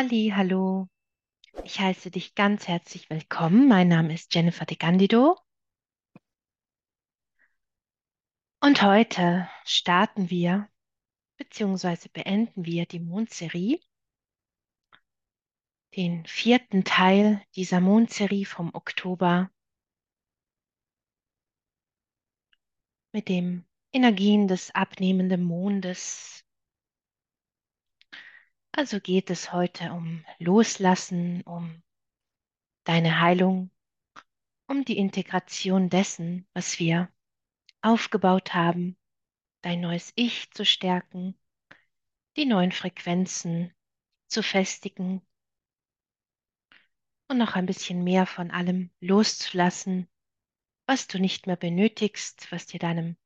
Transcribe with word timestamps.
Halli, 0.00 0.32
hallo. 0.34 0.88
Ich 1.62 1.78
heiße 1.78 2.10
dich 2.10 2.34
ganz 2.34 2.66
herzlich 2.66 3.10
willkommen. 3.10 3.68
Mein 3.68 3.88
Name 3.88 4.14
ist 4.14 4.34
Jennifer 4.34 4.64
de 4.64 4.78
Candido 4.78 5.36
und 8.62 8.80
heute 8.80 9.46
starten 9.66 10.30
wir 10.30 10.70
bzw. 11.36 12.08
beenden 12.14 12.64
wir 12.64 12.86
die 12.86 13.00
Mondserie, 13.00 13.78
den 15.94 16.24
vierten 16.24 16.84
Teil 16.84 17.42
dieser 17.54 17.80
Mondserie 17.80 18.46
vom 18.46 18.74
Oktober 18.74 19.50
mit 23.12 23.28
den 23.28 23.66
Energien 23.92 24.48
des 24.48 24.74
abnehmenden 24.74 25.44
Mondes. 25.44 26.42
Also 28.72 29.00
geht 29.00 29.30
es 29.30 29.52
heute 29.52 29.92
um 29.92 30.24
Loslassen, 30.38 31.42
um 31.42 31.82
deine 32.84 33.20
Heilung, 33.20 33.70
um 34.68 34.84
die 34.84 34.96
Integration 34.96 35.90
dessen, 35.90 36.46
was 36.54 36.78
wir 36.78 37.12
aufgebaut 37.82 38.54
haben, 38.54 38.96
dein 39.62 39.80
neues 39.80 40.12
Ich 40.14 40.50
zu 40.52 40.64
stärken, 40.64 41.34
die 42.36 42.46
neuen 42.46 42.72
Frequenzen 42.72 43.74
zu 44.28 44.42
festigen 44.42 45.20
und 47.28 47.38
noch 47.38 47.56
ein 47.56 47.66
bisschen 47.66 48.04
mehr 48.04 48.26
von 48.26 48.50
allem 48.50 48.90
loszulassen, 49.00 50.08
was 50.86 51.06
du 51.08 51.18
nicht 51.18 51.46
mehr 51.46 51.56
benötigst, 51.56 52.50
was 52.50 52.66
dir 52.66 52.78
deinem 52.78 53.16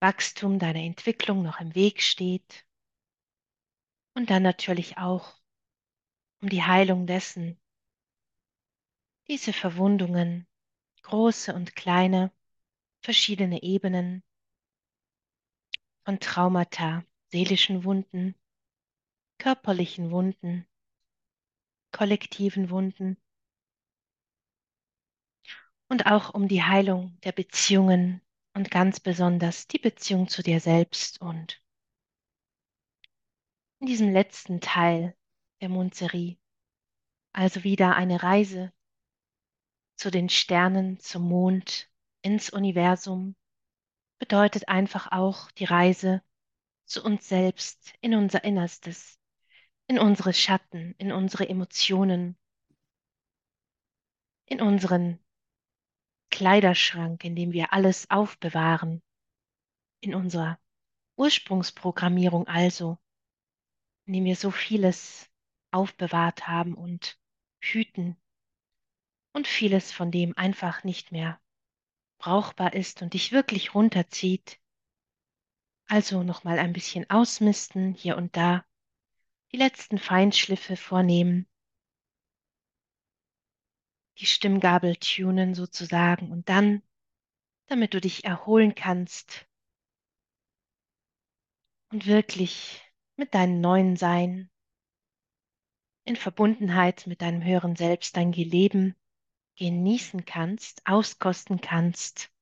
Wachstum, 0.00 0.58
deiner 0.58 0.80
Entwicklung 0.80 1.42
noch 1.42 1.60
im 1.60 1.74
Weg 1.74 2.02
steht. 2.02 2.66
Und 4.14 4.30
dann 4.30 4.42
natürlich 4.42 4.98
auch 4.98 5.40
um 6.42 6.48
die 6.48 6.62
Heilung 6.62 7.06
dessen, 7.06 7.58
diese 9.28 9.52
Verwundungen, 9.52 10.46
große 11.02 11.54
und 11.54 11.76
kleine, 11.76 12.32
verschiedene 13.00 13.62
Ebenen 13.62 14.22
von 16.04 16.18
Traumata, 16.20 17.04
seelischen 17.30 17.84
Wunden, 17.84 18.34
körperlichen 19.38 20.10
Wunden, 20.10 20.66
kollektiven 21.92 22.70
Wunden. 22.70 23.16
Und 25.88 26.06
auch 26.06 26.34
um 26.34 26.48
die 26.48 26.62
Heilung 26.62 27.18
der 27.20 27.32
Beziehungen 27.32 28.20
und 28.54 28.70
ganz 28.70 29.00
besonders 29.00 29.68
die 29.68 29.78
Beziehung 29.78 30.28
zu 30.28 30.42
dir 30.42 30.60
selbst 30.60 31.20
und 31.20 31.61
in 33.82 33.86
diesem 33.86 34.12
letzten 34.12 34.60
Teil 34.60 35.16
der 35.60 35.68
Mondserie, 35.68 36.38
also 37.32 37.64
wieder 37.64 37.96
eine 37.96 38.22
Reise 38.22 38.72
zu 39.96 40.08
den 40.12 40.28
Sternen, 40.28 41.00
zum 41.00 41.28
Mond, 41.28 41.90
ins 42.22 42.48
Universum, 42.48 43.34
bedeutet 44.20 44.68
einfach 44.68 45.10
auch 45.10 45.50
die 45.50 45.64
Reise 45.64 46.22
zu 46.84 47.02
uns 47.02 47.28
selbst, 47.28 47.92
in 48.00 48.14
unser 48.14 48.44
Innerstes, 48.44 49.18
in 49.88 49.98
unsere 49.98 50.32
Schatten, 50.32 50.94
in 50.98 51.10
unsere 51.10 51.48
Emotionen, 51.48 52.38
in 54.46 54.60
unseren 54.60 55.18
Kleiderschrank, 56.30 57.24
in 57.24 57.34
dem 57.34 57.50
wir 57.52 57.72
alles 57.72 58.08
aufbewahren, 58.12 59.02
in 59.98 60.14
unserer 60.14 60.60
Ursprungsprogrammierung 61.16 62.46
also, 62.46 62.96
in 64.06 64.14
dem 64.14 64.24
wir 64.24 64.36
so 64.36 64.50
vieles 64.50 65.30
aufbewahrt 65.70 66.46
haben 66.48 66.74
und 66.74 67.18
hüten. 67.60 68.16
Und 69.32 69.46
vieles 69.46 69.92
von 69.92 70.10
dem 70.10 70.36
einfach 70.36 70.84
nicht 70.84 71.12
mehr 71.12 71.40
brauchbar 72.18 72.74
ist 72.74 73.02
und 73.02 73.14
dich 73.14 73.32
wirklich 73.32 73.74
runterzieht. 73.74 74.60
Also 75.86 76.22
nochmal 76.22 76.58
ein 76.58 76.72
bisschen 76.72 77.08
ausmisten 77.10 77.94
hier 77.94 78.16
und 78.16 78.36
da, 78.36 78.64
die 79.52 79.56
letzten 79.56 79.98
Feinschliffe 79.98 80.76
vornehmen, 80.76 81.48
die 84.18 84.26
Stimmgabel 84.26 84.96
tunen 84.96 85.54
sozusagen 85.54 86.30
und 86.30 86.48
dann, 86.48 86.82
damit 87.66 87.94
du 87.94 88.00
dich 88.00 88.24
erholen 88.24 88.74
kannst. 88.74 89.46
Und 91.90 92.06
wirklich 92.06 92.82
mit 93.16 93.34
deinem 93.34 93.60
neuen 93.60 93.96
Sein 93.96 94.50
in 96.04 96.16
Verbundenheit 96.16 97.06
mit 97.06 97.22
deinem 97.22 97.44
höheren 97.44 97.76
Selbst 97.76 98.16
dein 98.16 98.32
Leben 98.32 98.96
genießen 99.56 100.24
kannst, 100.24 100.86
auskosten 100.86 101.60
kannst. 101.60 102.32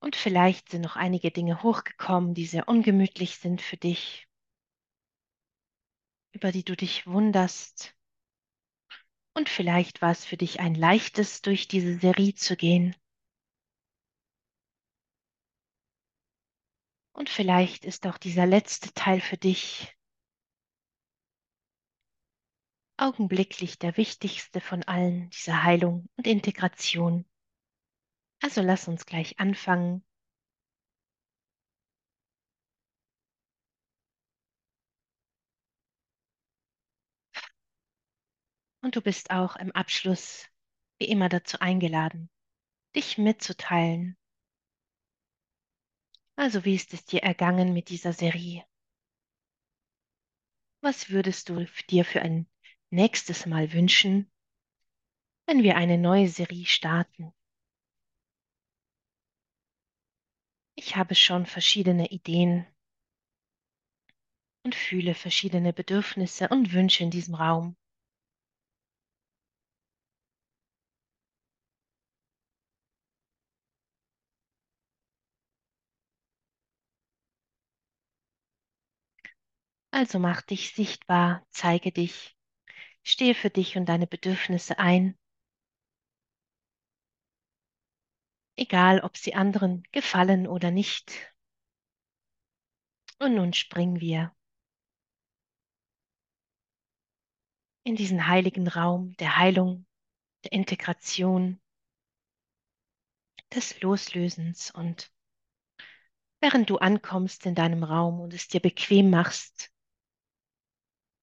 Und 0.00 0.16
vielleicht 0.16 0.70
sind 0.70 0.82
noch 0.82 0.96
einige 0.96 1.30
Dinge 1.30 1.62
hochgekommen, 1.62 2.34
die 2.34 2.46
sehr 2.46 2.68
ungemütlich 2.68 3.36
sind 3.36 3.62
für 3.62 3.76
dich, 3.76 4.28
über 6.32 6.52
die 6.52 6.64
du 6.64 6.76
dich 6.76 7.06
wunderst. 7.06 7.96
Und 9.34 9.48
vielleicht 9.48 10.02
war 10.02 10.10
es 10.10 10.24
für 10.24 10.36
dich 10.36 10.60
ein 10.60 10.74
leichtes, 10.74 11.40
durch 11.40 11.68
diese 11.68 11.98
Serie 11.98 12.34
zu 12.34 12.56
gehen. 12.56 12.94
Und 17.22 17.28
vielleicht 17.28 17.84
ist 17.84 18.04
auch 18.08 18.18
dieser 18.18 18.46
letzte 18.46 18.92
Teil 18.94 19.20
für 19.20 19.36
dich 19.36 19.96
augenblicklich 22.96 23.78
der 23.78 23.96
wichtigste 23.96 24.60
von 24.60 24.82
allen, 24.82 25.30
dieser 25.30 25.62
Heilung 25.62 26.08
und 26.16 26.26
Integration. 26.26 27.24
Also 28.42 28.60
lass 28.60 28.88
uns 28.88 29.06
gleich 29.06 29.38
anfangen. 29.38 30.04
Und 38.80 38.96
du 38.96 39.00
bist 39.00 39.30
auch 39.30 39.54
im 39.54 39.70
Abschluss 39.70 40.48
wie 40.98 41.06
immer 41.06 41.28
dazu 41.28 41.60
eingeladen, 41.60 42.30
dich 42.96 43.16
mitzuteilen. 43.16 44.18
Also 46.36 46.64
wie 46.64 46.74
ist 46.74 46.94
es 46.94 47.04
dir 47.04 47.22
ergangen 47.22 47.72
mit 47.72 47.88
dieser 47.88 48.12
Serie? 48.12 48.64
Was 50.80 51.10
würdest 51.10 51.48
du 51.48 51.66
dir 51.90 52.04
für 52.04 52.22
ein 52.22 52.46
nächstes 52.90 53.46
Mal 53.46 53.72
wünschen, 53.72 54.30
wenn 55.46 55.62
wir 55.62 55.76
eine 55.76 55.98
neue 55.98 56.28
Serie 56.28 56.66
starten? 56.66 57.32
Ich 60.74 60.96
habe 60.96 61.14
schon 61.14 61.46
verschiedene 61.46 62.08
Ideen 62.08 62.66
und 64.64 64.74
fühle 64.74 65.14
verschiedene 65.14 65.72
Bedürfnisse 65.72 66.48
und 66.48 66.72
Wünsche 66.72 67.04
in 67.04 67.10
diesem 67.10 67.34
Raum. 67.34 67.76
Also 79.94 80.18
mach 80.18 80.40
dich 80.40 80.74
sichtbar, 80.74 81.46
zeige 81.50 81.92
dich, 81.92 82.34
stehe 83.02 83.34
für 83.34 83.50
dich 83.50 83.76
und 83.76 83.86
deine 83.86 84.06
Bedürfnisse 84.06 84.78
ein, 84.78 85.18
egal 88.56 89.00
ob 89.00 89.18
sie 89.18 89.34
anderen 89.34 89.82
gefallen 89.92 90.46
oder 90.46 90.70
nicht. 90.70 91.12
Und 93.18 93.34
nun 93.34 93.52
springen 93.52 94.00
wir 94.00 94.34
in 97.84 97.94
diesen 97.94 98.28
heiligen 98.28 98.68
Raum 98.68 99.14
der 99.18 99.36
Heilung, 99.36 99.86
der 100.44 100.52
Integration, 100.52 101.60
des 103.54 103.78
Loslösens 103.82 104.70
und 104.70 105.12
während 106.40 106.70
du 106.70 106.78
ankommst 106.78 107.44
in 107.44 107.54
deinem 107.54 107.84
Raum 107.84 108.20
und 108.20 108.32
es 108.32 108.48
dir 108.48 108.60
bequem 108.60 109.10
machst 109.10 109.70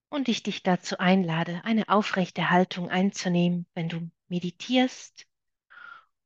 und 0.10 0.28
ich 0.28 0.44
dich 0.44 0.64
dazu 0.64 0.98
einlade, 0.98 1.62
eine 1.64 1.90
aufrechte 1.90 2.50
Haltung 2.50 2.90
einzunehmen, 2.90 3.66
wenn 3.74 3.90
du 3.90 4.10
meditierst 4.28 5.28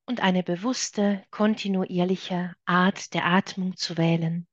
und 0.06 0.22
eine 0.22 0.44
bewusste, 0.44 1.24
kontinuierliche 1.32 2.56
Art 2.66 3.14
der 3.14 3.26
Atmung 3.26 3.78
zu 3.78 3.98
wählen. 3.98 4.48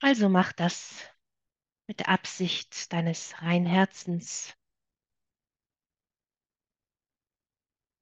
Also 0.00 0.28
mach 0.28 0.52
das 0.52 1.04
mit 1.86 2.00
der 2.00 2.08
Absicht 2.08 2.92
deines 2.92 3.42
reinen 3.42 3.66
Herzens. 3.66 4.54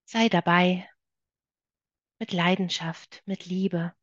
Sei 0.04 0.28
dabei 0.28 0.88
mit 2.20 2.32
Leidenschaft, 2.32 3.22
mit 3.26 3.46
Liebe. 3.46 3.94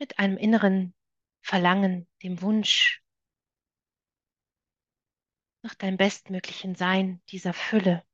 Mit 0.00 0.18
einem 0.18 0.38
inneren 0.38 0.94
Verlangen, 1.42 2.08
dem 2.22 2.40
Wunsch 2.42 3.04
nach 5.62 5.74
deinem 5.74 5.98
bestmöglichen 5.98 6.74
Sein, 6.74 7.22
dieser 7.28 7.52
Fülle, 7.52 8.04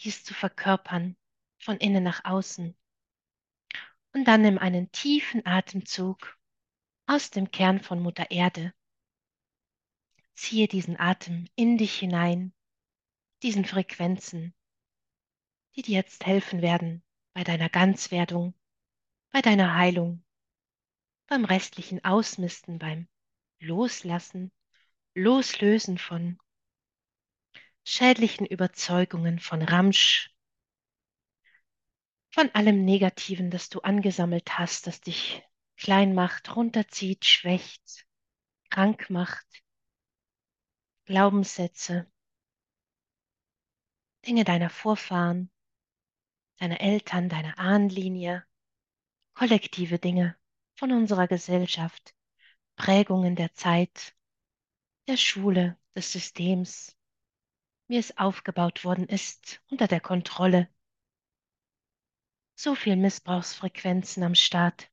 dies 0.00 0.22
zu 0.24 0.32
verkörpern, 0.32 1.16
von 1.58 1.76
innen 1.76 2.04
nach 2.04 2.24
außen. 2.24 2.76
Und 4.12 4.24
dann 4.24 4.42
nimm 4.42 4.58
einen 4.58 4.92
tiefen 4.92 5.44
Atemzug 5.44 6.38
aus 7.06 7.30
dem 7.30 7.50
Kern 7.50 7.80
von 7.80 8.00
Mutter 8.00 8.30
Erde. 8.30 8.72
Ziehe 10.34 10.68
diesen 10.68 10.98
Atem 11.00 11.48
in 11.56 11.78
dich 11.78 11.98
hinein, 11.98 12.54
diesen 13.42 13.64
Frequenzen, 13.64 14.54
die 15.74 15.82
dir 15.82 15.96
jetzt 15.96 16.26
helfen 16.26 16.62
werden 16.62 17.02
bei 17.32 17.42
deiner 17.42 17.68
Ganzwerdung, 17.68 18.54
bei 19.32 19.42
deiner 19.42 19.74
Heilung, 19.74 20.24
beim 21.28 21.44
restlichen 21.44 22.04
Ausmisten, 22.04 22.78
beim 22.78 23.06
Loslassen, 23.60 24.50
Loslösen 25.14 25.98
von 25.98 26.38
schädlichen 27.84 28.46
Überzeugungen, 28.46 29.38
von 29.38 29.62
Ramsch, 29.62 30.34
von 32.30 32.50
allem 32.54 32.84
Negativen, 32.84 33.50
das 33.50 33.68
du 33.68 33.80
angesammelt 33.80 34.58
hast, 34.58 34.86
das 34.86 35.00
dich 35.00 35.42
klein 35.76 36.14
macht, 36.14 36.56
runterzieht, 36.56 37.24
schwächt, 37.24 38.06
krank 38.70 39.10
macht, 39.10 39.46
Glaubenssätze, 41.04 42.10
Dinge 44.26 44.44
deiner 44.44 44.70
Vorfahren, 44.70 45.50
deiner 46.56 46.80
Eltern, 46.80 47.28
deiner 47.28 47.58
Ahnenlinie, 47.58 48.44
kollektive 49.34 49.98
Dinge 49.98 50.37
von 50.78 50.92
unserer 50.92 51.26
Gesellschaft, 51.26 52.14
Prägungen 52.76 53.34
der 53.34 53.52
Zeit, 53.52 54.14
der 55.08 55.16
Schule, 55.16 55.76
des 55.96 56.12
Systems, 56.12 56.96
wie 57.88 57.96
es 57.96 58.16
aufgebaut 58.16 58.84
worden 58.84 59.08
ist, 59.08 59.60
unter 59.68 59.88
der 59.88 60.00
Kontrolle. 60.00 60.68
So 62.54 62.76
viel 62.76 62.94
Missbrauchsfrequenzen 62.94 64.22
am 64.22 64.36
Start. 64.36 64.88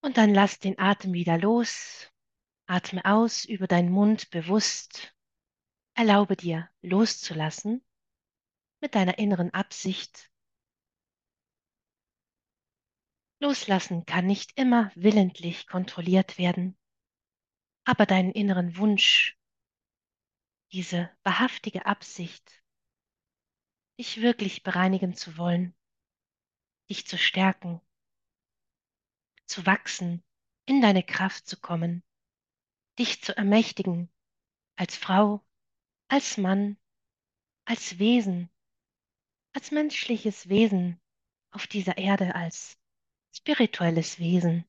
Und 0.00 0.16
dann 0.16 0.32
lass 0.32 0.60
den 0.60 0.78
Atem 0.78 1.12
wieder 1.14 1.38
los. 1.38 2.12
Atme 2.66 3.04
aus 3.04 3.44
über 3.44 3.66
deinen 3.66 3.90
Mund 3.90 4.30
bewusst. 4.30 5.16
Erlaube 5.94 6.36
dir 6.36 6.70
loszulassen 6.82 7.84
mit 8.80 8.94
deiner 8.94 9.18
inneren 9.18 9.52
Absicht. 9.52 10.30
Loslassen 13.38 14.06
kann 14.06 14.26
nicht 14.26 14.58
immer 14.58 14.90
willentlich 14.94 15.66
kontrolliert 15.66 16.38
werden, 16.38 16.78
aber 17.84 18.06
deinen 18.06 18.32
inneren 18.32 18.76
Wunsch, 18.78 19.38
diese 20.72 21.10
wahrhaftige 21.22 21.86
Absicht, 21.86 22.62
dich 23.98 24.22
wirklich 24.22 24.62
bereinigen 24.62 25.14
zu 25.14 25.36
wollen, 25.36 25.74
dich 26.88 27.06
zu 27.06 27.18
stärken, 27.18 27.80
zu 29.46 29.66
wachsen, 29.66 30.24
in 30.66 30.80
deine 30.80 31.02
Kraft 31.02 31.46
zu 31.46 31.60
kommen, 31.60 32.02
dich 32.98 33.22
zu 33.22 33.36
ermächtigen, 33.36 34.10
als 34.76 34.96
Frau, 34.96 35.44
als 36.08 36.38
Mann, 36.38 36.78
als 37.64 37.98
Wesen, 37.98 38.50
als 39.52 39.70
menschliches 39.70 40.48
Wesen 40.48 41.00
auf 41.50 41.66
dieser 41.66 41.98
Erde, 41.98 42.34
als 42.34 42.78
spirituelles 43.36 44.18
Wesen. 44.18 44.64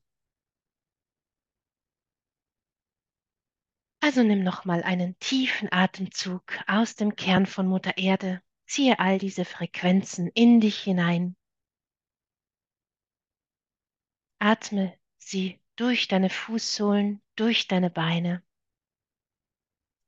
Also 4.00 4.22
nimm 4.22 4.42
nochmal 4.42 4.82
einen 4.82 5.18
tiefen 5.18 5.72
Atemzug 5.72 6.42
aus 6.66 6.94
dem 6.94 7.16
Kern 7.16 7.46
von 7.46 7.66
Mutter 7.66 7.96
Erde, 7.96 8.42
ziehe 8.66 8.98
all 8.98 9.18
diese 9.18 9.44
Frequenzen 9.44 10.28
in 10.28 10.60
dich 10.60 10.78
hinein. 10.80 11.36
Atme 14.38 14.96
sie 15.18 15.60
durch 15.76 16.06
deine 16.06 16.30
Fußsohlen, 16.30 17.20
durch 17.36 17.68
deine 17.68 17.90
Beine, 17.90 18.42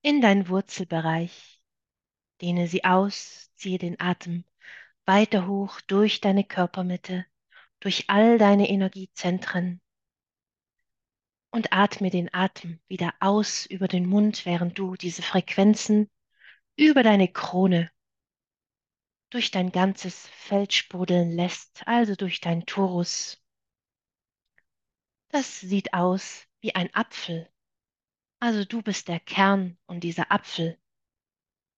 in 0.02 0.20
deinen 0.20 0.48
Wurzelbereich. 0.48 1.60
Dehne 2.40 2.68
sie 2.68 2.84
aus, 2.84 3.50
ziehe 3.56 3.78
den 3.78 4.00
Atem 4.00 4.44
weiter 5.06 5.48
hoch 5.48 5.80
durch 5.80 6.20
deine 6.20 6.44
Körpermitte, 6.44 7.26
durch 7.80 8.08
all 8.08 8.38
deine 8.38 8.68
Energiezentren 8.68 9.80
und 11.50 11.72
atme 11.72 12.10
den 12.10 12.32
Atem 12.32 12.78
wieder 12.86 13.14
aus 13.20 13.66
über 13.66 13.88
den 13.88 14.06
Mund, 14.06 14.46
während 14.46 14.78
du 14.78 14.94
diese 14.94 15.22
Frequenzen 15.22 16.08
über 16.76 17.02
deine 17.02 17.28
Krone 17.28 17.90
durch 19.30 19.50
dein 19.50 19.70
ganzes 19.70 20.26
Feld 20.28 20.72
sprudeln 20.72 21.30
lässt, 21.30 21.86
also 21.86 22.16
durch 22.16 22.40
dein 22.40 22.66
Torus. 22.66 23.40
Das 25.28 25.60
sieht 25.60 25.94
aus 25.94 26.46
wie 26.60 26.74
ein 26.74 26.92
Apfel. 26.94 27.48
Also 28.40 28.64
du 28.64 28.82
bist 28.82 29.08
der 29.08 29.20
Kern 29.20 29.78
und 29.86 30.00
dieser 30.00 30.32
Apfel 30.32 30.78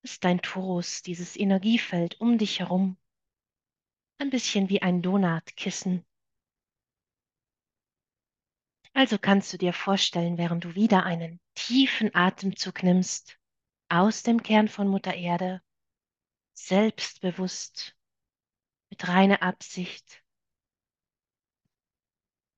ist 0.03 0.25
dein 0.25 0.41
Torus, 0.41 1.03
dieses 1.03 1.37
Energiefeld 1.37 2.21
um 2.21 2.39
dich 2.39 2.61
herum. 2.61 2.97
Ein 4.23 4.31
bisschen 4.31 4.69
wie 4.69 4.81
ein 4.81 5.03
Donutkissen. 5.03 6.07
Also 8.93 9.19
kannst 9.19 9.53
du 9.53 9.59
dir 9.59 9.73
vorstellen, 9.73 10.39
während 10.39 10.63
du 10.63 10.77
wieder 10.77 11.03
einen 11.05 11.41
tiefen 11.57 12.15
Atemzug 12.15 12.85
nimmst 12.85 13.41
aus 13.89 14.23
dem 14.23 14.41
Kern 14.41 14.69
von 14.69 14.87
Mutter 14.87 15.13
Erde, 15.13 15.61
selbstbewusst, 16.55 17.97
mit 18.91 19.09
reiner 19.09 19.43
Absicht, 19.43 20.23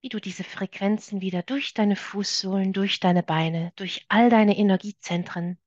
wie 0.02 0.11
du 0.11 0.21
diese 0.21 0.44
Frequenzen 0.44 1.23
wieder 1.23 1.42
durch 1.42 1.73
deine 1.73 1.97
Fußsohlen, 1.97 2.75
durch 2.75 3.00
deine 3.00 3.23
Beine, 3.23 3.73
durch 3.76 4.04
all 4.11 4.28
deine 4.28 4.59
Energiezentren, 4.59 5.59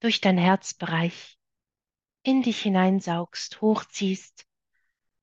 durch 0.00 0.20
dein 0.20 0.38
Herzbereich 0.38 1.38
in 2.24 2.42
dich 2.42 2.62
hineinsaugst, 2.62 3.60
hochziehst, 3.60 4.44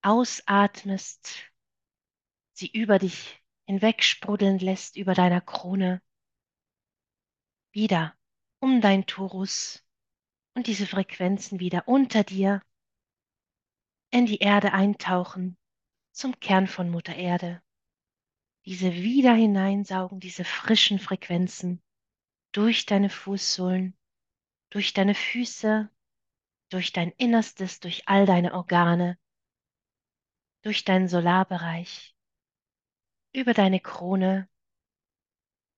ausatmest, 0.04 1.52
sie 2.54 2.68
über 2.68 3.00
dich 3.00 3.42
hinwegsprudeln 3.66 4.60
lässt 4.60 4.98
über 4.98 5.14
deiner 5.14 5.42
Krone, 5.42 6.02
wieder 7.72 8.16
um 8.60 8.82
dein 8.82 9.06
Torus 9.06 9.84
und 10.54 10.68
diese 10.68 10.86
Frequenzen 10.86 11.60
wieder 11.60 11.88
unter 11.88 12.24
dir 12.24 12.62
in 14.12 14.26
die 14.26 14.40
Erde 14.40 14.74
eintauchen, 14.74 15.58
zum 16.12 16.40
Kern 16.40 16.68
von 16.68 16.90
Mutter 16.90 17.16
Erde. 17.16 17.64
Diese 18.66 18.94
wieder 18.94 19.34
hineinsaugen, 19.34 20.20
diese 20.20 20.46
frischen 20.46 21.00
Frequenzen 21.00 21.82
durch 22.52 22.86
deine 22.86 23.10
Fußsohlen, 23.10 23.98
durch 24.70 24.94
deine 24.94 25.16
Füße, 25.16 25.90
durch 26.70 26.94
dein 26.94 27.12
Innerstes, 27.18 27.80
durch 27.80 28.08
all 28.08 28.26
deine 28.26 28.54
Organe, 28.54 29.18
durch 30.64 30.86
deinen 30.86 31.08
Solarbereich, 31.08 32.16
über 33.34 33.54
deine 33.54 33.80
Krone 33.80 34.50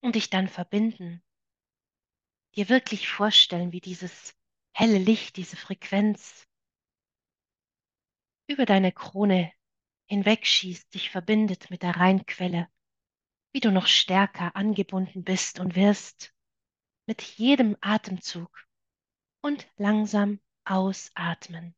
und 0.01 0.15
dich 0.15 0.30
dann 0.30 0.48
verbinden. 0.48 1.24
Dir 2.56 2.70
wirklich 2.70 3.10
vorstellen, 3.10 3.72
wie 3.72 3.82
dieses 3.82 4.36
helle 4.74 4.98
Licht, 4.98 5.38
diese 5.38 5.58
Frequenz 5.58 6.48
über 8.48 8.65
deine 8.65 8.92
Krone 8.92 9.51
hinwegschießt, 10.08 10.94
dich 10.94 11.10
verbindet 11.10 11.72
mit 11.72 11.82
der 11.82 11.98
Rheinquelle, 11.98 12.70
wie 13.54 13.60
du 13.60 13.72
noch 13.72 13.88
stärker 13.88 14.56
angebunden 14.56 15.24
bist 15.24 15.60
und 15.60 15.75
wirst 15.75 16.34
mit 17.08 17.22
jedem 17.22 17.75
Atemzug 17.82 18.68
und 19.42 19.68
langsam 19.77 20.39
ausatmen. 20.63 21.75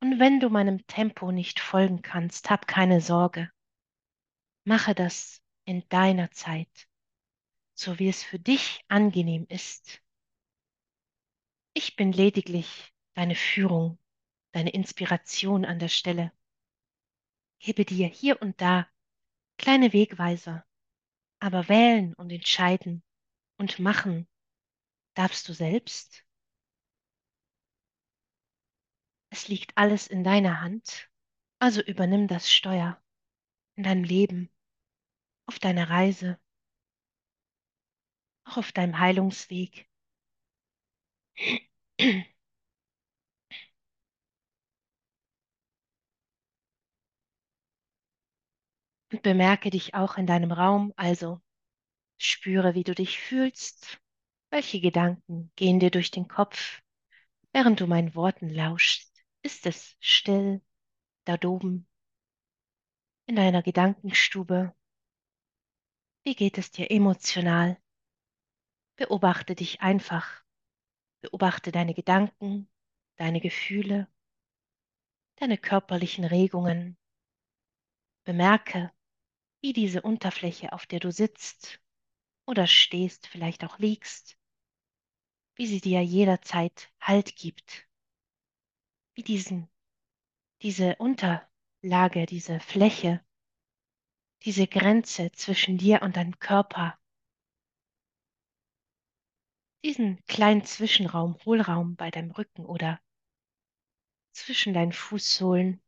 Und 0.00 0.18
wenn 0.18 0.40
du 0.40 0.48
meinem 0.48 0.86
Tempo 0.86 1.30
nicht 1.30 1.60
folgen 1.60 2.00
kannst, 2.00 2.48
hab 2.48 2.66
keine 2.66 3.00
Sorge. 3.00 3.50
Mache 4.64 4.94
das 4.94 5.42
in 5.64 5.86
deiner 5.90 6.30
Zeit, 6.30 6.88
so 7.74 7.98
wie 7.98 8.08
es 8.08 8.22
für 8.22 8.38
dich 8.38 8.82
angenehm 8.88 9.46
ist. 9.48 10.02
Ich 11.74 11.96
bin 11.96 12.12
lediglich 12.12 12.94
deine 13.14 13.34
Führung, 13.34 13.98
deine 14.52 14.70
Inspiration 14.70 15.64
an 15.64 15.78
der 15.78 15.88
Stelle. 15.88 16.32
Hebe 17.58 17.84
dir 17.84 18.06
hier 18.06 18.40
und 18.40 18.60
da 18.60 18.88
kleine 19.58 19.92
Wegweiser, 19.92 20.64
aber 21.40 21.68
wählen 21.68 22.14
und 22.14 22.30
entscheiden 22.30 23.02
und 23.58 23.78
machen 23.78 24.26
darfst 25.14 25.46
du 25.48 25.52
selbst. 25.52 26.24
Es 29.30 29.48
liegt 29.48 29.76
alles 29.76 30.06
in 30.06 30.22
deiner 30.22 30.60
Hand, 30.60 31.10
also 31.58 31.80
übernimm 31.82 32.28
das 32.28 32.52
Steuer. 32.52 33.02
in 33.76 33.84
deinem 33.84 34.04
Leben, 34.04 34.50
auf 35.46 35.58
deiner 35.58 35.90
Reise, 35.90 36.38
auch 38.44 38.58
auf 38.58 38.72
deinem 38.72 38.98
Heilungsweg. 38.98 39.88
Und 49.12 49.22
bemerke 49.22 49.70
dich 49.70 49.94
auch 49.94 50.16
in 50.18 50.26
deinem 50.26 50.50
Raum, 50.50 50.92
also 50.96 51.40
spüre, 52.18 52.74
wie 52.74 52.84
du 52.84 52.94
dich 52.94 53.20
fühlst, 53.20 54.00
welche 54.50 54.80
Gedanken 54.80 55.52
gehen 55.56 55.80
dir 55.80 55.90
durch 55.90 56.10
den 56.12 56.28
Kopf, 56.28 56.82
während 57.52 57.80
du 57.80 57.86
meinen 57.88 58.14
Worten 58.14 58.50
lauschst. 58.50 59.09
Ist 59.42 59.66
es 59.66 59.96
still 60.00 60.60
da 61.24 61.36
oben 61.44 61.86
in 63.26 63.36
deiner 63.36 63.62
Gedankenstube? 63.62 64.74
Wie 66.24 66.34
geht 66.34 66.58
es 66.58 66.70
dir 66.70 66.90
emotional? 66.90 67.80
Beobachte 68.96 69.54
dich 69.54 69.80
einfach. 69.80 70.44
Beobachte 71.22 71.72
deine 71.72 71.94
Gedanken, 71.94 72.68
deine 73.16 73.40
Gefühle, 73.40 74.08
deine 75.36 75.56
körperlichen 75.56 76.24
Regungen. 76.24 76.98
Bemerke, 78.24 78.92
wie 79.62 79.72
diese 79.72 80.02
Unterfläche, 80.02 80.72
auf 80.72 80.86
der 80.86 81.00
du 81.00 81.10
sitzt 81.10 81.80
oder 82.46 82.66
stehst, 82.66 83.26
vielleicht 83.26 83.64
auch 83.64 83.78
liegst, 83.78 84.38
wie 85.54 85.66
sie 85.66 85.80
dir 85.80 86.02
jederzeit 86.02 86.92
Halt 87.00 87.36
gibt, 87.36 87.89
wie 89.20 89.24
diesen, 89.24 89.68
diese 90.62 90.96
Unterlage, 90.96 92.24
diese 92.24 92.58
Fläche, 92.58 93.22
diese 94.44 94.66
Grenze 94.66 95.30
zwischen 95.32 95.76
dir 95.76 96.00
und 96.00 96.16
deinem 96.16 96.38
Körper, 96.38 96.98
diesen 99.84 100.24
kleinen 100.24 100.64
Zwischenraum, 100.64 101.36
Hohlraum 101.44 101.96
bei 101.96 102.10
deinem 102.10 102.30
Rücken 102.30 102.64
oder 102.64 102.98
zwischen 104.32 104.72
deinen 104.72 104.94
Fußsohlen, 104.94 105.82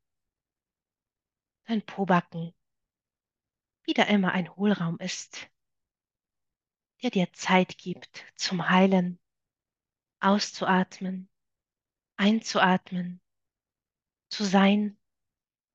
dein 1.65 1.81
Pobacken, 1.81 2.53
wie 3.85 3.95
da 3.95 4.03
immer 4.03 4.33
ein 4.33 4.55
Hohlraum 4.57 4.99
ist, 4.99 5.49
der 7.03 7.09
dir 7.09 7.33
Zeit 7.33 7.79
gibt 7.79 8.27
zum 8.37 8.69
Heilen, 8.69 9.19
auszuatmen, 10.21 11.31
einzuatmen, 12.17 13.22
zu 14.33 14.45
sein. 14.45 14.99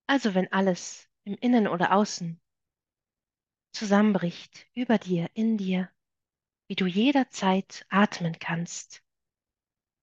Also 0.08 0.34
wenn 0.34 0.52
alles 0.52 1.08
im 1.24 1.36
Innen 1.36 1.68
oder 1.68 1.94
Außen 1.94 2.42
zusammenbricht, 3.72 4.66
über 4.74 4.98
dir, 4.98 5.30
in 5.36 5.58
dir, 5.58 5.92
wie 6.68 6.76
du 6.76 6.88
jederzeit 6.88 7.86
atmen 7.90 8.40
kannst. 8.40 9.04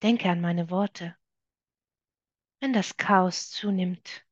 Denke 0.03 0.31
an 0.31 0.41
meine 0.41 0.71
Worte. 0.71 1.17
Wenn 2.61 2.73
das 2.73 2.97
Chaos 2.97 3.51
zunimmt, 3.51 4.25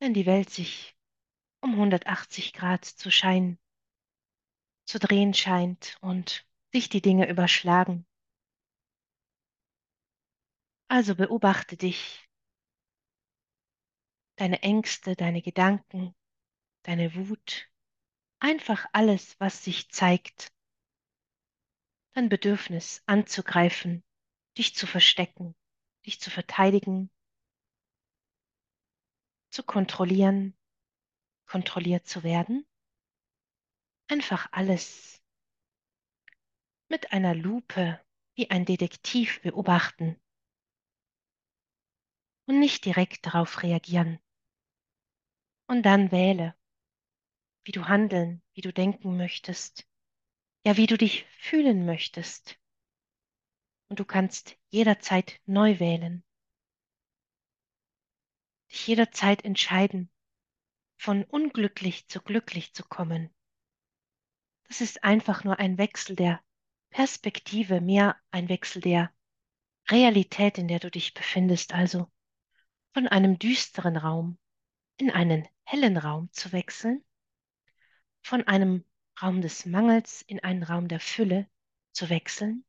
wenn 0.00 0.12
die 0.12 0.26
Welt 0.26 0.50
sich 0.50 0.96
um 1.60 1.72
180 1.72 2.52
Grad 2.52 2.84
zu 2.84 3.10
scheinen, 3.10 3.58
zu 4.84 4.98
drehen 4.98 5.32
scheint 5.32 5.96
und 6.00 6.46
sich 6.72 6.88
die 6.88 7.00
Dinge 7.00 7.28
überschlagen. 7.28 8.06
Also 10.88 11.14
beobachte 11.14 11.76
dich, 11.76 12.25
deine 14.36 14.62
Ängste, 14.62 15.16
deine 15.16 15.42
Gedanken, 15.42 16.14
deine 16.82 17.14
Wut, 17.14 17.70
einfach 18.38 18.86
alles, 18.92 19.38
was 19.40 19.64
sich 19.64 19.90
zeigt, 19.90 20.52
dein 22.12 22.28
Bedürfnis 22.28 23.02
anzugreifen, 23.06 24.04
dich 24.56 24.74
zu 24.74 24.86
verstecken, 24.86 25.54
dich 26.06 26.20
zu 26.20 26.30
verteidigen, 26.30 27.10
zu 29.50 29.62
kontrollieren, 29.62 30.56
kontrolliert 31.46 32.06
zu 32.06 32.22
werden. 32.22 32.66
Einfach 34.08 34.48
alles 34.52 35.22
mit 36.88 37.12
einer 37.12 37.34
Lupe 37.34 38.00
wie 38.34 38.50
ein 38.50 38.64
Detektiv 38.64 39.40
beobachten 39.40 40.20
und 42.46 42.60
nicht 42.60 42.84
direkt 42.84 43.26
darauf 43.26 43.62
reagieren. 43.62 44.20
Und 45.66 45.82
dann 45.82 46.12
wähle, 46.12 46.54
wie 47.64 47.72
du 47.72 47.88
handeln, 47.88 48.42
wie 48.54 48.60
du 48.60 48.72
denken 48.72 49.16
möchtest, 49.16 49.86
ja, 50.64 50.76
wie 50.76 50.86
du 50.86 50.96
dich 50.96 51.26
fühlen 51.38 51.84
möchtest. 51.84 52.58
Und 53.88 54.00
du 54.00 54.04
kannst 54.04 54.56
jederzeit 54.68 55.40
neu 55.46 55.78
wählen, 55.80 56.24
dich 58.70 58.86
jederzeit 58.86 59.44
entscheiden, 59.44 60.10
von 60.96 61.24
unglücklich 61.24 62.08
zu 62.08 62.20
glücklich 62.20 62.72
zu 62.72 62.84
kommen. 62.84 63.34
Das 64.68 64.80
ist 64.80 65.04
einfach 65.04 65.44
nur 65.44 65.58
ein 65.58 65.78
Wechsel 65.78 66.16
der 66.16 66.42
Perspektive, 66.90 67.80
mehr 67.80 68.16
ein 68.30 68.48
Wechsel 68.48 68.82
der 68.82 69.12
Realität, 69.88 70.58
in 70.58 70.68
der 70.68 70.80
du 70.80 70.90
dich 70.90 71.14
befindest, 71.14 71.72
also 71.74 72.10
von 72.92 73.06
einem 73.06 73.38
düsteren 73.38 73.96
Raum 73.96 74.38
in 74.98 75.10
einen 75.10 75.46
hellen 75.64 75.96
Raum 75.96 76.30
zu 76.32 76.52
wechseln, 76.52 77.04
von 78.22 78.46
einem 78.46 78.84
Raum 79.20 79.40
des 79.40 79.66
Mangels 79.66 80.22
in 80.22 80.40
einen 80.40 80.62
Raum 80.62 80.88
der 80.88 81.00
Fülle 81.00 81.48
zu 81.92 82.08
wechseln. 82.08 82.64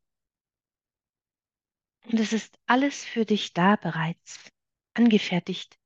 Und 2.06 2.20
es 2.20 2.32
ist 2.32 2.58
alles 2.66 3.04
für 3.04 3.26
dich 3.26 3.54
da 3.54 3.76
bereits 3.76 4.52
angefertigt. 4.94 5.78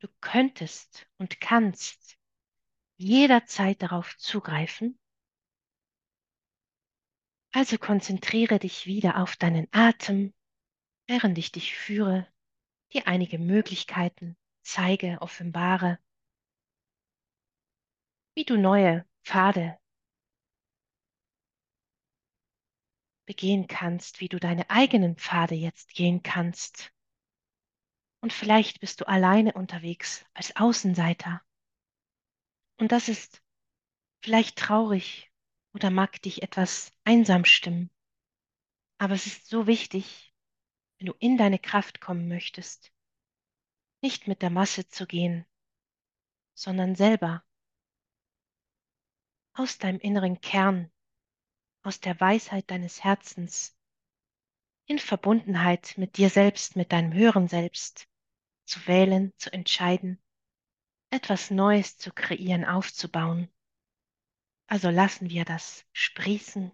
Du 0.00 0.08
könntest 0.20 1.06
und 1.16 1.40
kannst 1.40 2.18
jederzeit 2.96 3.82
darauf 3.82 4.16
zugreifen. 4.18 4.98
Also 7.52 7.78
konzentriere 7.78 8.58
dich 8.58 8.86
wieder 8.86 9.22
auf 9.22 9.36
deinen 9.36 9.68
Atem, 9.70 10.34
während 11.06 11.38
ich 11.38 11.52
dich 11.52 11.74
führe, 11.74 12.26
dir 12.92 13.06
einige 13.06 13.38
Möglichkeiten 13.38 14.36
zeige, 14.64 15.18
offenbare, 15.20 15.98
wie 18.34 18.44
du 18.44 18.56
neue 18.56 19.06
Pfade 19.22 19.78
begehen 23.26 23.66
kannst, 23.66 24.20
wie 24.20 24.28
du 24.28 24.38
deine 24.38 24.68
eigenen 24.70 25.16
Pfade 25.16 25.54
jetzt 25.54 25.94
gehen 25.94 26.22
kannst. 26.22 26.92
Und 28.20 28.32
vielleicht 28.32 28.80
bist 28.80 29.00
du 29.00 29.08
alleine 29.08 29.52
unterwegs 29.52 30.24
als 30.34 30.56
Außenseiter. 30.56 31.42
Und 32.78 32.90
das 32.92 33.08
ist 33.08 33.42
vielleicht 34.22 34.56
traurig 34.56 35.30
oder 35.74 35.90
mag 35.90 36.20
dich 36.22 36.42
etwas 36.42 36.92
einsam 37.04 37.44
stimmen. 37.44 37.90
Aber 38.98 39.14
es 39.14 39.26
ist 39.26 39.48
so 39.48 39.66
wichtig, 39.66 40.34
wenn 40.98 41.06
du 41.06 41.14
in 41.18 41.36
deine 41.36 41.58
Kraft 41.58 42.00
kommen 42.00 42.28
möchtest, 42.28 42.93
nicht 44.04 44.28
mit 44.28 44.42
der 44.42 44.50
Masse 44.50 44.86
zu 44.86 45.06
gehen, 45.06 45.46
sondern 46.52 46.94
selber 46.94 47.42
aus 49.54 49.78
deinem 49.78 49.98
inneren 49.98 50.42
Kern, 50.42 50.92
aus 51.82 52.00
der 52.00 52.20
Weisheit 52.20 52.70
deines 52.70 53.02
Herzens, 53.02 53.74
in 54.84 54.98
Verbundenheit 54.98 55.96
mit 55.96 56.18
dir 56.18 56.28
selbst, 56.28 56.76
mit 56.76 56.92
deinem 56.92 57.14
höheren 57.14 57.48
Selbst, 57.48 58.06
zu 58.66 58.86
wählen, 58.86 59.32
zu 59.38 59.50
entscheiden, 59.54 60.22
etwas 61.08 61.50
Neues 61.50 61.96
zu 61.96 62.12
kreieren, 62.12 62.66
aufzubauen. 62.66 63.48
Also 64.66 64.90
lassen 64.90 65.30
wir 65.30 65.46
das 65.46 65.86
sprießen. 65.92 66.72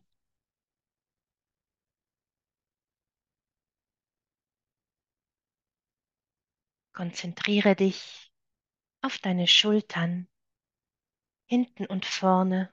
Konzentriere 7.00 7.76
dich 7.76 8.30
auf 9.00 9.16
deine 9.16 9.46
Schultern, 9.46 10.28
hinten 11.46 11.86
und 11.86 12.04
vorne. 12.04 12.70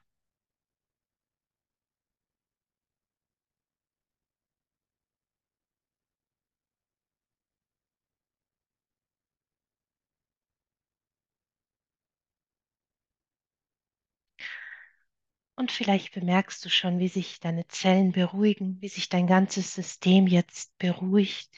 Und 15.55 15.71
vielleicht 15.71 16.13
bemerkst 16.13 16.65
du 16.65 16.69
schon, 16.69 16.99
wie 16.99 17.07
sich 17.07 17.39
deine 17.39 17.65
Zellen 17.69 18.11
beruhigen, 18.11 18.81
wie 18.81 18.89
sich 18.89 19.07
dein 19.07 19.25
ganzes 19.25 19.73
System 19.73 20.27
jetzt 20.27 20.77
beruhigt, 20.79 21.49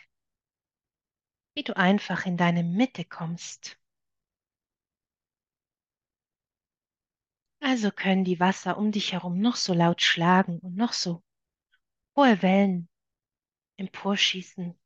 wie 1.59 1.63
du 1.63 1.75
einfach 1.75 2.25
in 2.25 2.37
deine 2.37 2.63
Mitte 2.63 3.03
kommst. 3.03 3.77
Also 7.59 7.91
können 7.91 8.23
die 8.23 8.39
Wasser 8.39 8.77
um 8.77 8.93
dich 8.93 9.11
herum 9.11 9.41
noch 9.41 9.57
so 9.57 9.73
laut 9.73 10.01
schlagen 10.01 10.59
und 10.59 10.77
noch 10.77 10.93
so 10.93 11.21
hohe 12.15 12.41
Wellen 12.41 12.87
emporschießen. 13.75 14.79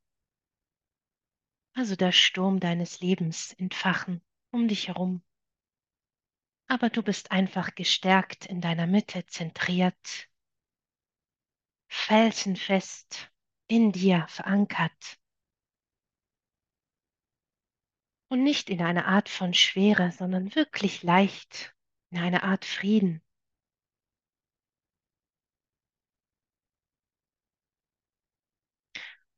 Also 1.74 1.94
der 1.94 2.10
Sturm 2.10 2.58
deines 2.58 2.98
Lebens 2.98 3.52
entfachen 3.52 4.20
um 4.50 4.66
dich 4.66 4.88
herum. 4.88 5.22
Aber 6.66 6.90
du 6.90 7.04
bist 7.04 7.30
einfach 7.30 7.76
gestärkt 7.76 8.46
in 8.46 8.60
deiner 8.60 8.88
Mitte, 8.88 9.24
zentriert, 9.26 10.28
felsenfest 11.86 13.30
in 13.68 13.92
dir 13.92 14.26
verankert. 14.28 15.20
Und 18.34 18.42
nicht 18.42 18.68
in 18.68 18.82
einer 18.82 19.06
Art 19.06 19.28
von 19.28 19.54
Schwere, 19.54 20.10
sondern 20.10 20.56
wirklich 20.56 21.04
leicht, 21.04 21.72
in 22.10 22.18
einer 22.18 22.42
Art 22.42 22.64
Frieden. 22.64 23.22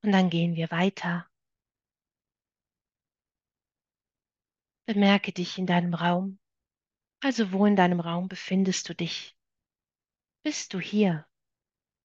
Und 0.00 0.12
dann 0.12 0.30
gehen 0.30 0.56
wir 0.56 0.70
weiter. 0.70 1.28
Bemerke 4.86 5.30
dich 5.30 5.58
in 5.58 5.66
deinem 5.66 5.92
Raum. 5.92 6.38
Also 7.20 7.52
wo 7.52 7.66
in 7.66 7.76
deinem 7.76 8.00
Raum 8.00 8.28
befindest 8.28 8.88
du 8.88 8.94
dich? 8.94 9.36
Bist 10.42 10.72
du 10.72 10.80
hier 10.80 11.26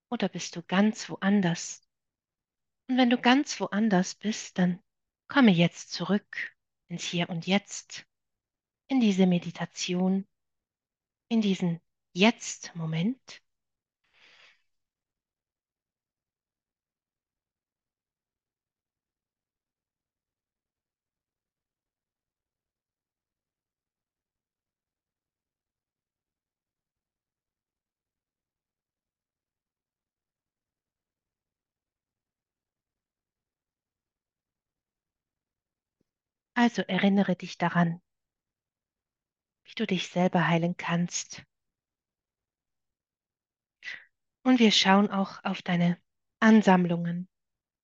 oder 0.10 0.28
bist 0.28 0.58
du 0.58 0.62
ganz 0.62 1.10
woanders? 1.10 1.88
Und 2.90 2.98
wenn 2.98 3.10
du 3.10 3.18
ganz 3.18 3.62
woanders 3.62 4.14
bist, 4.16 4.58
dann 4.58 4.84
komme 5.30 5.52
jetzt 5.52 5.94
zurück 5.94 6.52
ins 6.92 7.06
Hier 7.06 7.30
und 7.30 7.48
Jetzt, 7.48 8.06
in 8.90 9.00
diese 9.00 9.26
Meditation, 9.26 10.28
in 11.30 11.40
diesen 11.42 11.80
Jetzt-Moment. 12.12 13.42
Also 36.54 36.82
erinnere 36.82 37.36
dich 37.36 37.58
daran, 37.58 38.02
wie 39.64 39.74
du 39.76 39.88
dich 39.88 40.10
selber 40.10 40.48
heilen 40.48 40.76
kannst. 40.76 41.44
Und 44.44 44.60
wir 44.60 44.72
schauen 44.72 45.10
auch 45.10 45.44
auf 45.44 45.62
deine 45.62 46.02
Ansammlungen, 46.40 47.30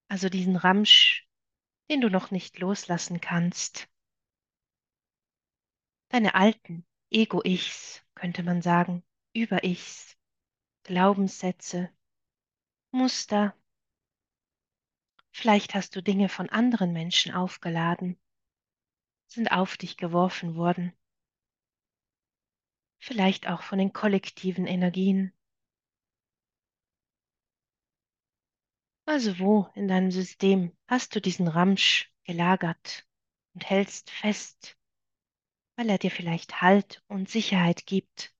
also 0.08 0.28
diesen 0.28 0.56
Ramsch, 0.56 1.26
den 1.88 2.00
du 2.00 2.10
noch 2.10 2.30
nicht 2.30 2.58
loslassen 2.58 3.20
kannst. 3.20 3.88
Deine 6.08 6.34
alten 6.34 6.86
Ego-Ichs, 7.10 8.04
könnte 8.14 8.42
man 8.42 8.60
sagen, 8.60 9.04
Über-Ichs, 9.34 10.16
Glaubenssätze, 10.82 11.90
Muster. 12.90 13.54
Vielleicht 15.30 15.74
hast 15.74 15.94
du 15.94 16.02
Dinge 16.02 16.28
von 16.28 16.48
anderen 16.48 16.92
Menschen 16.92 17.32
aufgeladen, 17.32 18.18
sind 19.28 19.52
auf 19.52 19.76
dich 19.76 19.96
geworfen 19.96 20.56
worden. 20.56 20.92
Vielleicht 22.98 23.48
auch 23.48 23.62
von 23.62 23.78
den 23.78 23.92
kollektiven 23.92 24.66
Energien. 24.66 25.32
Also 29.06 29.38
wo 29.38 29.68
in 29.74 29.88
deinem 29.88 30.10
System 30.10 30.76
hast 30.86 31.14
du 31.14 31.20
diesen 31.20 31.48
Ramsch 31.48 32.12
gelagert 32.24 33.06
und 33.54 33.68
hältst 33.68 34.10
fest, 34.10 34.76
weil 35.76 35.88
er 35.88 35.98
dir 35.98 36.10
vielleicht 36.10 36.60
Halt 36.60 37.02
und 37.06 37.30
Sicherheit 37.30 37.86
gibt, 37.86 38.34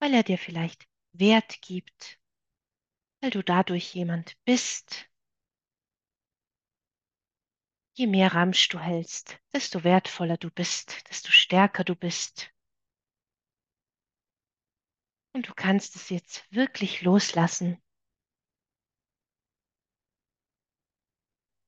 weil 0.00 0.14
er 0.14 0.22
dir 0.22 0.38
vielleicht 0.38 0.88
Wert 1.12 1.60
gibt, 1.62 2.18
weil 3.20 3.30
du 3.30 3.42
dadurch 3.44 3.94
jemand 3.94 4.36
bist. 4.44 5.08
Je 7.96 8.08
mehr 8.08 8.34
Ramsch 8.34 8.68
du 8.70 8.80
hältst, 8.80 9.38
desto 9.52 9.84
wertvoller 9.84 10.36
du 10.36 10.50
bist, 10.50 11.08
desto 11.08 11.30
stärker 11.30 11.84
du 11.84 11.94
bist. 11.94 12.52
Und 15.32 15.48
du 15.48 15.54
kannst 15.54 15.94
es 15.94 16.08
jetzt 16.10 16.44
wirklich 16.52 17.02
loslassen. 17.02 17.80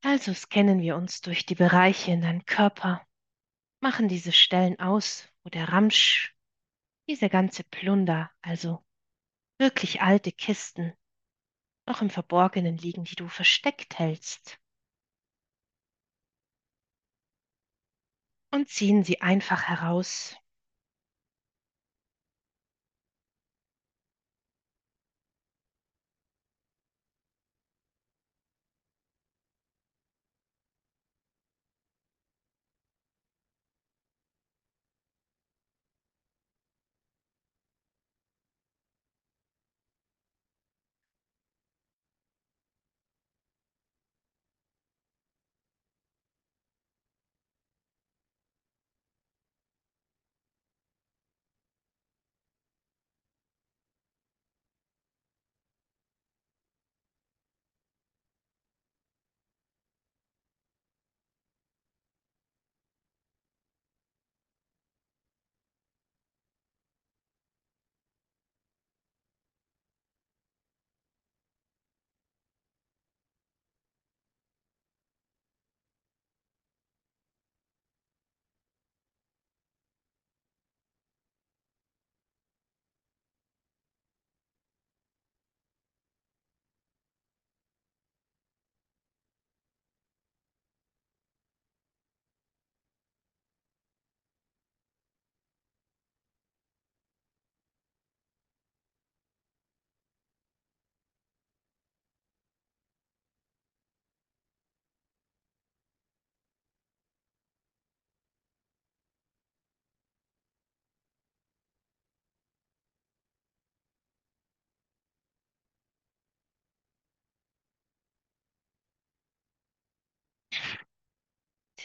Also 0.03 0.35
scannen 0.35 0.81
wir 0.81 0.97
uns 0.97 1.21
durch 1.21 1.47
die 1.47 1.55
Bereiche 1.55 2.11
in 2.11 2.23
deinem 2.23 2.45
Körper, 2.45 3.07
machen 3.81 4.09
diese 4.09 4.33
Stellen 4.33 4.81
aus, 4.81 5.29
wo 5.45 5.51
der 5.51 5.69
Ramsch, 5.69 6.35
diese 7.09 7.29
ganze 7.29 7.63
Plunder, 7.63 8.33
also 8.43 8.85
wirklich 9.59 10.03
alte 10.03 10.33
Kisten, 10.33 10.93
noch 11.87 12.03
im 12.03 12.11
Verborgenen 12.11 12.77
liegen, 12.77 13.05
die 13.05 13.15
du 13.15 13.29
versteckt 13.29 14.01
hältst. 14.01 14.59
Und 18.51 18.69
ziehen 18.69 19.05
sie 19.05 19.21
einfach 19.21 19.63
heraus. 19.65 20.37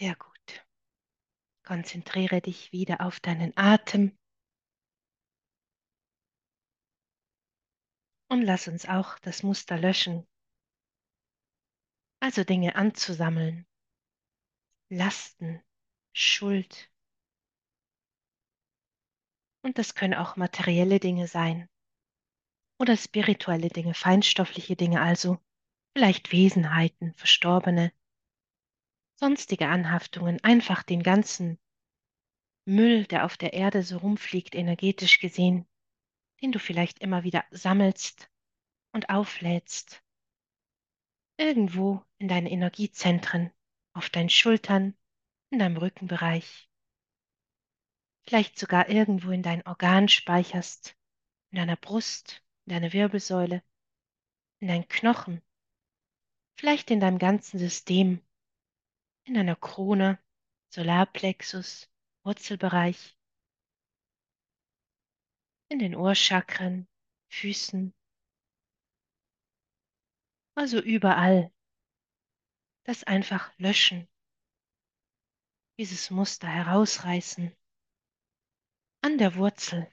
Sehr 0.02 0.16
gut. 0.16 0.66
Konzentriere 1.64 2.42
dich 2.42 2.72
wieder 2.72 3.02
auf 3.02 3.20
deinen 3.20 3.56
Atem 3.56 4.18
und 8.32 8.42
lass 8.42 8.68
uns 8.68 8.88
auch 8.88 9.20
das 9.20 9.44
Muster 9.44 9.78
löschen. 9.78 10.26
Also 12.20 12.44
Dinge 12.44 12.76
anzusammeln, 12.76 13.68
Lasten, 14.90 15.62
Schuld. 16.14 16.92
Und 19.64 19.78
das 19.78 19.94
können 19.94 20.16
auch 20.16 20.36
materielle 20.36 21.00
Dinge 21.00 21.28
sein 21.28 21.70
oder 22.80 22.98
spirituelle 22.98 23.68
Dinge, 23.68 23.94
feinstoffliche 23.94 24.76
Dinge 24.76 25.00
also, 25.00 25.38
vielleicht 25.96 26.32
Wesenheiten, 26.32 27.14
Verstorbene, 27.14 27.94
sonstige 29.22 29.68
Anhaftungen, 29.68 30.44
einfach 30.44 30.82
den 30.82 31.04
ganzen 31.04 31.60
Müll, 32.66 33.06
der 33.06 33.24
auf 33.24 33.38
der 33.38 33.54
Erde 33.54 33.84
so 33.84 33.98
rumfliegt, 33.98 34.56
energetisch 34.56 35.20
gesehen, 35.20 35.68
den 36.42 36.52
du 36.52 36.58
vielleicht 36.58 37.00
immer 37.00 37.24
wieder 37.24 37.46
sammelst 37.52 38.32
und 38.94 39.10
auflädst. 39.10 40.04
Irgendwo 41.38 42.04
in 42.18 42.30
deinen 42.30 42.48
Energiezentren, 42.48 43.52
auf 43.94 44.10
deinen 44.10 44.30
Schultern, 44.30 44.96
in 45.52 45.60
deinem 45.60 45.78
Rückenbereich, 45.78 46.68
vielleicht 48.24 48.58
sogar 48.58 48.90
irgendwo 48.90 49.30
in 49.30 49.44
deinen 49.44 49.66
Organ 49.68 50.10
speicherst, 50.10 50.96
in 51.52 51.58
deiner 51.58 51.76
Brust, 51.76 52.44
in 52.66 52.74
deiner 52.74 52.92
Wirbelsäule, 52.92 53.62
in 54.60 54.68
deinen 54.68 54.88
Knochen, 54.88 55.44
vielleicht 56.56 56.90
in 56.90 57.00
deinem 57.00 57.20
ganzen 57.20 57.60
System, 57.60 58.22
in 59.24 59.34
deiner 59.36 59.56
Krone, 59.56 60.20
Solarplexus, 60.70 61.90
Wurzelbereich, 62.24 63.18
in 65.70 65.80
den 65.80 65.96
Ohrchakren, 65.96 66.88
Füßen, 67.30 67.94
also 70.56 70.80
überall. 70.80 71.52
Das 72.84 73.04
einfach 73.04 73.54
löschen, 73.58 74.08
dieses 75.78 76.10
Muster 76.10 76.48
herausreißen, 76.48 77.56
an 79.02 79.18
der 79.18 79.36
Wurzel. 79.36 79.88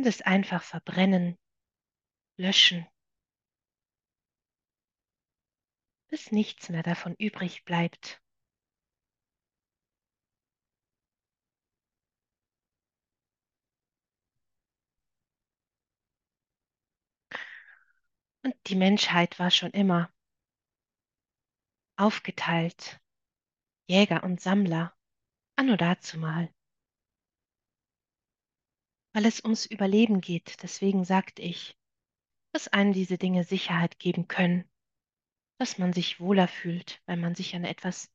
Und 0.00 0.06
es 0.06 0.22
einfach 0.22 0.62
verbrennen, 0.62 1.36
löschen, 2.38 2.86
bis 6.08 6.32
nichts 6.32 6.70
mehr 6.70 6.82
davon 6.82 7.14
übrig 7.16 7.66
bleibt. 7.66 8.22
Und 18.42 18.54
die 18.68 18.76
Menschheit 18.76 19.38
war 19.38 19.50
schon 19.50 19.72
immer 19.72 20.10
aufgeteilt, 21.98 22.98
Jäger 23.86 24.24
und 24.24 24.40
Sammler, 24.40 24.96
anno 25.56 25.76
dazumal. 25.76 26.50
Weil 29.12 29.26
es 29.26 29.42
ums 29.42 29.66
Überleben 29.66 30.20
geht, 30.20 30.62
deswegen 30.62 31.04
sagte 31.04 31.42
ich, 31.42 31.76
dass 32.52 32.68
einem 32.68 32.92
diese 32.92 33.18
Dinge 33.18 33.44
Sicherheit 33.44 33.98
geben 33.98 34.28
können, 34.28 34.68
dass 35.58 35.78
man 35.78 35.92
sich 35.92 36.20
wohler 36.20 36.48
fühlt, 36.48 37.02
wenn 37.06 37.20
man 37.20 37.34
sich 37.34 37.54
an 37.54 37.64
etwas 37.64 38.10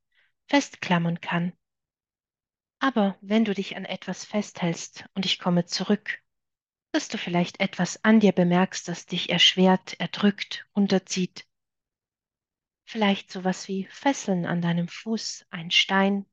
festklammern 0.48 1.22
kann. 1.22 1.54
Aber 2.80 3.18
wenn 3.22 3.46
du 3.46 3.54
dich 3.54 3.78
an 3.78 3.86
etwas 3.86 4.26
festhältst 4.26 5.06
und 5.14 5.26
ich 5.26 5.40
komme 5.40 5.66
zurück, 5.66 6.22
dass 6.92 7.08
du 7.10 7.18
vielleicht 7.18 7.60
etwas 7.60 8.04
an 8.04 8.20
dir 8.20 8.32
bemerkst, 8.32 8.88
das 8.88 9.06
dich 9.06 9.30
erschwert, 9.30 10.00
erdrückt, 10.00 10.66
unterzieht. 10.72 11.46
Vielleicht 12.86 13.32
sowas 13.32 13.68
wie 13.68 13.86
Fesseln 13.86 14.46
an 14.46 14.62
deinem 14.62 14.88
Fuß, 14.88 15.46
ein 15.50 15.72
Stein, 15.72 16.26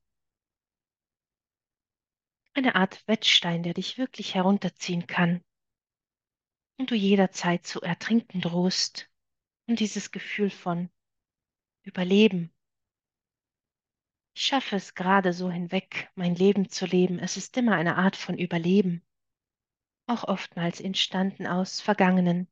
eine 2.54 2.74
Art 2.74 3.06
Wettstein, 3.06 3.62
der 3.62 3.74
dich 3.74 3.98
wirklich 3.98 4.34
herunterziehen 4.34 5.06
kann 5.06 5.42
und 6.78 6.90
du 6.90 6.94
jederzeit 6.94 7.66
zu 7.66 7.80
ertrinken 7.80 8.40
drohst 8.40 9.10
und 9.66 9.80
dieses 9.80 10.10
Gefühl 10.10 10.50
von 10.50 10.90
Überleben. 11.82 12.52
Ich 14.34 14.46
schaffe 14.46 14.76
es 14.76 14.94
gerade 14.94 15.32
so 15.32 15.50
hinweg, 15.50 16.10
mein 16.14 16.34
Leben 16.34 16.68
zu 16.68 16.86
leben. 16.86 17.18
Es 17.18 17.36
ist 17.36 17.56
immer 17.56 17.74
eine 17.76 17.96
Art 17.96 18.16
von 18.16 18.38
Überleben, 18.38 19.04
auch 20.06 20.24
oftmals 20.24 20.80
entstanden 20.80 21.46
aus 21.46 21.80
vergangenen 21.80 22.48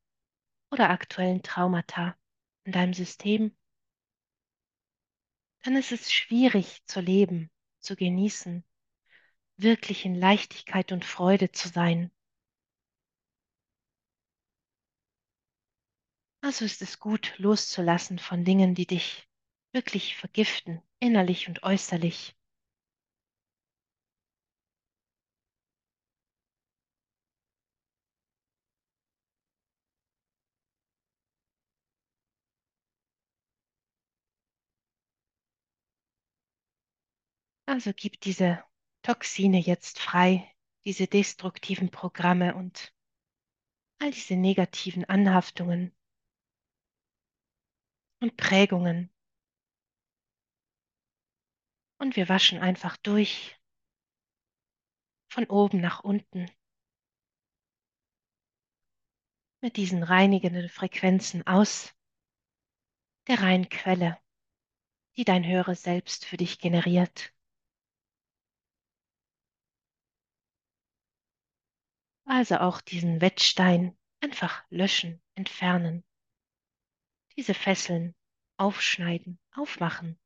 oder 0.71 0.91
aktuellen 0.91 1.43
Traumata 1.43 2.17
in 2.65 2.73
deinem 2.73 2.95
System. 2.95 3.57
Dann 5.63 5.77
ist 5.77 5.93
es 5.93 6.13
schwierig 6.13 6.85
zu 6.87 7.01
leben, 7.01 7.51
zu 7.81 7.97
genießen, 7.97 8.65
wirklich 9.63 10.05
in 10.05 10.15
Leichtigkeit 10.15 10.93
und 10.93 11.05
Freude 11.05 11.53
zu 11.53 11.69
sein. 11.69 12.11
Also 16.43 16.67
ist 16.67 16.83
es 16.83 16.99
gut, 16.99 17.33
loszulassen 17.39 18.19
von 18.19 18.45
Dingen, 18.45 18.75
die 18.75 18.87
dich 18.87 19.27
wirklich 19.73 20.17
vergiften, 20.17 20.83
innerlich 20.99 21.49
und 21.49 21.63
äußerlich. 21.63 22.37
Also 37.65 37.93
gib 37.97 38.21
diese 38.21 38.63
Toxine 39.03 39.59
jetzt 39.59 39.99
frei, 39.99 40.55
diese 40.85 41.07
destruktiven 41.07 41.91
Programme 41.91 42.55
und 42.55 42.95
all 43.99 44.11
diese 44.11 44.37
negativen 44.37 45.05
Anhaftungen 45.05 45.95
und 48.21 48.37
Prägungen. 48.37 49.11
Und 51.99 52.17
wir 52.17 52.29
waschen 52.29 52.59
einfach 52.59 52.97
durch, 52.97 53.59
von 55.29 55.47
oben 55.47 55.81
nach 55.81 56.03
unten, 56.03 56.51
mit 59.63 59.77
diesen 59.77 60.03
reinigenden 60.03 60.69
Frequenzen 60.69 61.47
aus 61.47 61.95
der 63.29 63.43
reinen 63.43 63.69
Quelle, 63.69 64.19
die 65.17 65.25
dein 65.25 65.47
höheres 65.47 65.83
Selbst 65.83 66.25
für 66.25 66.39
dich 66.39 66.59
generiert. 66.59 67.35
Also 72.33 72.59
auch 72.59 72.81
diesen 72.81 73.21
Wettstein 73.21 73.99
einfach 74.21 74.65
löschen, 74.71 75.21
entfernen, 75.35 76.05
diese 77.37 77.55
Fesseln 77.55 78.15
aufschneiden, 78.57 79.41
aufmachen, 79.51 80.17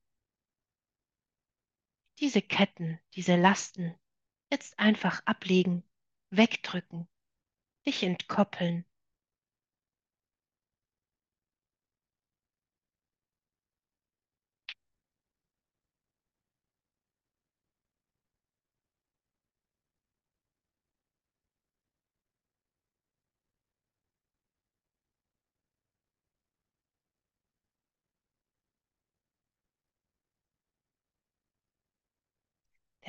diese 2.19 2.43
Ketten, 2.43 3.01
diese 3.15 3.37
Lasten 3.37 3.99
jetzt 4.51 4.79
einfach 4.79 5.25
ablegen, 5.25 5.83
wegdrücken, 6.29 7.09
dich 7.87 8.03
entkoppeln 8.03 8.85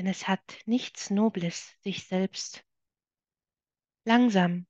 denn 0.06 0.12
es 0.12 0.28
hat 0.28 0.60
nichts 0.68 1.10
Nobles, 1.10 1.76
sich 1.82 2.06
selbst 2.06 2.64
langsam 4.04 4.68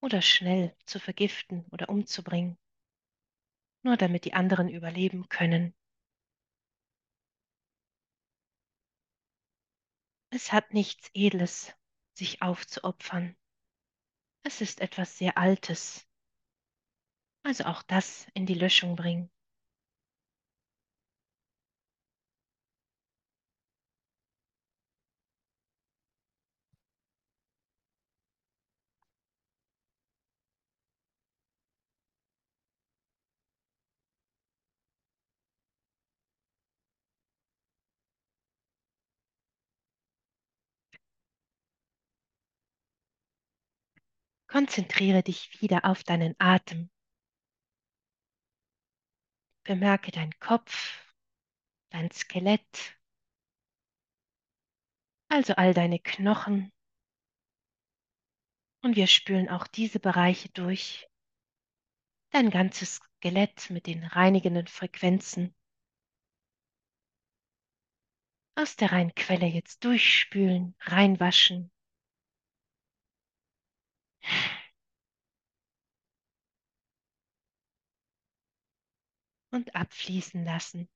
oder 0.00 0.22
schnell 0.22 0.74
zu 0.86 0.98
vergiften 0.98 1.66
oder 1.72 1.90
umzubringen, 1.90 2.56
nur 3.82 3.98
damit 3.98 4.24
die 4.24 4.32
anderen 4.32 4.70
überleben 4.70 5.28
können. 5.28 5.74
Es 10.30 10.52
hat 10.52 10.72
nichts 10.72 11.10
Edles, 11.12 11.74
sich 12.14 12.40
aufzuopfern. 12.40 13.36
Es 14.42 14.62
ist 14.62 14.80
etwas 14.80 15.18
sehr 15.18 15.36
Altes. 15.36 16.08
Also 17.42 17.64
auch 17.64 17.82
das 17.82 18.26
in 18.32 18.46
die 18.46 18.54
Löschung 18.54 18.96
bringen. 18.96 19.30
Konzentriere 44.52 45.22
dich 45.22 45.62
wieder 45.62 45.86
auf 45.86 46.04
deinen 46.04 46.34
Atem. 46.38 46.90
Bemerke 49.64 50.10
deinen 50.12 50.38
Kopf, 50.40 51.10
dein 51.88 52.10
Skelett, 52.10 52.98
also 55.30 55.54
all 55.54 55.72
deine 55.72 55.98
Knochen. 55.98 56.70
Und 58.82 58.94
wir 58.94 59.06
spülen 59.06 59.48
auch 59.48 59.66
diese 59.66 60.00
Bereiche 60.00 60.50
durch. 60.50 61.08
Dein 62.28 62.50
ganzes 62.50 62.96
Skelett 62.96 63.70
mit 63.70 63.86
den 63.86 64.04
reinigenden 64.04 64.66
Frequenzen. 64.66 65.54
Aus 68.54 68.76
der 68.76 68.92
reinen 68.92 69.14
Quelle 69.14 69.46
jetzt 69.46 69.82
durchspülen, 69.82 70.76
reinwaschen. 70.80 71.71
Und 79.50 79.74
abfließen 79.76 80.44
lassen. 80.44 80.88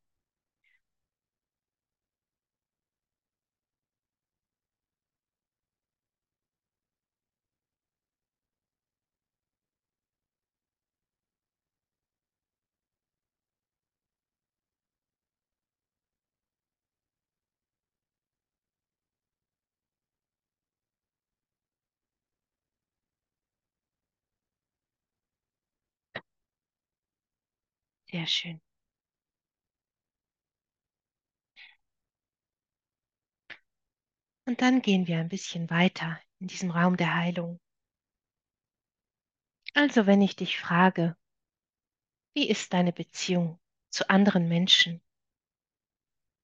Sehr 28.16 28.26
schön. 28.26 28.60
Und 34.46 34.62
dann 34.62 34.80
gehen 34.80 35.06
wir 35.06 35.18
ein 35.18 35.28
bisschen 35.28 35.68
weiter 35.68 36.18
in 36.38 36.46
diesem 36.46 36.70
Raum 36.70 36.96
der 36.96 37.14
Heilung. 37.14 37.60
Also 39.74 40.06
wenn 40.06 40.22
ich 40.22 40.34
dich 40.34 40.58
frage, 40.58 41.14
wie 42.32 42.48
ist 42.48 42.72
deine 42.72 42.94
Beziehung 42.94 43.60
zu 43.90 44.08
anderen 44.08 44.48
Menschen? 44.48 45.02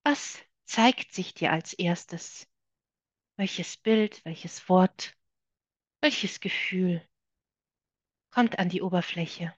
Was 0.04 0.38
zeigt 0.66 1.14
sich 1.14 1.32
dir 1.32 1.52
als 1.52 1.72
erstes? 1.72 2.46
Welches 3.38 3.78
Bild, 3.78 4.22
welches 4.26 4.68
Wort, 4.68 5.16
welches 6.02 6.40
Gefühl 6.40 7.00
kommt 8.30 8.58
an 8.58 8.68
die 8.68 8.82
Oberfläche? 8.82 9.54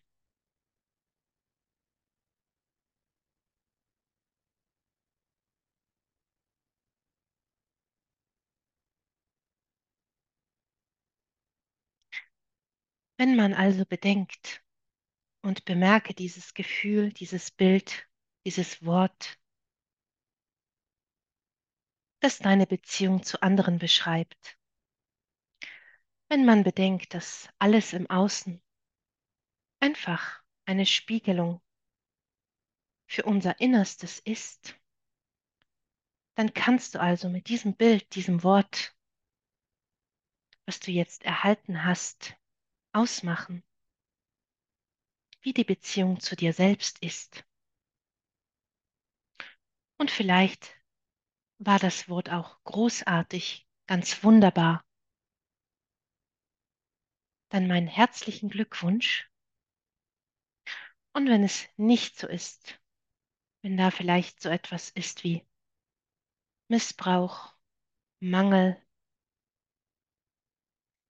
Wenn 13.16 13.36
man 13.36 13.54
also 13.54 13.84
bedenkt 13.86 14.64
und 15.42 15.64
bemerke 15.64 16.14
dieses 16.14 16.54
Gefühl, 16.54 17.12
dieses 17.12 17.50
Bild, 17.50 18.08
dieses 18.44 18.84
Wort, 18.84 19.38
das 22.20 22.38
deine 22.38 22.66
Beziehung 22.66 23.22
zu 23.22 23.42
anderen 23.42 23.78
beschreibt. 23.78 24.58
Wenn 26.28 26.44
man 26.46 26.64
bedenkt, 26.64 27.12
dass 27.12 27.48
alles 27.58 27.92
im 27.92 28.08
Außen 28.08 28.62
einfach 29.80 30.42
eine 30.64 30.86
Spiegelung 30.86 31.60
für 33.06 33.24
unser 33.24 33.60
Innerstes 33.60 34.18
ist, 34.18 34.80
dann 36.34 36.54
kannst 36.54 36.94
du 36.94 37.00
also 37.00 37.28
mit 37.28 37.48
diesem 37.48 37.76
Bild, 37.76 38.14
diesem 38.14 38.42
Wort, 38.42 38.96
was 40.66 40.80
du 40.80 40.90
jetzt 40.90 41.24
erhalten 41.24 41.84
hast, 41.84 42.34
ausmachen, 42.94 43.62
wie 45.42 45.52
die 45.52 45.64
Beziehung 45.64 46.20
zu 46.20 46.36
dir 46.36 46.52
selbst 46.52 47.00
ist. 47.00 47.44
Und 49.98 50.10
vielleicht 50.10 50.74
war 51.58 51.78
das 51.78 52.08
Wort 52.08 52.30
auch 52.30 52.62
großartig, 52.64 53.66
ganz 53.86 54.22
wunderbar. 54.24 54.84
Dann 57.50 57.68
meinen 57.68 57.86
herzlichen 57.86 58.48
Glückwunsch. 58.48 59.30
Und 61.12 61.28
wenn 61.28 61.44
es 61.44 61.66
nicht 61.76 62.18
so 62.18 62.26
ist, 62.26 62.80
wenn 63.62 63.76
da 63.76 63.90
vielleicht 63.90 64.42
so 64.42 64.48
etwas 64.48 64.90
ist 64.90 65.22
wie 65.24 65.46
Missbrauch, 66.68 67.54
Mangel, 68.20 68.82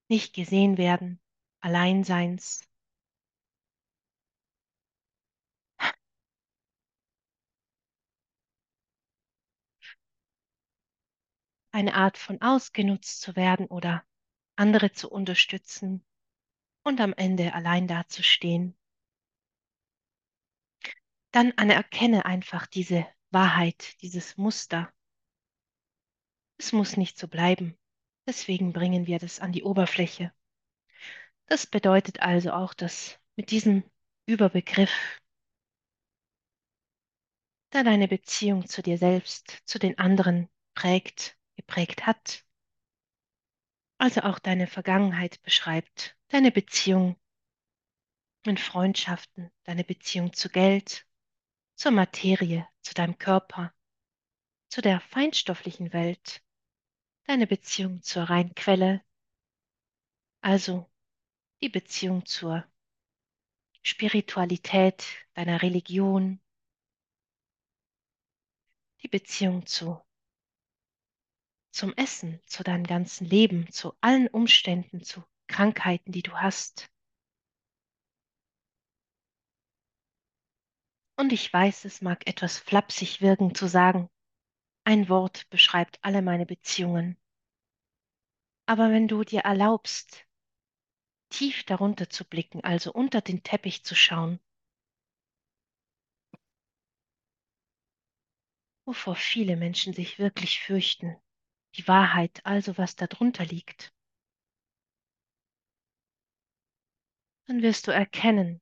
nicht 0.09 0.35
gesehen 0.35 0.77
werden, 0.77 1.21
Alleinseins, 1.65 2.61
eine 11.73 11.95
Art 11.95 12.19
von 12.19 12.43
ausgenutzt 12.43 13.23
zu 13.23 13.35
werden 13.35 13.65
oder 13.65 14.05
andere 14.57 14.93
zu 14.93 15.11
unterstützen 15.11 16.05
und 16.83 17.01
am 17.01 17.15
Ende 17.15 17.55
allein 17.55 17.89
dazustehen. 17.89 18.77
Dann 21.33 21.53
anerkenne 21.57 22.27
einfach 22.27 22.67
diese 22.67 23.07
Wahrheit, 23.31 24.03
dieses 24.03 24.37
Muster. 24.37 24.93
Es 26.59 26.75
muss 26.75 26.99
nicht 26.99 27.19
so 27.19 27.27
bleiben. 27.27 27.79
Deswegen 28.27 28.75
bringen 28.75 29.07
wir 29.07 29.19
das 29.19 29.41
an 29.41 29.53
die 29.53 29.63
Oberfläche. 29.63 30.31
Das 31.47 31.67
bedeutet 31.67 32.21
also 32.21 32.53
auch, 32.53 32.75
dass 32.75 33.19
mit 33.37 33.51
diesem 33.51 33.85
Überbegriff, 34.27 35.21
der 37.73 37.85
deine 37.85 38.09
Beziehung 38.09 38.67
zu 38.67 38.83
dir 38.83 38.99
selbst, 38.99 39.63
zu 39.65 39.79
den 39.79 39.99
anderen 39.99 40.49
prägt, 40.75 41.37
geprägt 41.57 42.07
hat, 42.07 42.45
also 43.99 44.23
auch 44.23 44.39
deine 44.39 44.67
Vergangenheit 44.67 45.43
beschreibt, 45.43 46.17
deine 46.29 46.51
Beziehung 46.51 47.17
in 48.45 48.59
Freundschaften, 48.59 49.51
deine 49.65 49.85
Beziehung 49.85 50.33
zu 50.33 50.49
Geld, 50.49 51.07
zur 51.75 51.93
Materie, 51.93 52.69
zu 52.81 52.95
deinem 52.95 53.19
Körper, 53.19 53.75
zu 54.69 54.81
der 54.81 55.01
feinstofflichen 55.01 55.93
Welt, 55.93 56.43
deine 57.27 57.47
Beziehung 57.47 58.03
zur 58.03 58.25
Reinquelle, 58.25 59.03
also 60.41 60.91
die 61.65 61.71
Beziehung 61.71 62.27
zur 62.27 62.63
Spiritualität, 63.81 65.07
deiner 65.33 65.63
Religion, 65.63 66.39
die 69.03 69.09
Beziehung 69.09 69.65
zu 69.65 69.99
zum 71.71 71.95
Essen, 71.95 72.39
zu 72.45 72.65
deinem 72.65 72.85
ganzen 72.85 73.25
Leben, 73.25 73.73
zu 73.73 73.95
allen 74.03 74.29
Umständen, 74.29 75.03
zu 75.03 75.25
Krankheiten, 75.47 76.13
die 76.13 76.23
du 76.23 76.33
hast. 76.35 76.91
Und 81.17 81.33
ich 81.33 81.51
weiß, 81.51 81.87
es 81.87 82.03
mag 82.03 82.27
etwas 82.27 82.59
flapsig 82.59 83.23
wirken 83.23 83.55
zu 83.55 83.69
sagen, 83.69 84.11
ein 84.85 85.09
Wort 85.09 85.49
beschreibt 85.49 85.99
alle 86.03 86.21
meine 86.21 86.45
Beziehungen. 86.45 87.17
Aber 88.67 88.91
wenn 88.91 89.09
du 89.09 89.25
dir 89.25 89.41
erlaubst, 89.41 90.27
tief 91.35 91.65
darunter 91.65 92.09
zu 92.09 92.25
blicken, 92.25 92.63
also 92.63 92.93
unter 92.93 93.21
den 93.21 93.43
Teppich 93.43 93.85
zu 93.85 93.97
schauen, 93.97 94.39
wovor 98.87 99.17
viele 99.17 99.57
Menschen 99.57 99.93
sich 99.93 100.21
wirklich 100.21 100.61
fürchten, 100.61 101.17
die 101.75 101.89
Wahrheit, 101.89 102.47
also 102.47 102.79
was 102.79 102.95
darunter 102.95 103.45
liegt, 103.45 103.93
dann 107.47 107.63
wirst 107.63 107.89
du 107.89 107.91
erkennen, 107.91 108.61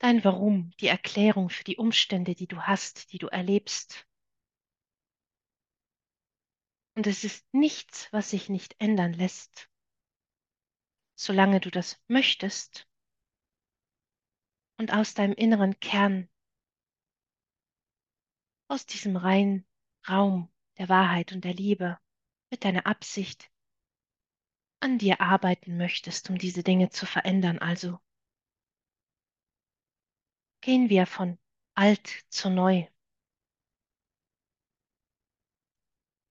dein 0.00 0.24
Warum, 0.24 0.72
die 0.80 0.88
Erklärung 0.88 1.50
für 1.50 1.62
die 1.62 1.76
Umstände, 1.76 2.34
die 2.34 2.48
du 2.48 2.62
hast, 2.62 3.12
die 3.12 3.18
du 3.18 3.28
erlebst. 3.28 4.08
Und 6.96 7.06
es 7.06 7.22
ist 7.22 7.46
nichts, 7.54 8.12
was 8.12 8.30
sich 8.30 8.48
nicht 8.48 8.74
ändern 8.80 9.12
lässt, 9.12 9.70
solange 11.14 11.60
du 11.60 11.70
das 11.70 12.02
möchtest 12.08 12.88
und 14.78 14.92
aus 14.92 15.14
deinem 15.14 15.34
inneren 15.34 15.78
Kern, 15.80 16.28
aus 18.68 18.86
diesem 18.86 19.16
reinen 19.16 19.66
Raum 20.08 20.50
der 20.78 20.88
Wahrheit 20.88 21.32
und 21.32 21.44
der 21.44 21.54
Liebe 21.54 21.98
mit 22.50 22.64
deiner 22.64 22.86
Absicht 22.86 23.50
an 24.80 24.98
dir 24.98 25.20
arbeiten 25.20 25.76
möchtest, 25.76 26.28
um 26.28 26.38
diese 26.38 26.62
Dinge 26.62 26.90
zu 26.90 27.06
verändern. 27.06 27.58
Also 27.58 27.98
gehen 30.60 30.88
wir 30.88 31.06
von 31.06 31.38
alt 31.74 32.24
zu 32.28 32.50
neu. 32.50 32.86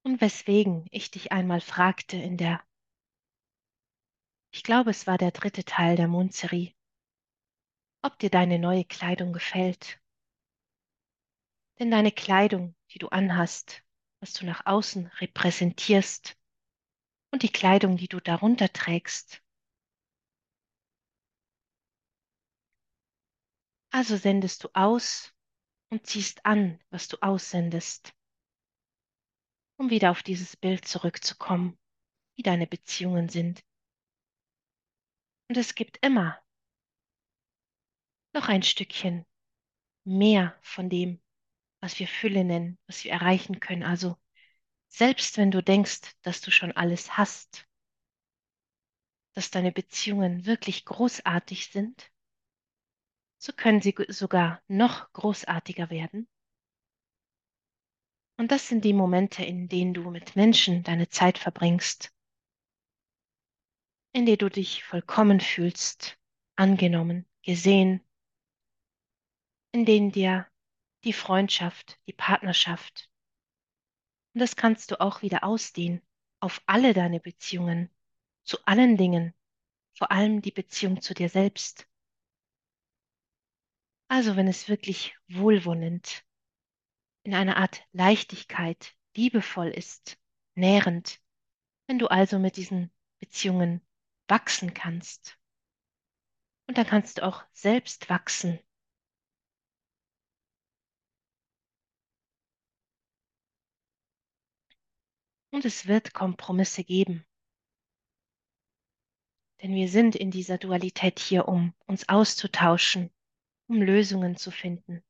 Und 0.04 0.20
weswegen 0.22 0.86
ich 0.92 1.12
dich 1.12 1.32
einmal 1.32 1.62
fragte 1.62 2.18
in 2.18 2.38
der 2.38 2.64
ich 4.56 4.62
glaube, 4.62 4.92
es 4.92 5.08
war 5.08 5.18
der 5.18 5.32
dritte 5.32 5.66
Teil 5.66 5.96
der 5.96 6.08
Mondserie. 6.08 6.76
Ob 8.04 8.20
dir 8.20 8.30
deine 8.30 8.60
neue 8.60 8.86
Kleidung 8.86 9.34
gefällt. 9.34 10.00
Denn 11.80 11.90
deine 11.90 12.12
Kleidung, 12.12 12.76
die 12.92 13.00
du 13.00 13.08
anhast, 13.08 13.84
was 14.20 14.34
du 14.34 14.46
nach 14.46 14.68
außen 14.68 15.08
repräsentierst, 15.08 16.38
und 17.32 17.42
die 17.42 17.52
Kleidung, 17.52 17.98
die 17.98 18.08
du 18.08 18.20
darunter 18.20 18.72
trägst. 18.72 19.42
Also 23.90 24.18
sendest 24.18 24.64
du 24.64 24.70
aus 24.76 25.34
und 25.90 26.06
ziehst 26.06 26.46
an, 26.46 26.80
was 26.92 27.08
du 27.08 27.18
aussendest, 27.24 28.14
um 29.78 29.90
wieder 29.90 30.12
auf 30.12 30.22
dieses 30.22 30.56
Bild 30.56 30.88
zurückzukommen, 30.88 31.76
wie 32.36 32.44
deine 32.44 32.68
Beziehungen 32.68 33.30
sind, 33.30 33.64
und 35.50 35.58
es 35.58 35.76
gibt 35.76 36.04
immer 36.06 36.40
noch 38.34 38.50
ein 38.50 38.64
Stückchen 38.64 39.26
mehr 40.04 40.58
von 40.62 40.90
dem, 40.90 41.22
was 41.80 42.00
wir 42.00 42.08
Fülle 42.08 42.44
nennen, 42.44 42.80
was 42.88 43.04
wir 43.04 43.12
erreichen 43.12 43.60
können. 43.60 43.84
Also 43.84 44.18
selbst 44.90 45.38
wenn 45.38 45.52
du 45.52 45.62
denkst, 45.62 46.02
dass 46.22 46.42
du 46.42 46.52
schon 46.52 46.72
alles 46.72 47.18
hast, 47.18 47.68
dass 49.34 49.52
deine 49.52 49.72
Beziehungen 49.72 50.46
wirklich 50.46 50.86
großartig 50.86 51.68
sind, 51.68 52.12
so 53.38 53.52
können 53.52 53.82
sie 53.82 53.96
sogar 54.08 54.62
noch 54.68 55.12
großartiger 55.12 55.90
werden. 55.90 56.30
Und 58.38 58.52
das 58.52 58.68
sind 58.68 58.86
die 58.86 58.94
Momente, 58.94 59.44
in 59.44 59.68
denen 59.68 59.94
du 59.94 60.10
mit 60.10 60.36
Menschen 60.36 60.84
deine 60.84 61.10
Zeit 61.10 61.38
verbringst, 61.38 62.12
in 64.14 64.28
der 64.28 64.38
du 64.38 64.50
dich 64.50 64.84
vollkommen 64.84 65.40
fühlst, 65.40 66.20
angenommen, 66.56 67.26
gesehen, 67.42 68.02
in 69.72 69.86
denen 69.86 70.12
dir 70.12 70.48
die 71.04 71.14
Freundschaft, 71.14 72.00
die 72.08 72.14
Partnerschaft. 72.14 73.10
Und 74.34 74.42
das 74.42 74.56
kannst 74.56 74.92
du 74.92 75.02
auch 75.02 75.24
wieder 75.24 75.44
ausdehnen 75.44 76.02
auf 76.40 76.62
alle 76.68 76.94
deine 76.94 77.20
Beziehungen, 77.20 77.90
zu 78.44 78.64
allen 78.66 78.98
Dingen, 78.98 79.34
vor 79.98 80.12
allem 80.12 80.42
die 80.42 80.52
Beziehung 80.52 81.02
zu 81.02 81.14
dir 81.14 81.30
selbst. 81.30 81.88
Also 84.10 84.36
wenn 84.36 84.48
es 84.48 84.70
wirklich 84.70 85.16
wohlwollend, 85.28 86.24
in 87.24 87.34
einer 87.34 87.58
Art 87.58 87.84
Leichtigkeit, 87.94 88.96
liebevoll 89.16 89.70
ist, 89.70 90.20
nährend, 90.56 91.20
wenn 91.88 91.98
du 91.98 92.08
also 92.08 92.38
mit 92.38 92.58
diesen 92.58 92.92
Beziehungen 93.20 93.82
wachsen 94.28 94.74
kannst. 94.74 95.38
Und 96.68 96.78
dann 96.78 96.86
kannst 96.86 97.18
du 97.18 97.24
auch 97.24 97.44
selbst 97.52 98.10
wachsen. 98.10 98.60
Und 105.52 105.66
es 105.66 105.88
wird 105.88 106.14
Kompromisse 106.14 106.84
geben. 106.84 107.26
Denn 109.62 109.76
wir 109.76 109.88
sind 109.88 110.16
in 110.16 110.32
dieser 110.32 110.58
Dualität 110.58 111.20
hier, 111.20 111.48
um 111.48 111.74
uns 111.86 112.10
auszutauschen, 112.10 113.12
um 113.68 113.82
Lösungen 113.82 114.36
zu 114.36 114.52
finden. 114.52 115.04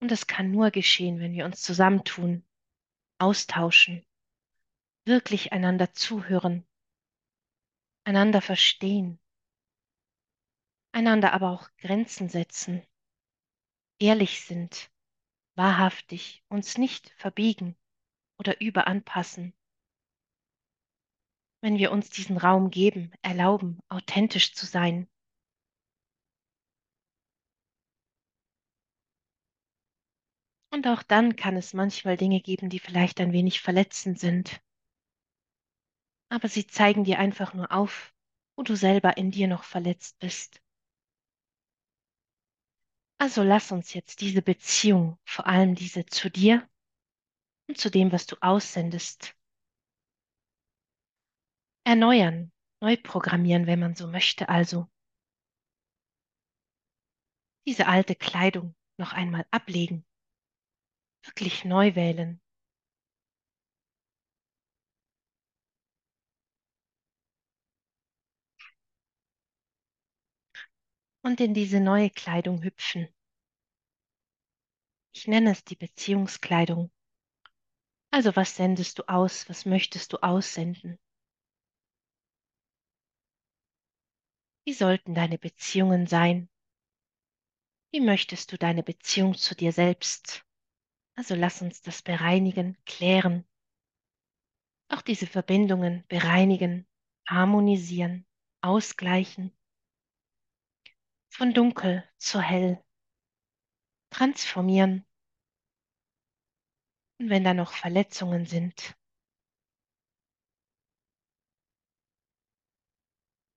Und 0.00 0.10
das 0.10 0.26
kann 0.26 0.50
nur 0.50 0.70
geschehen, 0.70 1.20
wenn 1.20 1.34
wir 1.34 1.44
uns 1.44 1.60
zusammentun, 1.62 2.44
austauschen, 3.18 4.04
wirklich 5.04 5.52
einander 5.52 5.92
zuhören, 5.92 6.66
einander 8.08 8.40
verstehen, 8.40 9.20
einander 10.92 11.34
aber 11.34 11.50
auch 11.50 11.68
Grenzen 11.76 12.30
setzen, 12.30 12.82
ehrlich 13.98 14.40
sind, 14.46 14.90
wahrhaftig 15.56 16.42
uns 16.48 16.78
nicht 16.78 17.10
verbiegen 17.18 17.76
oder 18.38 18.62
überanpassen. 18.62 19.52
Wenn 21.60 21.76
wir 21.76 21.92
uns 21.92 22.08
diesen 22.08 22.38
Raum 22.38 22.70
geben, 22.70 23.12
erlauben, 23.20 23.78
authentisch 23.90 24.54
zu 24.54 24.64
sein, 24.64 25.06
Und 30.70 30.86
auch 30.86 31.02
dann 31.02 31.34
kann 31.36 31.56
es 31.56 31.74
manchmal 31.74 32.16
Dinge 32.16 32.40
geben, 32.40 32.68
die 32.68 32.78
vielleicht 32.78 33.20
ein 33.20 33.32
wenig 33.32 33.60
verletzend 33.60 34.20
sind 34.20 34.60
aber 36.30 36.48
sie 36.48 36.66
zeigen 36.66 37.04
dir 37.04 37.18
einfach 37.18 37.54
nur 37.54 37.72
auf, 37.72 38.14
wo 38.56 38.62
du 38.62 38.74
selber 38.76 39.16
in 39.16 39.30
dir 39.30 39.48
noch 39.48 39.64
verletzt 39.64 40.18
bist. 40.18 40.60
Also 43.20 43.42
lass 43.42 43.72
uns 43.72 43.94
jetzt 43.94 44.20
diese 44.20 44.42
Beziehung, 44.42 45.18
vor 45.24 45.46
allem 45.46 45.74
diese 45.74 46.06
zu 46.06 46.30
dir 46.30 46.68
und 47.68 47.78
zu 47.78 47.90
dem, 47.90 48.12
was 48.12 48.26
du 48.26 48.36
aussendest, 48.40 49.34
erneuern, 51.84 52.52
neu 52.80 52.96
programmieren, 52.96 53.66
wenn 53.66 53.80
man 53.80 53.94
so 53.94 54.06
möchte, 54.06 54.48
also 54.48 54.88
diese 57.66 57.86
alte 57.86 58.14
Kleidung 58.16 58.74
noch 58.98 59.12
einmal 59.12 59.46
ablegen, 59.50 60.04
wirklich 61.22 61.64
neu 61.64 61.94
wählen, 61.94 62.40
und 71.28 71.42
in 71.42 71.52
diese 71.52 71.78
neue 71.78 72.08
Kleidung 72.08 72.62
hüpfen. 72.62 73.06
Ich 75.12 75.26
nenne 75.26 75.50
es 75.50 75.62
die 75.62 75.76
Beziehungskleidung. 75.76 76.90
Also 78.10 78.34
was 78.34 78.56
sendest 78.56 78.98
du 78.98 79.06
aus, 79.10 79.46
was 79.50 79.66
möchtest 79.66 80.14
du 80.14 80.22
aussenden? 80.22 80.98
Wie 84.64 84.72
sollten 84.72 85.14
deine 85.14 85.36
Beziehungen 85.36 86.06
sein? 86.06 86.48
Wie 87.90 88.00
möchtest 88.00 88.50
du 88.52 88.56
deine 88.56 88.82
Beziehung 88.82 89.34
zu 89.34 89.54
dir 89.54 89.72
selbst? 89.72 90.46
Also 91.14 91.34
lass 91.34 91.60
uns 91.60 91.82
das 91.82 92.00
bereinigen, 92.00 92.78
klären. 92.86 93.46
Auch 94.88 95.02
diese 95.02 95.26
Verbindungen 95.26 96.04
bereinigen, 96.08 96.86
harmonisieren, 97.26 98.24
ausgleichen, 98.62 99.52
von 101.28 101.52
dunkel 101.54 102.08
zu 102.18 102.40
hell, 102.40 102.82
transformieren. 104.10 105.06
Und 107.20 107.30
wenn 107.30 107.44
da 107.44 107.54
noch 107.54 107.72
Verletzungen 107.72 108.46
sind, 108.46 108.96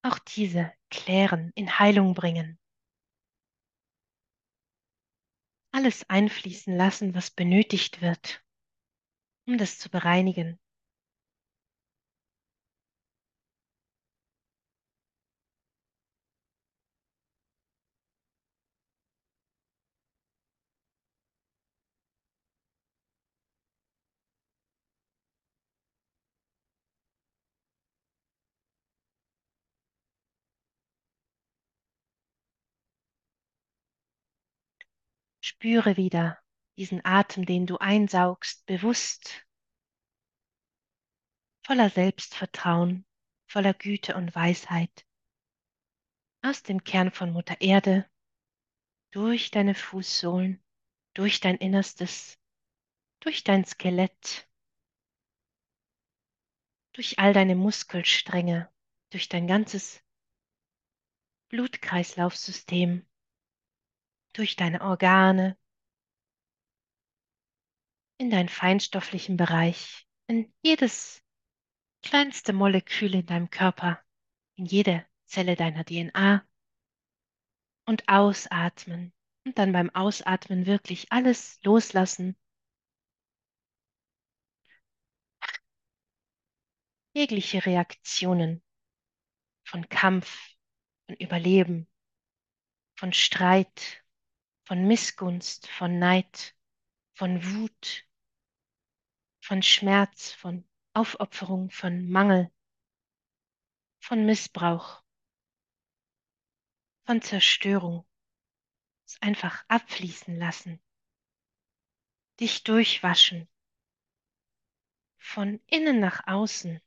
auch 0.04 0.20
diese 0.20 0.74
klären, 0.90 1.52
in 1.56 1.80
Heilung 1.80 2.14
bringen. 2.14 2.60
Alles 5.74 6.10
einfließen 6.10 6.76
lassen, 6.76 7.16
was 7.16 7.32
benötigt 7.32 8.02
wird, 8.02 8.44
um 9.48 9.58
das 9.58 9.80
zu 9.80 9.90
bereinigen, 9.90 10.60
Spüre 35.52 35.97
wieder 35.97 36.39
diesen 36.78 37.04
Atem, 37.04 37.45
den 37.45 37.68
du 37.68 37.78
einsaugst, 37.78 38.66
bewusst, 38.68 39.45
voller 41.66 41.89
Selbstvertrauen, 41.89 43.06
voller 43.47 43.74
Güte 43.74 44.16
und 44.16 44.34
Weisheit, 44.34 45.06
aus 46.41 46.64
dem 46.64 46.86
Kern 46.86 47.12
von 47.12 47.34
Mutter 47.34 47.60
Erde, 47.60 48.10
durch 49.12 49.52
deine 49.52 49.76
Fußsohlen, 49.76 50.64
durch 51.14 51.41
dein 51.41 51.58
Innerstes, 51.58 52.39
durch 53.20 53.43
dein 53.43 53.66
Skelett, 53.66 54.49
durch 56.93 57.20
all 57.20 57.34
deine 57.34 57.56
Muskelstränge, 57.56 58.72
durch 59.10 59.28
dein 59.28 59.47
ganzes 59.47 60.02
Blutkreislaufsystem 61.49 63.06
durch 64.34 64.56
deine 64.56 64.82
Organe, 64.82 65.58
in 68.18 68.30
deinen 68.30 68.50
feinstofflichen 68.50 69.36
Bereich, 69.36 70.08
in 70.28 70.54
jedes 70.62 71.24
kleinste 72.02 72.54
Molekül 72.54 73.16
in 73.16 73.26
deinem 73.26 73.50
Körper, 73.50 74.00
in 74.56 74.66
jede 74.66 75.06
Zelle 75.26 75.56
deiner 75.56 75.84
DNA 75.84 76.46
und 77.86 78.08
ausatmen. 78.08 79.14
Und 79.44 79.58
dann 79.58 79.72
beim 79.72 79.90
Ausatmen 79.90 80.68
wirklich 80.68 81.12
alles 81.12 81.60
loslassen. 81.64 82.38
Jegliche 87.14 87.66
Reaktionen 87.66 88.64
von 89.64 89.90
Kampf, 89.90 90.56
von 91.08 91.16
Überleben, 91.16 91.88
von 92.96 93.14
Streit, 93.14 94.01
von 94.72 94.88
Missgunst, 94.88 95.68
von 95.68 96.00
Neid, 96.00 96.56
von 97.12 97.44
Wut, 97.44 98.08
von 99.42 99.62
Schmerz, 99.62 100.32
von 100.32 100.66
Aufopferung, 100.94 101.72
von 101.72 102.10
Mangel, 102.10 102.50
von 104.00 104.26
Missbrauch, 104.26 105.04
von 107.04 107.22
Zerstörung. 107.22 108.08
Es 109.06 109.22
einfach 109.22 109.66
abfließen 109.68 110.38
lassen, 110.38 110.82
dich 112.40 112.64
durchwaschen, 112.64 113.50
von 115.18 115.60
innen 115.68 116.00
nach 116.00 116.26
außen. 116.28 116.82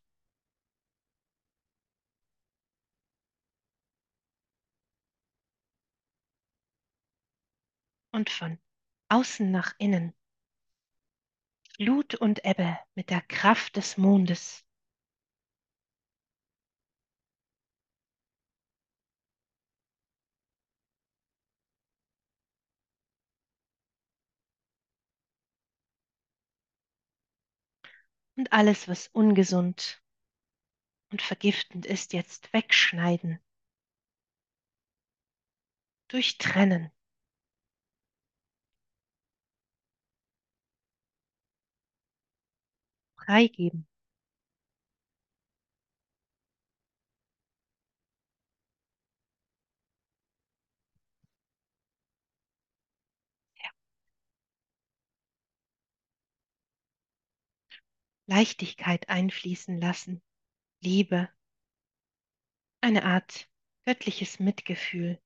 Und 8.14 8.30
von 8.30 8.60
außen 9.08 9.50
nach 9.50 9.74
innen. 9.78 10.14
Flut 11.74 12.14
und 12.14 12.44
Ebbe 12.44 12.78
mit 12.94 13.10
der 13.10 13.20
Kraft 13.22 13.74
des 13.74 13.96
Mondes. 13.98 14.64
Und 28.36 28.52
alles, 28.52 28.86
was 28.86 29.08
ungesund 29.08 30.00
und 31.10 31.20
vergiftend 31.20 31.84
ist, 31.84 32.12
jetzt 32.12 32.52
wegschneiden. 32.52 33.40
Durchtrennen. 36.06 36.92
Freigeben. 43.26 43.86
Leichtigkeit 58.26 59.08
einfließen 59.08 59.78
lassen, 59.80 60.22
Liebe, 60.80 61.28
eine 62.80 63.04
Art 63.04 63.48
göttliches 63.84 64.38
Mitgefühl, 64.38 65.20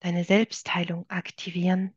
deine 0.00 0.24
Selbstheilung 0.24 1.08
aktivieren. 1.08 1.96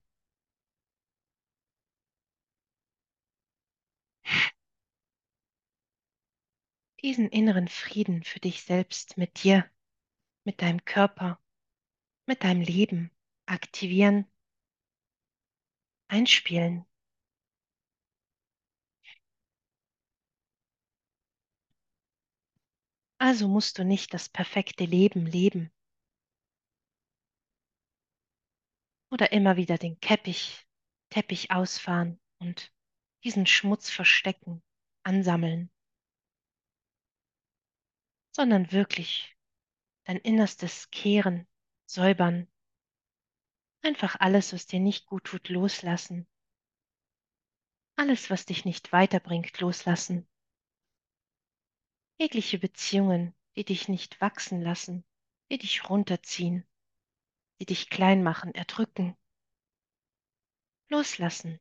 Diesen 7.02 7.30
inneren 7.30 7.68
Frieden 7.68 8.24
für 8.24 8.40
dich 8.40 8.64
selbst 8.64 9.18
mit 9.18 9.44
dir, 9.44 9.70
mit 10.44 10.62
deinem 10.62 10.84
Körper, 10.84 11.40
mit 12.26 12.44
deinem 12.44 12.62
Leben 12.62 13.12
aktivieren, 13.46 14.26
einspielen. 16.10 16.86
Also 23.18 23.48
musst 23.48 23.78
du 23.78 23.86
nicht 23.86 24.14
das 24.14 24.28
perfekte 24.30 24.86
Leben 24.86 25.26
leben 25.26 25.72
oder 29.12 29.32
immer 29.32 29.58
wieder 29.58 29.78
den 29.78 30.00
Teppich, 30.02 30.66
Teppich 31.10 31.52
ausfahren 31.52 32.20
und 32.40 32.74
diesen 33.24 33.46
Schmutz 33.46 33.90
verstecken, 33.90 34.62
ansammeln, 35.04 35.70
sondern 38.32 38.72
wirklich 38.72 39.36
dein 40.06 40.18
Innerstes 40.18 40.90
kehren, 40.92 41.48
säubern, 41.86 42.48
einfach 43.82 44.16
alles, 44.20 44.54
was 44.54 44.66
dir 44.66 44.80
nicht 44.80 45.06
gut 45.06 45.26
tut, 45.26 45.50
loslassen, 45.50 46.28
alles, 47.96 48.30
was 48.30 48.46
dich 48.46 48.66
nicht 48.66 48.92
weiterbringt, 48.92 49.60
loslassen 49.60 50.28
jegliche 52.20 52.60
Beziehungen, 52.60 53.34
die 53.56 53.64
dich 53.64 53.88
nicht 53.88 54.20
wachsen 54.20 54.62
lassen, 54.62 55.06
die 55.50 55.58
dich 55.58 55.90
runterziehen, 55.90 56.66
die 57.60 57.66
dich 57.66 57.90
klein 57.90 58.24
machen, 58.24 58.54
erdrücken. 58.54 59.16
Loslassen. 60.90 61.60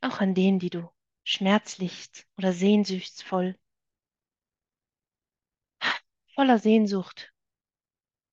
Auch 0.00 0.20
an 0.20 0.34
denen, 0.34 0.58
die 0.58 0.70
du 0.70 0.90
schmerzlich 1.22 2.08
oder 2.36 2.52
sehnsuchtsvoll, 2.52 3.58
voller 6.38 6.60
Sehnsucht 6.60 7.34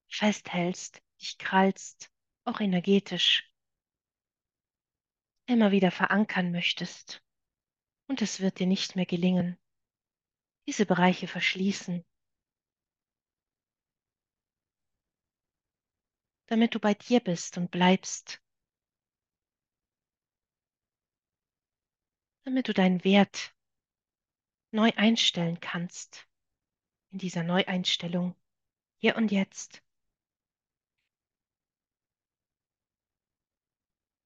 festhältst, 0.07 1.01
dich 1.19 1.39
krallst, 1.39 2.11
auch 2.43 2.59
energetisch, 2.59 3.51
immer 5.47 5.71
wieder 5.71 5.89
verankern 5.89 6.51
möchtest. 6.51 7.23
Und 8.07 8.21
es 8.21 8.41
wird 8.41 8.59
dir 8.59 8.67
nicht 8.67 8.95
mehr 8.95 9.07
gelingen 9.07 9.57
diese 10.67 10.85
Bereiche 10.85 11.27
verschließen, 11.27 12.05
damit 16.45 16.75
du 16.75 16.79
bei 16.79 16.93
dir 16.93 17.21
bist 17.21 17.57
und 17.57 17.71
bleibst, 17.71 18.39
damit 22.43 22.67
du 22.67 22.73
deinen 22.75 23.03
Wert 23.03 23.55
neu 24.69 24.91
einstellen 24.95 25.59
kannst 25.59 26.27
in 27.15 27.19
dieser 27.19 27.43
Neueinstellung 27.43 28.35
hier 28.97 29.15
und 29.15 29.31
jetzt. 29.31 29.81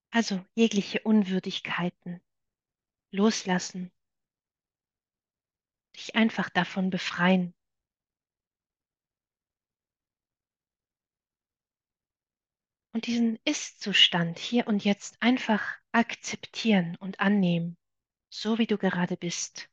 Also 0.09 0.43
jegliche 0.55 1.01
Unwürdigkeiten 1.01 2.19
loslassen 3.11 3.91
dich 5.95 6.15
einfach 6.15 6.49
davon 6.49 6.89
befreien. 6.89 7.53
Und 12.91 13.05
diesen 13.05 13.37
Ist-Zustand 13.45 14.39
hier 14.39 14.65
und 14.65 14.83
jetzt 14.83 15.21
einfach 15.21 15.77
akzeptieren 15.91 16.95
und 16.95 17.19
annehmen, 17.19 17.77
so 18.29 18.57
wie 18.57 18.65
du 18.65 18.79
gerade 18.79 19.15
bist. 19.15 19.68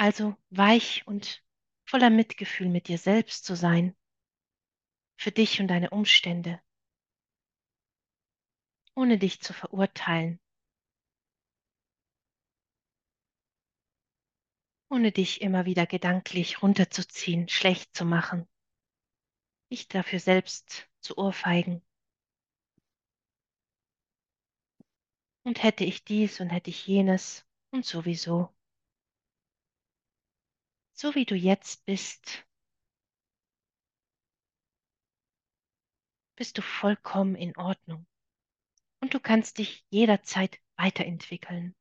Also 0.00 0.34
weich 0.48 1.06
und 1.06 1.44
voller 1.84 2.08
Mitgefühl 2.08 2.70
mit 2.70 2.88
dir 2.88 2.96
selbst 2.96 3.44
zu 3.44 3.54
sein, 3.54 3.94
für 5.18 5.30
dich 5.30 5.60
und 5.60 5.68
deine 5.68 5.90
Umstände, 5.90 6.58
ohne 8.94 9.18
dich 9.18 9.42
zu 9.42 9.52
verurteilen, 9.52 10.40
ohne 14.88 15.12
dich 15.12 15.42
immer 15.42 15.66
wieder 15.66 15.84
gedanklich 15.84 16.62
runterzuziehen, 16.62 17.50
schlecht 17.50 17.94
zu 17.94 18.06
machen, 18.06 18.48
dich 19.70 19.86
dafür 19.86 20.20
selbst 20.20 20.88
zu 21.00 21.18
ohrfeigen. 21.18 21.82
Und 25.44 25.62
hätte 25.62 25.84
ich 25.84 26.04
dies 26.04 26.40
und 26.40 26.48
hätte 26.48 26.70
ich 26.70 26.86
jenes 26.86 27.46
und 27.70 27.84
sowieso. 27.84 28.50
So 31.00 31.14
wie 31.14 31.24
du 31.24 31.34
jetzt 31.34 31.86
bist, 31.86 32.46
bist 36.36 36.58
du 36.58 36.60
vollkommen 36.60 37.36
in 37.36 37.56
Ordnung. 37.56 38.06
Und 39.00 39.14
du 39.14 39.18
kannst 39.18 39.56
dich 39.56 39.82
jederzeit 39.88 40.58
weiterentwickeln. 40.76 41.74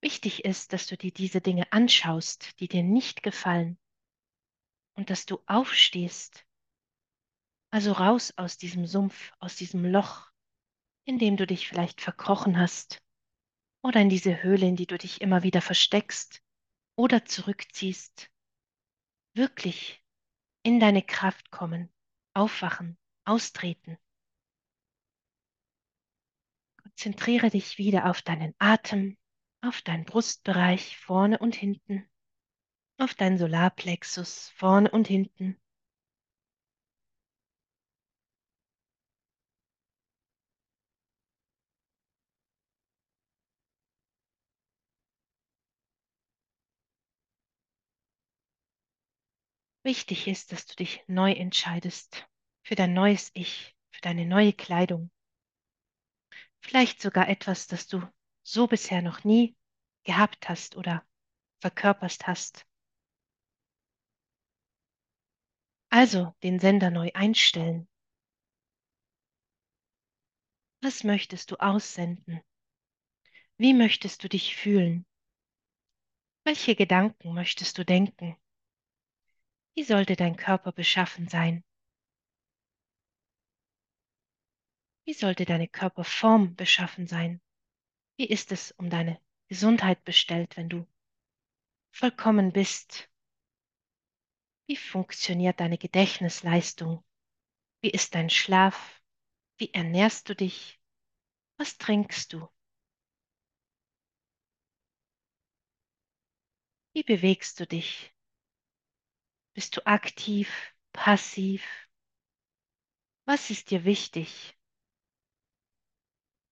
Wichtig 0.00 0.44
ist, 0.44 0.72
dass 0.72 0.88
du 0.88 0.96
dir 0.96 1.12
diese 1.12 1.40
Dinge 1.40 1.70
anschaust, 1.72 2.58
die 2.58 2.66
dir 2.66 2.82
nicht 2.82 3.22
gefallen 3.22 3.78
und 4.94 5.10
dass 5.10 5.24
du 5.24 5.40
aufstehst, 5.46 6.44
also 7.70 7.92
raus 7.92 8.34
aus 8.36 8.58
diesem 8.58 8.88
Sumpf, 8.88 9.32
aus 9.38 9.54
diesem 9.54 9.84
Loch, 9.84 10.32
in 11.04 11.20
dem 11.20 11.36
du 11.36 11.46
dich 11.46 11.68
vielleicht 11.68 12.00
verkrochen 12.00 12.58
hast 12.58 13.04
oder 13.84 14.00
in 14.00 14.08
diese 14.08 14.42
Höhle, 14.42 14.66
in 14.66 14.74
die 14.74 14.88
du 14.88 14.98
dich 14.98 15.20
immer 15.20 15.44
wieder 15.44 15.62
versteckst 15.62 16.42
oder 16.96 17.24
zurückziehst, 17.24 18.30
wirklich 19.34 20.02
in 20.62 20.80
deine 20.80 21.02
Kraft 21.02 21.50
kommen, 21.50 21.92
aufwachen, 22.34 22.98
austreten. 23.24 23.98
Konzentriere 26.82 27.50
dich 27.50 27.78
wieder 27.78 28.10
auf 28.10 28.22
deinen 28.22 28.54
Atem, 28.58 29.18
auf 29.60 29.82
deinen 29.82 30.04
Brustbereich 30.04 30.96
vorne 30.96 31.38
und 31.38 31.54
hinten, 31.54 32.08
auf 32.98 33.14
deinen 33.14 33.38
Solarplexus 33.38 34.48
vorne 34.50 34.90
und 34.90 35.06
hinten. 35.06 35.60
Wichtig 49.86 50.26
ist, 50.26 50.50
dass 50.50 50.66
du 50.66 50.74
dich 50.74 51.04
neu 51.06 51.30
entscheidest 51.30 52.28
für 52.64 52.74
dein 52.74 52.92
neues 52.92 53.30
Ich, 53.34 53.76
für 53.92 54.00
deine 54.00 54.26
neue 54.26 54.52
Kleidung. 54.52 55.12
Vielleicht 56.58 57.00
sogar 57.00 57.28
etwas, 57.28 57.68
das 57.68 57.86
du 57.86 58.02
so 58.42 58.66
bisher 58.66 59.00
noch 59.00 59.22
nie 59.22 59.56
gehabt 60.02 60.48
hast 60.48 60.76
oder 60.76 61.06
verkörperst 61.60 62.26
hast. 62.26 62.66
Also 65.88 66.34
den 66.42 66.58
Sender 66.58 66.90
neu 66.90 67.12
einstellen. 67.14 67.88
Was 70.82 71.04
möchtest 71.04 71.52
du 71.52 71.60
aussenden? 71.60 72.40
Wie 73.56 73.72
möchtest 73.72 74.24
du 74.24 74.28
dich 74.28 74.56
fühlen? 74.56 75.06
Welche 76.42 76.74
Gedanken 76.74 77.34
möchtest 77.34 77.78
du 77.78 77.84
denken? 77.84 78.36
Wie 79.76 79.84
sollte 79.84 80.16
dein 80.16 80.36
Körper 80.36 80.72
beschaffen 80.72 81.28
sein? 81.28 81.62
Wie 85.04 85.12
sollte 85.12 85.44
deine 85.44 85.68
Körperform 85.68 86.56
beschaffen 86.56 87.06
sein? 87.06 87.42
Wie 88.16 88.24
ist 88.24 88.52
es 88.52 88.72
um 88.72 88.88
deine 88.88 89.20
Gesundheit 89.48 90.02
bestellt, 90.04 90.56
wenn 90.56 90.70
du 90.70 90.86
vollkommen 91.90 92.54
bist? 92.54 93.10
Wie 94.66 94.76
funktioniert 94.76 95.60
deine 95.60 95.76
Gedächtnisleistung? 95.76 97.04
Wie 97.82 97.90
ist 97.90 98.14
dein 98.14 98.30
Schlaf? 98.30 99.02
Wie 99.58 99.74
ernährst 99.74 100.30
du 100.30 100.34
dich? 100.34 100.80
Was 101.58 101.76
trinkst 101.76 102.32
du? 102.32 102.48
Wie 106.94 107.02
bewegst 107.02 107.60
du 107.60 107.66
dich? 107.66 108.15
Bist 109.56 109.74
du 109.74 109.86
aktiv, 109.86 110.50
passiv? 110.92 111.64
Was 113.24 113.48
ist 113.48 113.70
dir 113.70 113.86
wichtig? 113.86 114.54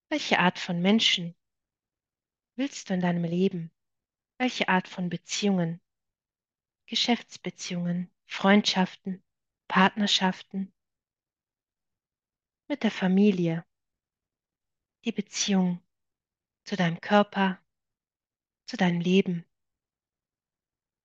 Welche 0.08 0.38
Art 0.38 0.58
von 0.58 0.80
Menschen 0.80 1.36
willst 2.56 2.88
du 2.88 2.94
in 2.94 3.00
deinem 3.00 3.24
Leben? 3.24 3.70
Welche 4.38 4.70
Art 4.70 4.88
von 4.88 5.10
Beziehungen? 5.10 5.82
Geschäftsbeziehungen, 6.86 8.10
Freundschaften, 8.24 9.22
Partnerschaften, 9.68 10.72
mit 12.68 12.84
der 12.84 12.90
Familie, 12.90 13.66
die 15.04 15.12
Beziehung 15.12 15.78
zu 16.64 16.74
deinem 16.74 17.02
Körper, 17.02 17.62
zu 18.64 18.78
deinem 18.78 19.02
Leben. 19.02 19.44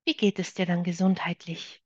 Wie 0.05 0.13
geht 0.13 0.39
es 0.39 0.53
dir 0.53 0.65
dann 0.65 0.85
gesundheitlich? 0.85 1.83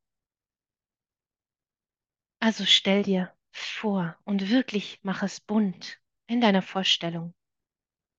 Also 2.43 2.65
stell 2.65 3.03
dir 3.03 3.33
vor 3.53 4.17
und 4.25 4.49
wirklich 4.49 4.99
mach 5.01 5.23
es 5.23 5.39
bunt 5.39 6.01
in 6.27 6.41
deiner 6.41 6.61
Vorstellung 6.61 7.33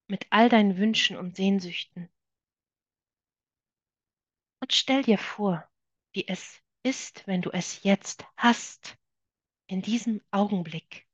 mit 0.07 0.27
all 0.31 0.49
deinen 0.49 0.79
Wünschen 0.79 1.19
und 1.19 1.37
Sehnsüchten. 1.37 2.09
Und 4.63 4.73
stell 4.73 5.03
dir 5.03 5.19
vor, 5.19 5.69
wie 6.15 6.27
es 6.27 6.63
ist, 6.83 7.27
wenn 7.27 7.43
du 7.43 7.51
es 7.51 7.83
jetzt 7.83 8.25
hast, 8.39 8.97
in 9.67 9.83
diesem 9.83 10.23
Augenblick. 10.31 11.07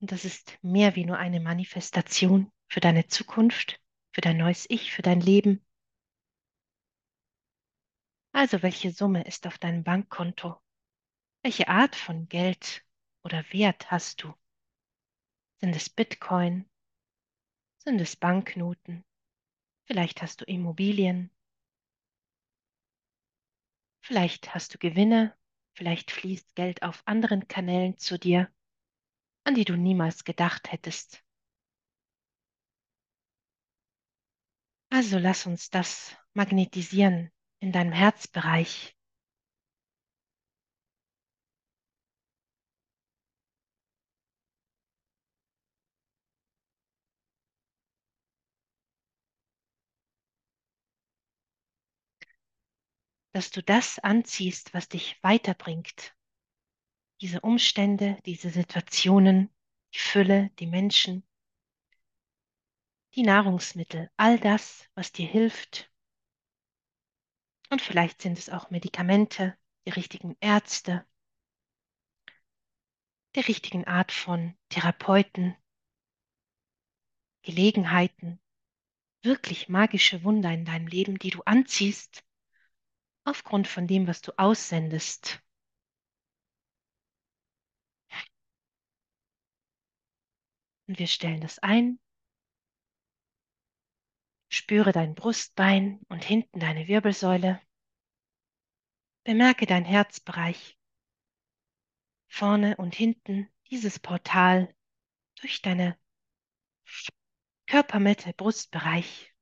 Und 0.00 0.12
das 0.12 0.24
ist 0.24 0.58
mehr 0.62 0.94
wie 0.96 1.04
nur 1.04 1.18
eine 1.18 1.40
Manifestation 1.40 2.52
für 2.68 2.80
deine 2.80 3.06
Zukunft, 3.06 3.80
für 4.12 4.20
dein 4.20 4.36
neues 4.36 4.66
Ich, 4.68 4.92
für 4.92 5.02
dein 5.02 5.20
Leben. 5.20 5.64
Also 8.32 8.62
welche 8.62 8.92
Summe 8.92 9.24
ist 9.24 9.46
auf 9.46 9.58
deinem 9.58 9.82
Bankkonto? 9.82 10.60
Welche 11.42 11.68
Art 11.68 11.96
von 11.96 12.28
Geld 12.28 12.84
oder 13.24 13.44
Wert 13.52 13.90
hast 13.90 14.22
du? 14.22 14.32
Sind 15.60 15.74
es 15.74 15.90
Bitcoin? 15.90 16.68
Sind 17.78 18.00
es 18.00 18.14
Banknoten? 18.14 19.04
Vielleicht 19.86 20.22
hast 20.22 20.40
du 20.40 20.44
Immobilien. 20.44 21.30
Vielleicht 24.00 24.54
hast 24.54 24.74
du 24.74 24.78
Gewinne. 24.78 25.34
Vielleicht 25.74 26.10
fließt 26.10 26.54
Geld 26.54 26.82
auf 26.82 27.02
anderen 27.06 27.48
Kanälen 27.48 27.98
zu 27.98 28.18
dir, 28.18 28.52
an 29.48 29.54
die 29.54 29.64
du 29.64 29.76
niemals 29.76 30.24
gedacht 30.24 30.70
hättest. 30.72 31.24
Also 34.90 35.18
lass 35.18 35.46
uns 35.46 35.70
das 35.70 36.14
magnetisieren 36.34 37.30
in 37.60 37.72
deinem 37.72 37.92
Herzbereich. 37.92 38.94
Dass 53.32 53.50
du 53.50 53.62
das 53.62 53.98
anziehst, 53.98 54.74
was 54.74 54.90
dich 54.90 55.16
weiterbringt. 55.22 56.17
Diese 57.20 57.40
Umstände, 57.40 58.18
diese 58.26 58.50
Situationen, 58.50 59.50
die 59.94 59.98
Fülle, 59.98 60.50
die 60.58 60.66
Menschen, 60.66 61.26
die 63.14 63.22
Nahrungsmittel, 63.22 64.10
all 64.16 64.38
das, 64.38 64.88
was 64.94 65.12
dir 65.12 65.26
hilft. 65.26 65.90
Und 67.70 67.82
vielleicht 67.82 68.22
sind 68.22 68.38
es 68.38 68.48
auch 68.48 68.70
Medikamente, 68.70 69.56
die 69.86 69.90
richtigen 69.90 70.36
Ärzte, 70.40 71.04
der 73.34 73.48
richtigen 73.48 73.84
Art 73.86 74.12
von 74.12 74.56
Therapeuten, 74.68 75.56
Gelegenheiten, 77.42 78.40
wirklich 79.22 79.68
magische 79.68 80.22
Wunder 80.24 80.52
in 80.52 80.64
deinem 80.64 80.86
Leben, 80.86 81.18
die 81.18 81.30
du 81.30 81.42
anziehst, 81.42 82.24
aufgrund 83.24 83.66
von 83.66 83.86
dem, 83.86 84.06
was 84.06 84.22
du 84.22 84.32
aussendest. 84.38 85.42
Und 90.88 90.98
wir 90.98 91.06
stellen 91.06 91.40
das 91.42 91.58
ein. 91.58 92.00
Spüre 94.48 94.92
dein 94.92 95.14
Brustbein 95.14 96.00
und 96.08 96.24
hinten 96.24 96.58
deine 96.58 96.88
Wirbelsäule. 96.88 97.60
Bemerke 99.22 99.66
dein 99.66 99.84
Herzbereich. 99.84 100.78
Vorne 102.28 102.76
und 102.78 102.94
hinten 102.94 103.48
dieses 103.70 103.98
Portal 103.98 104.74
durch 105.36 105.60
deine 105.60 105.98
Körpermitte, 107.66 108.32
Brustbereich. 108.32 109.34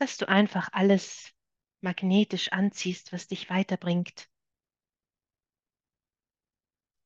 Dass 0.00 0.16
du 0.16 0.26
einfach 0.26 0.70
alles 0.72 1.30
magnetisch 1.82 2.52
anziehst, 2.52 3.12
was 3.12 3.28
dich 3.28 3.50
weiterbringt, 3.50 4.30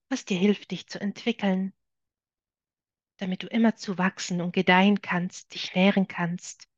was 0.08 0.24
dir 0.24 0.38
hilft, 0.38 0.70
dich 0.70 0.86
zu 0.86 1.00
entwickeln, 1.00 1.72
damit 3.16 3.42
du 3.42 3.48
immer 3.48 3.74
zu 3.74 3.98
wachsen 3.98 4.40
und 4.40 4.52
gedeihen 4.52 5.02
kannst, 5.02 5.54
dich 5.54 5.74
nähren 5.74 6.06
kannst. 6.06 6.68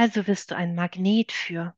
Also 0.00 0.28
wirst 0.28 0.52
du 0.52 0.56
ein 0.56 0.76
Magnet 0.76 1.32
für 1.32 1.76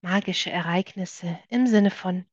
magische 0.00 0.50
Ereignisse 0.50 1.38
im 1.50 1.68
Sinne 1.68 1.92
von 1.92 2.26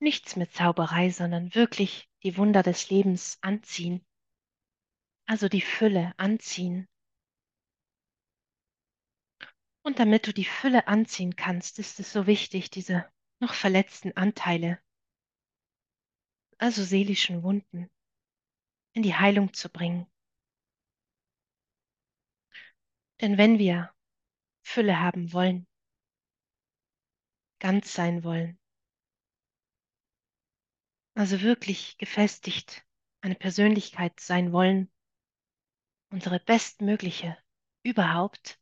nichts 0.00 0.34
mit 0.34 0.52
Zauberei, 0.52 1.10
sondern 1.10 1.54
wirklich 1.54 2.10
die 2.24 2.36
Wunder 2.36 2.64
des 2.64 2.90
Lebens 2.90 3.38
anziehen. 3.40 4.04
Also 5.26 5.48
die 5.48 5.60
Fülle 5.60 6.12
anziehen. 6.16 6.88
Und 9.82 10.00
damit 10.00 10.26
du 10.26 10.32
die 10.32 10.44
Fülle 10.44 10.88
anziehen 10.88 11.36
kannst, 11.36 11.78
ist 11.78 12.00
es 12.00 12.12
so 12.12 12.26
wichtig, 12.26 12.68
diese 12.72 13.08
noch 13.38 13.54
verletzten 13.54 14.10
Anteile, 14.16 14.80
also 16.58 16.82
seelischen 16.82 17.44
Wunden, 17.44 17.88
in 18.92 19.04
die 19.04 19.14
Heilung 19.14 19.52
zu 19.52 19.68
bringen. 19.68 20.11
Denn 23.22 23.38
wenn 23.38 23.60
wir 23.60 23.94
Fülle 24.64 24.98
haben 24.98 25.32
wollen, 25.32 25.68
ganz 27.60 27.94
sein 27.94 28.24
wollen, 28.24 28.58
also 31.14 31.40
wirklich 31.40 31.98
gefestigt 31.98 32.84
eine 33.20 33.36
Persönlichkeit 33.36 34.18
sein 34.18 34.52
wollen, 34.52 34.90
unsere 36.10 36.40
bestmögliche 36.40 37.38
überhaupt, 37.84 38.60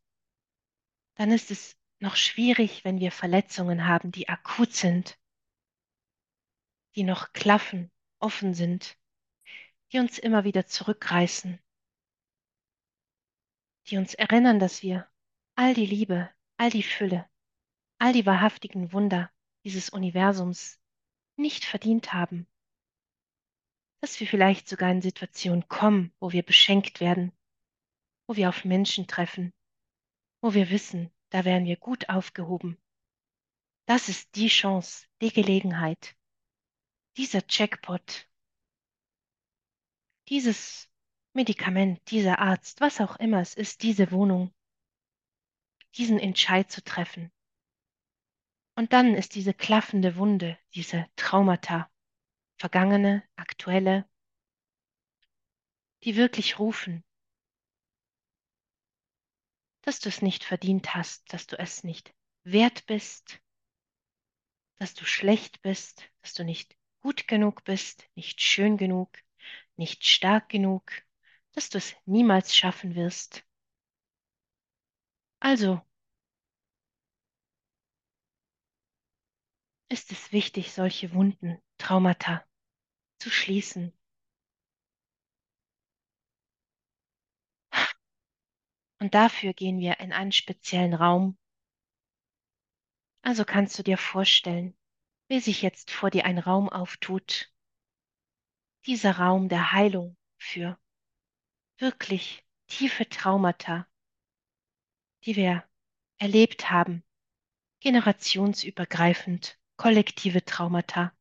dann 1.15 1.31
ist 1.31 1.51
es 1.51 1.79
noch 1.99 2.17
schwierig, 2.17 2.85
wenn 2.85 3.01
wir 3.01 3.13
Verletzungen 3.13 3.87
haben, 3.87 4.13
die 4.13 4.29
akut 4.29 4.75
sind, 4.75 5.19
die 6.97 7.05
noch 7.05 7.33
klaffen, 7.33 7.91
offen 8.19 8.53
sind, 8.53 8.99
die 9.93 10.01
uns 10.01 10.19
immer 10.19 10.45
wieder 10.45 10.67
zurückreißen, 10.67 11.59
die 13.91 13.97
uns 13.97 14.15
erinnern, 14.15 14.59
dass 14.59 14.83
wir 14.83 15.09
all 15.57 15.75
die 15.75 15.87
Liebe, 15.87 16.31
all 16.57 16.71
die 16.71 16.83
Fülle, 16.83 17.29
all 17.99 18.13
die 18.13 18.27
wahrhaftigen 18.27 18.93
Wunder 18.93 19.31
dieses 19.65 19.91
Universums 19.91 20.81
nicht 21.37 21.65
verdient 21.65 22.13
haben, 22.13 22.47
dass 24.01 24.19
wir 24.21 24.27
vielleicht 24.27 24.69
sogar 24.69 24.91
in 24.91 25.03
Situationen 25.03 25.69
kommen, 25.69 26.13
wo 26.21 26.33
wir 26.33 26.43
beschenkt 26.43 27.01
werden, 27.01 27.33
wo 28.27 28.37
wir 28.37 28.49
auf 28.49 28.65
Menschen 28.65 29.07
treffen, 29.07 29.53
wo 30.41 30.55
wir 30.55 30.71
wissen, 30.71 31.11
da 31.31 31.45
wären 31.45 31.67
wir 31.67 31.77
gut 31.77 32.09
aufgehoben. 32.09 32.79
Das 33.87 34.09
ist 34.09 34.35
die 34.37 34.49
Chance, 34.49 35.07
die 35.21 35.33
Gelegenheit, 35.33 36.17
dieser 37.17 37.43
Jackpot, 37.49 38.29
dieses 40.29 40.90
Medikament, 41.33 42.01
dieser 42.11 42.41
Arzt, 42.41 42.81
was 42.81 43.01
auch 43.01 43.17
immer 43.17 43.41
es 43.41 43.55
ist, 43.55 43.83
diese 43.83 44.11
Wohnung, 44.11 44.53
diesen 45.97 46.19
Entscheid 46.19 46.71
zu 46.71 46.83
treffen. 46.83 47.31
Und 48.75 48.93
dann 48.93 49.15
ist 49.15 49.35
diese 49.35 49.55
klaffende 49.55 50.17
Wunde, 50.17 50.59
diese 50.75 51.07
Traumata, 51.17 51.91
vergangene, 52.57 53.23
aktuelle, 53.37 54.09
die 56.03 56.17
wirklich 56.17 56.59
rufen, 56.59 57.05
dass 59.83 60.01
du 60.01 60.09
es 60.09 60.23
nicht 60.23 60.45
verdient 60.45 60.95
hast, 60.95 61.33
dass 61.33 61.47
du 61.47 61.59
es 61.59 61.85
nicht 61.85 62.15
wert 62.45 62.87
bist, 62.87 63.41
dass 64.79 64.95
du 64.95 65.05
schlecht 65.05 65.63
bist, 65.63 66.11
dass 66.23 66.35
du 66.35 66.45
nicht 66.45 66.77
gut 67.01 67.29
genug 67.29 67.65
bist, 67.65 68.09
nicht 68.15 68.41
schön 68.41 68.77
genug, 68.77 69.19
nicht 69.77 70.07
stark 70.07 70.49
genug, 70.49 70.91
dass 71.53 71.71
du 71.71 71.79
es 71.79 71.95
niemals 72.07 72.55
schaffen 72.55 72.95
wirst. 72.95 73.45
Also 75.41 75.81
ist 79.89 80.13
es 80.13 80.33
wichtig, 80.33 80.73
solche 80.73 81.13
Wunden, 81.13 81.61
Traumata 81.79 82.45
zu 83.19 83.31
schließen. 83.31 83.93
Und 89.01 89.15
dafür 89.15 89.55
gehen 89.55 89.79
wir 89.79 89.99
in 90.01 90.13
einen 90.13 90.33
speziellen 90.33 90.95
Raum. 90.95 91.39
Also 93.23 93.45
kannst 93.45 93.79
du 93.79 93.83
dir 93.83 93.97
vorstellen, 93.97 94.77
wie 95.29 95.41
sich 95.41 95.63
jetzt 95.63 95.91
vor 95.91 96.11
dir 96.11 96.25
ein 96.25 96.39
Raum 96.39 96.69
auftut. 96.69 97.53
Dieser 98.87 99.17
Raum 99.19 99.49
der 99.49 99.73
Heilung 99.73 100.17
für 100.37 100.79
wirklich 101.81 102.45
tiefe 102.67 103.09
Traumata, 103.09 103.87
die 105.25 105.37
wir 105.37 105.65
erlebt 106.19 106.71
haben, 106.71 107.03
generationsübergreifend, 107.81 109.59
kollektive 109.77 110.45
Traumata, 110.45 111.13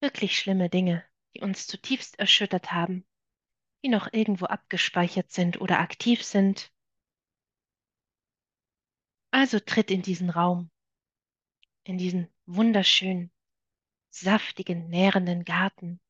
wirklich 0.00 0.38
schlimme 0.38 0.68
Dinge, 0.68 1.04
die 1.34 1.40
uns 1.40 1.66
zutiefst 1.66 2.18
erschüttert 2.18 2.72
haben, 2.72 3.06
die 3.82 3.88
noch 3.88 4.12
irgendwo 4.12 4.46
abgespeichert 4.46 5.30
sind 5.32 5.60
oder 5.60 5.80
aktiv 5.80 6.22
sind. 6.22 6.72
Also 9.30 9.58
tritt 9.58 9.90
in 9.90 10.02
diesen 10.02 10.30
Raum, 10.30 10.70
in 11.84 11.98
diesen 11.98 12.28
wunderschönen, 12.44 13.30
saftigen, 14.10 14.88
nährenden 14.88 15.44
Garten 15.44 16.00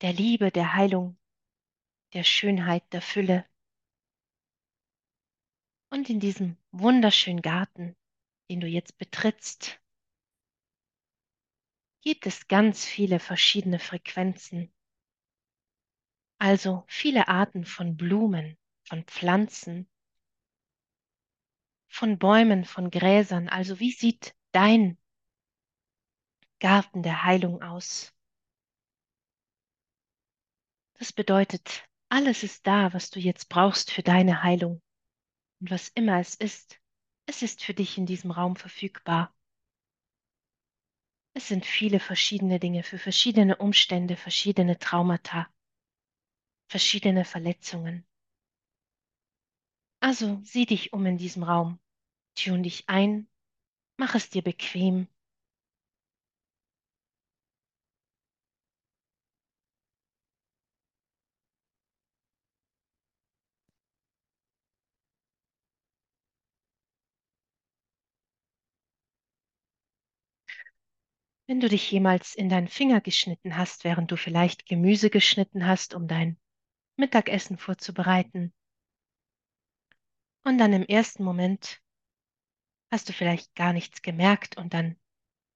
der 0.00 0.12
Liebe, 0.12 0.50
der 0.50 0.74
Heilung, 0.74 1.17
der 2.12 2.24
Schönheit, 2.24 2.84
der 2.92 3.02
Fülle. 3.02 3.44
Und 5.90 6.10
in 6.10 6.20
diesem 6.20 6.56
wunderschönen 6.70 7.42
Garten, 7.42 7.96
den 8.50 8.60
du 8.60 8.66
jetzt 8.66 8.98
betrittst, 8.98 9.80
gibt 12.02 12.26
es 12.26 12.48
ganz 12.48 12.84
viele 12.84 13.20
verschiedene 13.20 13.78
Frequenzen. 13.78 14.72
Also 16.38 16.84
viele 16.86 17.28
Arten 17.28 17.64
von 17.64 17.96
Blumen, 17.96 18.56
von 18.84 19.04
Pflanzen, 19.04 19.88
von 21.88 22.18
Bäumen, 22.18 22.64
von 22.64 22.90
Gräsern. 22.90 23.48
Also 23.48 23.80
wie 23.80 23.92
sieht 23.92 24.36
dein 24.52 24.98
Garten 26.60 27.02
der 27.02 27.24
Heilung 27.24 27.62
aus? 27.62 28.14
Das 30.94 31.12
bedeutet, 31.12 31.87
alles 32.08 32.42
ist 32.42 32.66
da, 32.66 32.92
was 32.92 33.10
du 33.10 33.20
jetzt 33.20 33.48
brauchst 33.48 33.90
für 33.90 34.02
deine 34.02 34.42
Heilung. 34.42 34.82
Und 35.60 35.70
was 35.70 35.88
immer 35.88 36.20
es 36.20 36.34
ist, 36.34 36.80
es 37.26 37.42
ist 37.42 37.62
für 37.62 37.74
dich 37.74 37.98
in 37.98 38.06
diesem 38.06 38.30
Raum 38.30 38.56
verfügbar. 38.56 39.34
Es 41.34 41.48
sind 41.48 41.66
viele 41.66 42.00
verschiedene 42.00 42.58
Dinge 42.58 42.82
für 42.82 42.98
verschiedene 42.98 43.56
Umstände, 43.56 44.16
verschiedene 44.16 44.78
Traumata, 44.78 45.48
verschiedene 46.68 47.24
Verletzungen. 47.24 48.06
Also 50.00 50.40
sieh 50.42 50.66
dich 50.66 50.92
um 50.92 51.04
in 51.06 51.18
diesem 51.18 51.42
Raum, 51.42 51.78
tune 52.34 52.62
dich 52.62 52.88
ein, 52.88 53.28
mach 53.96 54.14
es 54.14 54.30
dir 54.30 54.42
bequem. 54.42 55.08
Wenn 71.48 71.60
du 71.60 71.68
dich 71.68 71.90
jemals 71.90 72.34
in 72.34 72.48
deinen 72.48 72.68
Finger 72.68 73.00
geschnitten 73.00 73.56
hast, 73.56 73.82
während 73.82 74.12
du 74.12 74.16
vielleicht 74.16 74.66
Gemüse 74.66 75.10
geschnitten 75.10 75.66
hast, 75.66 75.94
um 75.94 76.06
dein 76.06 76.38
Mittagessen 76.96 77.58
vorzubereiten, 77.58 78.52
und 80.44 80.58
dann 80.58 80.72
im 80.72 80.84
ersten 80.84 81.24
Moment 81.24 81.82
hast 82.92 83.08
du 83.08 83.12
vielleicht 83.12 83.54
gar 83.54 83.72
nichts 83.72 84.02
gemerkt 84.02 84.56
und 84.56 84.72
dann 84.72 84.96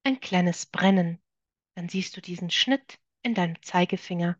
ein 0.03 0.19
kleines 0.19 0.65
Brennen, 0.65 1.21
dann 1.75 1.89
siehst 1.89 2.17
du 2.17 2.21
diesen 2.21 2.49
Schnitt 2.49 2.99
in 3.21 3.33
deinem 3.33 3.61
Zeigefinger, 3.61 4.37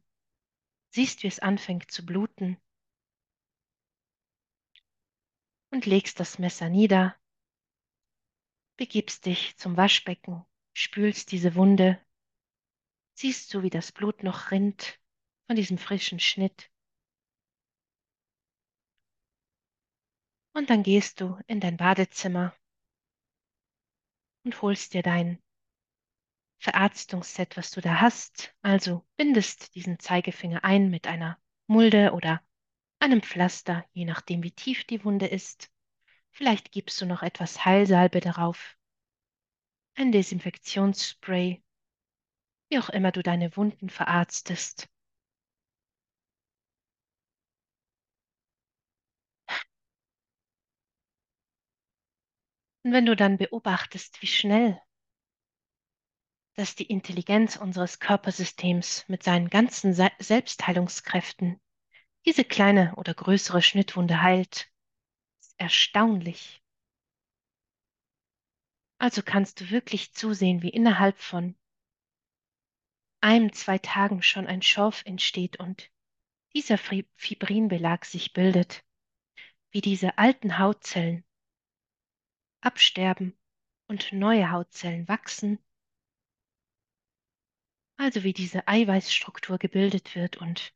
siehst, 0.90 1.24
wie 1.24 1.28
es 1.28 1.40
anfängt 1.40 1.90
zu 1.90 2.06
bluten. 2.06 2.58
und 5.74 5.88
legst 5.88 6.20
das 6.20 6.38
Messer 6.38 6.70
nieder, 6.70 7.16
begibst 8.78 9.26
dich 9.26 9.58
zum 9.58 9.76
Waschbecken, 9.76 10.46
spülst 10.74 11.32
diese 11.32 11.56
Wunde, 11.56 12.00
siehst 13.14 13.54
du, 13.54 13.62
wie 13.64 13.70
das 13.70 13.92
Blut 13.92 14.24
noch 14.24 14.52
rinnt 14.52 15.00
von 15.48 15.56
diesem 15.56 15.78
frischen 15.78 16.20
Schnitt. 16.20 16.70
Und 20.54 20.70
dann 20.70 20.84
gehst 20.84 21.22
du 21.22 21.40
in 21.48 21.60
dein 21.60 21.78
Badezimmer 21.78 22.56
und 24.44 24.62
holst 24.62 24.94
dir 24.94 25.02
dein 25.02 25.42
Verarztungsset, 26.60 27.58
was 27.58 27.72
du 27.72 27.82
da 27.82 28.02
hast. 28.02 28.56
Also 28.62 29.06
bindest 29.18 29.76
diesen 29.76 30.00
Zeigefinger 30.00 30.64
ein 30.64 30.90
mit 30.90 31.08
einer 31.08 31.38
Mulde 31.68 32.14
oder 32.14 32.42
einem 33.00 33.22
Pflaster, 33.22 33.86
je 33.92 34.06
nachdem, 34.06 34.44
wie 34.44 34.52
tief 34.52 34.86
die 34.86 35.04
Wunde 35.04 35.28
ist. 35.28 35.72
Vielleicht 36.32 36.72
gibst 36.72 37.02
du 37.02 37.06
noch 37.06 37.22
etwas 37.22 37.66
Heilsalbe 37.66 38.22
darauf, 38.22 38.78
ein 39.96 40.12
Desinfektionsspray, 40.12 41.64
wie 42.70 42.80
auch 42.80 42.90
immer 42.90 43.12
du 43.12 43.24
deine 43.24 43.56
Wunden 43.56 43.90
verarztest. 43.90 44.88
Und 52.86 52.92
wenn 52.92 53.06
du 53.06 53.16
dann 53.16 53.38
beobachtest, 53.38 54.22
wie 54.22 54.28
schnell 54.28 54.82
dass 56.56 56.76
die 56.76 56.86
Intelligenz 56.86 57.56
unseres 57.56 58.00
Körpersystems 58.00 59.06
mit 59.08 59.24
seinen 59.24 59.50
ganzen 59.50 59.94
Se 59.94 60.12
Selbstheilungskräften 60.20 61.60
diese 62.26 62.46
kleine 62.46 62.96
oder 62.96 63.14
größere 63.14 63.62
Schnittwunde 63.62 64.22
heilt, 64.22 64.72
ist 65.42 65.56
erstaunlich. 65.58 66.63
Also 69.04 69.22
kannst 69.22 69.60
du 69.60 69.70
wirklich 69.70 70.14
zusehen, 70.14 70.62
wie 70.62 70.70
innerhalb 70.70 71.20
von 71.20 71.58
einem, 73.20 73.52
zwei 73.52 73.78
Tagen 73.78 74.24
schon 74.24 74.48
ein 74.48 74.62
Schorf 74.62 75.02
entsteht 75.06 75.60
und 75.60 75.92
dieser 76.56 76.78
Fibrinbelag 76.78 78.06
sich 78.06 78.32
bildet, 78.32 78.86
wie 79.72 79.82
diese 79.82 80.18
alten 80.18 80.58
Hautzellen 80.58 81.26
absterben 82.62 83.38
und 83.90 84.14
neue 84.14 84.52
Hautzellen 84.52 85.06
wachsen, 85.10 85.60
also 87.98 88.24
wie 88.24 88.32
diese 88.32 88.70
Eiweißstruktur 88.70 89.58
gebildet 89.58 90.16
wird 90.16 90.38
und 90.38 90.74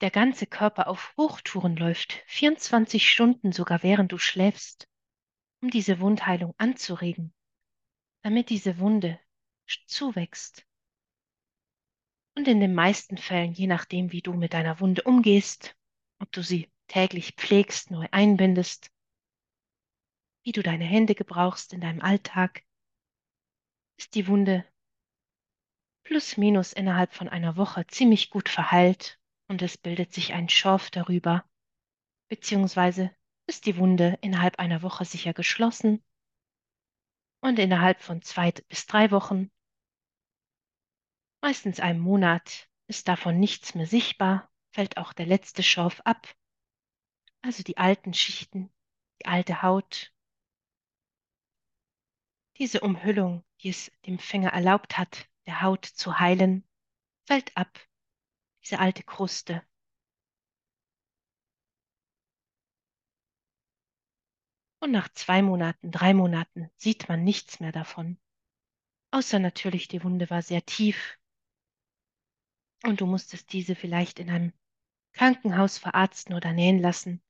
der 0.00 0.10
ganze 0.10 0.48
Körper 0.48 0.88
auf 0.88 1.14
Hochtouren 1.16 1.76
läuft, 1.76 2.14
24 2.26 3.08
Stunden 3.08 3.52
sogar 3.52 3.84
während 3.84 4.10
du 4.10 4.18
schläfst, 4.18 4.88
um 5.64 5.70
diese 5.70 5.98
Wundheilung 5.98 6.54
anzuregen, 6.58 7.32
damit 8.22 8.50
diese 8.50 8.76
Wunde 8.80 9.18
zuwächst. 9.86 10.66
Und 12.36 12.46
in 12.48 12.60
den 12.60 12.74
meisten 12.74 13.16
Fällen, 13.16 13.54
je 13.54 13.66
nachdem, 13.66 14.12
wie 14.12 14.20
du 14.20 14.34
mit 14.34 14.52
deiner 14.52 14.78
Wunde 14.80 15.04
umgehst, 15.04 15.74
ob 16.18 16.30
du 16.32 16.42
sie 16.42 16.70
täglich 16.86 17.32
pflegst, 17.36 17.90
neu 17.90 18.06
einbindest, 18.10 18.90
wie 20.42 20.52
du 20.52 20.62
deine 20.62 20.84
Hände 20.84 21.14
gebrauchst 21.14 21.72
in 21.72 21.80
deinem 21.80 22.02
Alltag, 22.02 22.62
ist 23.96 24.14
die 24.14 24.26
Wunde 24.26 24.66
plus 26.02 26.36
minus 26.36 26.74
innerhalb 26.74 27.14
von 27.14 27.30
einer 27.30 27.56
Woche 27.56 27.86
ziemlich 27.86 28.28
gut 28.28 28.50
verheilt 28.50 29.18
und 29.48 29.62
es 29.62 29.78
bildet 29.78 30.12
sich 30.12 30.34
ein 30.34 30.50
Schorf 30.50 30.90
darüber, 30.90 31.48
beziehungsweise 32.28 33.16
ist 33.46 33.66
die 33.66 33.76
Wunde 33.76 34.18
innerhalb 34.22 34.58
einer 34.58 34.82
Woche 34.82 35.04
sicher 35.04 35.34
geschlossen 35.34 36.02
und 37.40 37.58
innerhalb 37.58 38.00
von 38.00 38.22
zwei 38.22 38.52
bis 38.52 38.86
drei 38.86 39.10
Wochen, 39.10 39.50
meistens 41.42 41.80
einem 41.80 42.00
Monat, 42.00 42.68
ist 42.86 43.08
davon 43.08 43.38
nichts 43.38 43.74
mehr 43.74 43.86
sichtbar, 43.86 44.50
fällt 44.72 44.96
auch 44.96 45.12
der 45.12 45.26
letzte 45.26 45.62
Schorf 45.62 46.00
ab, 46.00 46.34
also 47.42 47.62
die 47.62 47.76
alten 47.76 48.14
Schichten, 48.14 48.72
die 49.20 49.26
alte 49.26 49.62
Haut. 49.62 50.12
Diese 52.58 52.80
Umhüllung, 52.80 53.44
die 53.60 53.68
es 53.68 53.90
dem 54.06 54.18
Finger 54.18 54.50
erlaubt 54.50 54.96
hat, 54.96 55.28
der 55.46 55.60
Haut 55.60 55.84
zu 55.84 56.18
heilen, 56.18 56.66
fällt 57.26 57.56
ab 57.56 57.78
diese 58.62 58.78
alte 58.78 59.02
Kruste. 59.02 59.62
Und 64.84 64.90
nach 64.90 65.08
zwei 65.08 65.40
Monaten, 65.40 65.90
drei 65.90 66.12
Monaten 66.12 66.70
sieht 66.76 67.08
man 67.08 67.24
nichts 67.24 67.58
mehr 67.58 67.72
davon. 67.72 68.18
Außer 69.12 69.38
natürlich, 69.38 69.88
die 69.88 70.04
Wunde 70.04 70.28
war 70.28 70.42
sehr 70.42 70.62
tief 70.66 71.18
und 72.82 73.00
du 73.00 73.06
musstest 73.06 73.50
diese 73.54 73.76
vielleicht 73.76 74.18
in 74.18 74.28
einem 74.28 74.52
Krankenhaus 75.14 75.78
verarzten 75.78 76.34
oder 76.34 76.52
nähen 76.52 76.80
lassen. 76.80 77.22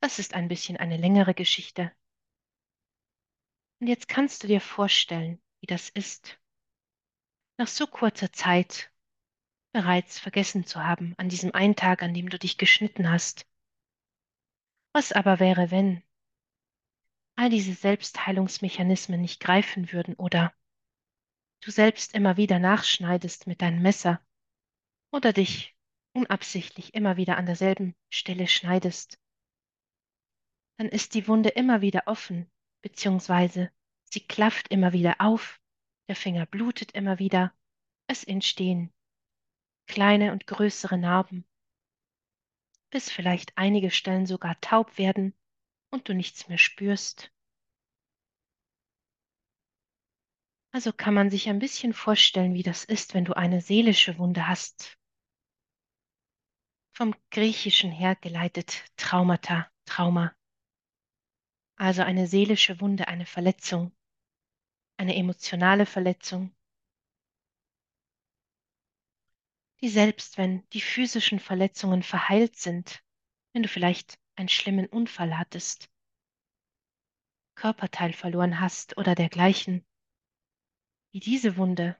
Das 0.00 0.18
ist 0.18 0.32
ein 0.32 0.48
bisschen 0.48 0.78
eine 0.78 0.96
längere 0.96 1.34
Geschichte. 1.34 1.92
Und 3.80 3.88
jetzt 3.88 4.08
kannst 4.08 4.42
du 4.42 4.46
dir 4.46 4.62
vorstellen, 4.62 5.42
wie 5.60 5.66
das 5.66 5.90
ist. 5.90 6.40
Nach 7.58 7.68
so 7.68 7.86
kurzer 7.86 8.32
Zeit 8.32 8.90
bereits 9.72 10.18
vergessen 10.18 10.64
zu 10.64 10.82
haben 10.82 11.12
an 11.18 11.28
diesem 11.28 11.54
einen 11.54 11.76
Tag, 11.76 12.02
an 12.02 12.14
dem 12.14 12.30
du 12.30 12.38
dich 12.38 12.56
geschnitten 12.56 13.10
hast. 13.10 13.46
Was 14.94 15.12
aber 15.12 15.38
wäre, 15.38 15.70
wenn 15.70 16.02
all 17.38 17.50
diese 17.50 17.72
Selbstheilungsmechanismen 17.72 19.20
nicht 19.20 19.38
greifen 19.38 19.92
würden 19.92 20.16
oder 20.16 20.52
du 21.60 21.70
selbst 21.70 22.14
immer 22.14 22.36
wieder 22.36 22.58
nachschneidest 22.58 23.46
mit 23.46 23.62
deinem 23.62 23.80
Messer 23.80 24.20
oder 25.12 25.32
dich 25.32 25.76
unabsichtlich 26.14 26.94
immer 26.94 27.16
wieder 27.16 27.36
an 27.36 27.46
derselben 27.46 27.94
Stelle 28.10 28.48
schneidest, 28.48 29.20
dann 30.78 30.88
ist 30.88 31.14
die 31.14 31.28
Wunde 31.28 31.50
immer 31.50 31.80
wieder 31.80 32.02
offen, 32.06 32.50
beziehungsweise 32.82 33.70
sie 34.02 34.26
klafft 34.26 34.66
immer 34.68 34.92
wieder 34.92 35.20
auf, 35.20 35.60
der 36.08 36.16
Finger 36.16 36.44
blutet 36.44 36.90
immer 36.90 37.20
wieder, 37.20 37.54
es 38.08 38.24
entstehen 38.24 38.92
kleine 39.86 40.32
und 40.32 40.48
größere 40.48 40.98
Narben, 40.98 41.46
bis 42.90 43.12
vielleicht 43.12 43.56
einige 43.56 43.92
Stellen 43.92 44.26
sogar 44.26 44.60
taub 44.60 44.98
werden 44.98 45.34
und 45.90 46.08
du 46.08 46.14
nichts 46.14 46.48
mehr 46.48 46.58
spürst. 46.58 47.32
Also 50.70 50.92
kann 50.92 51.14
man 51.14 51.30
sich 51.30 51.48
ein 51.48 51.58
bisschen 51.58 51.94
vorstellen, 51.94 52.54
wie 52.54 52.62
das 52.62 52.84
ist, 52.84 53.14
wenn 53.14 53.24
du 53.24 53.34
eine 53.34 53.60
seelische 53.60 54.18
Wunde 54.18 54.46
hast. 54.46 54.98
Vom 56.92 57.14
Griechischen 57.30 57.90
hergeleitet 57.90 58.84
Traumata, 58.96 59.70
Trauma. 59.86 60.34
Also 61.76 62.02
eine 62.02 62.26
seelische 62.26 62.80
Wunde, 62.80 63.08
eine 63.08 63.24
Verletzung, 63.24 63.92
eine 64.98 65.14
emotionale 65.14 65.86
Verletzung, 65.86 66.54
die 69.80 69.88
selbst 69.88 70.38
wenn 70.38 70.68
die 70.70 70.80
physischen 70.80 71.38
Verletzungen 71.38 72.02
verheilt 72.02 72.56
sind, 72.56 73.02
wenn 73.52 73.62
du 73.62 73.68
vielleicht 73.68 74.18
einen 74.38 74.48
schlimmen 74.48 74.86
Unfall 74.86 75.36
hattest, 75.36 75.90
Körperteil 77.54 78.12
verloren 78.12 78.60
hast 78.60 78.96
oder 78.96 79.14
dergleichen, 79.14 79.84
wie 81.10 81.20
diese 81.20 81.56
Wunde 81.56 81.96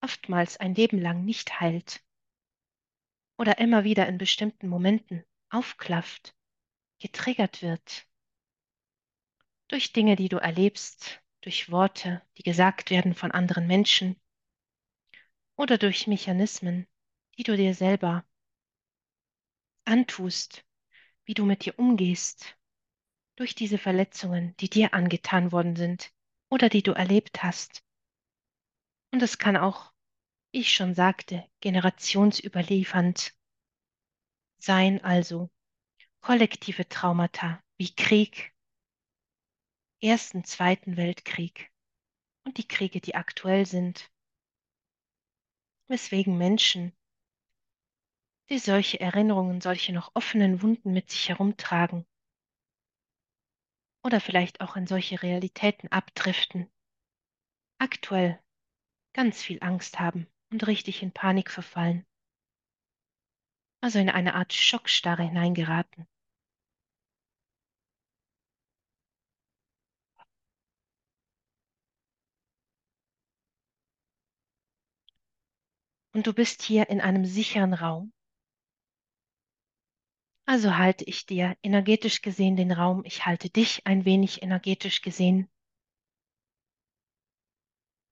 oftmals 0.00 0.56
ein 0.56 0.74
Leben 0.74 0.98
lang 0.98 1.24
nicht 1.24 1.60
heilt 1.60 2.02
oder 3.36 3.58
immer 3.58 3.84
wieder 3.84 4.06
in 4.08 4.18
bestimmten 4.18 4.68
Momenten 4.68 5.24
aufklafft, 5.50 6.34
getriggert 6.98 7.62
wird 7.62 8.06
durch 9.68 9.92
Dinge, 9.92 10.16
die 10.16 10.28
du 10.28 10.36
erlebst, 10.36 11.22
durch 11.40 11.70
Worte, 11.70 12.22
die 12.38 12.42
gesagt 12.42 12.90
werden 12.90 13.14
von 13.14 13.30
anderen 13.30 13.66
Menschen 13.66 14.20
oder 15.56 15.78
durch 15.78 16.06
Mechanismen, 16.06 16.86
die 17.36 17.42
du 17.42 17.56
dir 17.56 17.74
selber 17.74 18.24
antust, 19.84 20.63
wie 21.24 21.34
du 21.34 21.44
mit 21.44 21.64
dir 21.64 21.78
umgehst, 21.78 22.56
durch 23.36 23.54
diese 23.54 23.78
Verletzungen, 23.78 24.56
die 24.58 24.70
dir 24.70 24.94
angetan 24.94 25.52
worden 25.52 25.76
sind 25.76 26.12
oder 26.50 26.68
die 26.68 26.82
du 26.82 26.92
erlebt 26.92 27.42
hast. 27.42 27.82
Und 29.12 29.22
es 29.22 29.38
kann 29.38 29.56
auch, 29.56 29.92
wie 30.52 30.60
ich 30.60 30.72
schon 30.72 30.94
sagte, 30.94 31.48
generationsüberliefernd 31.60 33.34
sein, 34.58 35.02
also 35.02 35.50
kollektive 36.20 36.88
Traumata 36.88 37.62
wie 37.76 37.94
Krieg, 37.94 38.54
Ersten, 40.00 40.44
Zweiten 40.44 40.96
Weltkrieg 40.96 41.72
und 42.44 42.58
die 42.58 42.68
Kriege, 42.68 43.00
die 43.00 43.14
aktuell 43.14 43.66
sind, 43.66 44.10
weswegen 45.88 46.38
Menschen 46.38 46.92
die 48.48 48.58
solche 48.58 49.00
Erinnerungen, 49.00 49.60
solche 49.60 49.92
noch 49.92 50.12
offenen 50.14 50.62
Wunden 50.62 50.92
mit 50.92 51.10
sich 51.10 51.28
herumtragen 51.28 52.06
oder 54.04 54.20
vielleicht 54.20 54.60
auch 54.60 54.76
in 54.76 54.86
solche 54.86 55.22
Realitäten 55.22 55.88
abdriften, 55.88 56.70
aktuell 57.78 58.38
ganz 59.14 59.42
viel 59.42 59.58
Angst 59.62 60.00
haben 60.00 60.26
und 60.50 60.66
richtig 60.66 61.02
in 61.02 61.12
Panik 61.12 61.50
verfallen, 61.50 62.06
also 63.80 63.98
in 63.98 64.10
eine 64.10 64.34
Art 64.34 64.52
Schockstarre 64.52 65.22
hineingeraten. 65.22 66.06
Und 76.14 76.26
du 76.26 76.32
bist 76.32 76.62
hier 76.62 76.88
in 76.88 77.02
einem 77.02 77.26
sicheren 77.26 77.74
Raum. 77.74 78.12
Also 80.46 80.76
halte 80.76 81.04
ich 81.04 81.24
dir 81.24 81.56
energetisch 81.62 82.20
gesehen 82.20 82.56
den 82.56 82.70
Raum, 82.70 83.02
ich 83.04 83.24
halte 83.24 83.48
dich 83.48 83.86
ein 83.86 84.04
wenig 84.04 84.42
energetisch 84.42 85.00
gesehen. 85.00 85.48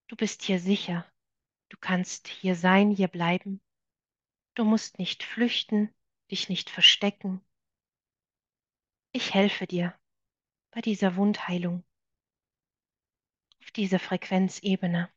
Du 0.09 0.17
bist 0.17 0.43
hier 0.43 0.59
sicher, 0.59 1.07
du 1.69 1.77
kannst 1.79 2.29
hier 2.29 2.55
sein, 2.55 2.91
hier 2.91 3.09
bleiben. 3.09 3.61
Du 4.55 4.65
musst 4.65 4.99
nicht 4.99 5.23
flüchten, 5.23 5.95
dich 6.31 6.49
nicht 6.49 6.71
verstecken. 6.71 7.45
Ich 9.13 9.35
helfe 9.35 9.67
dir 9.67 9.99
bei 10.71 10.81
dieser 10.81 11.17
Wundheilung 11.17 11.85
auf 13.61 13.71
dieser 13.73 13.99
Frequenzebene. 13.99 15.11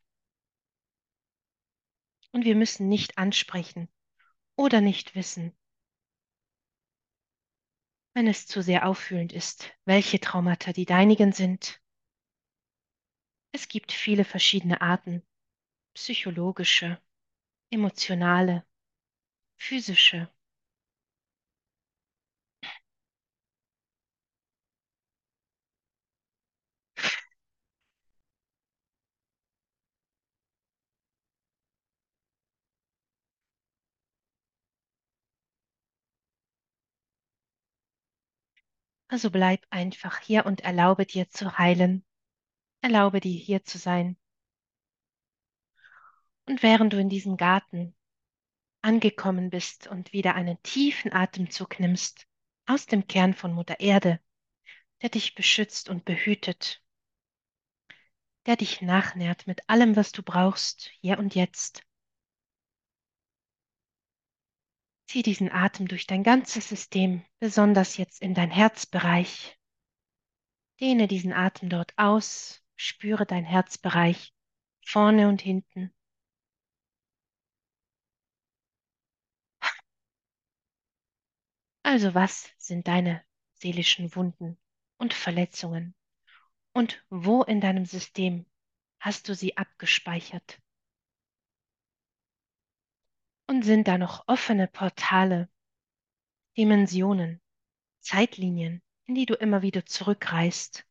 Und 2.32 2.44
wir 2.44 2.54
müssen 2.54 2.88
nicht 2.88 3.16
ansprechen 3.16 3.88
oder 4.54 4.82
nicht 4.82 5.14
wissen, 5.14 5.56
wenn 8.16 8.28
es 8.28 8.46
zu 8.46 8.62
sehr 8.62 8.88
auffühlend 8.88 9.34
ist, 9.34 9.70
welche 9.84 10.18
Traumata 10.18 10.72
die 10.72 10.86
deinigen 10.86 11.32
sind. 11.32 11.82
Es 13.52 13.68
gibt 13.68 13.92
viele 13.92 14.24
verschiedene 14.24 14.80
Arten, 14.80 15.22
psychologische, 15.92 16.98
emotionale, 17.70 18.64
physische. 19.58 20.30
Also 39.16 39.30
bleib 39.30 39.66
einfach 39.70 40.20
hier 40.20 40.44
und 40.44 40.60
erlaube 40.60 41.06
dir 41.06 41.30
zu 41.30 41.56
heilen. 41.56 42.04
Erlaube 42.82 43.20
dir 43.20 43.32
hier 43.32 43.64
zu 43.64 43.78
sein. 43.78 44.18
Und 46.44 46.62
während 46.62 46.92
du 46.92 47.00
in 47.00 47.08
diesem 47.08 47.38
Garten 47.38 47.96
angekommen 48.82 49.48
bist 49.48 49.86
und 49.86 50.12
wieder 50.12 50.34
einen 50.34 50.62
tiefen 50.62 51.14
Atemzug 51.14 51.80
nimmst 51.80 52.26
aus 52.66 52.84
dem 52.84 53.06
Kern 53.06 53.32
von 53.32 53.54
Mutter 53.54 53.80
Erde, 53.80 54.20
der 55.00 55.08
dich 55.08 55.34
beschützt 55.34 55.88
und 55.88 56.04
behütet, 56.04 56.82
der 58.44 58.56
dich 58.56 58.82
nachnährt 58.82 59.46
mit 59.46 59.66
allem, 59.66 59.96
was 59.96 60.12
du 60.12 60.22
brauchst, 60.22 60.90
hier 61.00 61.18
und 61.18 61.34
jetzt. 61.34 61.86
Zieh 65.06 65.22
diesen 65.22 65.50
Atem 65.50 65.88
durch 65.88 66.06
dein 66.06 66.22
ganzes 66.22 66.68
System, 66.68 67.24
besonders 67.38 67.96
jetzt 67.96 68.20
in 68.22 68.34
dein 68.34 68.50
Herzbereich. 68.50 69.58
Dehne 70.80 71.08
diesen 71.08 71.32
Atem 71.32 71.68
dort 71.68 71.92
aus, 71.96 72.62
spüre 72.76 73.24
dein 73.24 73.44
Herzbereich 73.44 74.34
vorne 74.84 75.28
und 75.28 75.40
hinten. 75.40 75.92
Also 81.82 82.14
was 82.14 82.50
sind 82.58 82.88
deine 82.88 83.24
seelischen 83.54 84.14
Wunden 84.16 84.58
und 84.98 85.14
Verletzungen? 85.14 85.94
Und 86.74 87.02
wo 87.10 87.42
in 87.44 87.60
deinem 87.60 87.86
System 87.86 88.44
hast 89.00 89.28
du 89.28 89.34
sie 89.34 89.56
abgespeichert? 89.56 90.60
Und 93.48 93.62
sind 93.62 93.86
da 93.86 93.96
noch 93.96 94.26
offene 94.26 94.66
Portale, 94.66 95.48
Dimensionen, 96.56 97.40
Zeitlinien, 98.00 98.82
in 99.04 99.14
die 99.14 99.26
du 99.26 99.34
immer 99.34 99.62
wieder 99.62 99.86
zurückreist? 99.86 100.86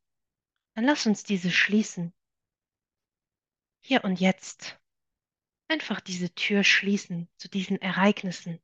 Dann 0.74 0.86
lass 0.86 1.06
uns 1.06 1.24
diese 1.24 1.52
schließen. 1.52 2.14
Hier 3.82 4.04
und 4.04 4.20
jetzt. 4.20 4.80
Einfach 5.68 6.00
diese 6.00 6.34
Tür 6.34 6.64
schließen 6.64 7.28
zu 7.38 7.50
diesen 7.50 7.82
Ereignissen. 7.82 8.62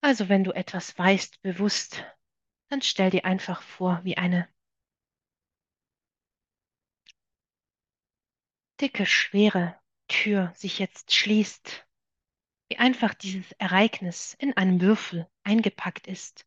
Also 0.00 0.28
wenn 0.28 0.44
du 0.44 0.52
etwas 0.52 0.98
weißt, 0.98 1.42
bewusst, 1.42 2.04
dann 2.68 2.82
stell 2.82 3.10
dir 3.10 3.24
einfach 3.24 3.62
vor, 3.62 4.00
wie 4.04 4.16
eine 4.16 4.48
dicke, 8.80 9.06
schwere 9.06 9.81
Tür 10.12 10.52
sich 10.54 10.78
jetzt 10.78 11.14
schließt, 11.14 11.86
wie 12.68 12.78
einfach 12.78 13.14
dieses 13.14 13.50
Ereignis 13.52 14.34
in 14.38 14.56
einem 14.56 14.80
Würfel 14.80 15.26
eingepackt 15.42 16.06
ist 16.06 16.46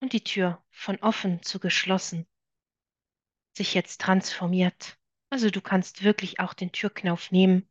und 0.00 0.14
die 0.14 0.24
Tür 0.24 0.64
von 0.70 0.98
offen 1.00 1.42
zu 1.42 1.60
geschlossen 1.60 2.26
sich 3.56 3.74
jetzt 3.74 4.00
transformiert. 4.00 4.98
Also 5.30 5.50
du 5.50 5.60
kannst 5.60 6.02
wirklich 6.02 6.40
auch 6.40 6.54
den 6.54 6.72
Türknauf 6.72 7.30
nehmen 7.30 7.68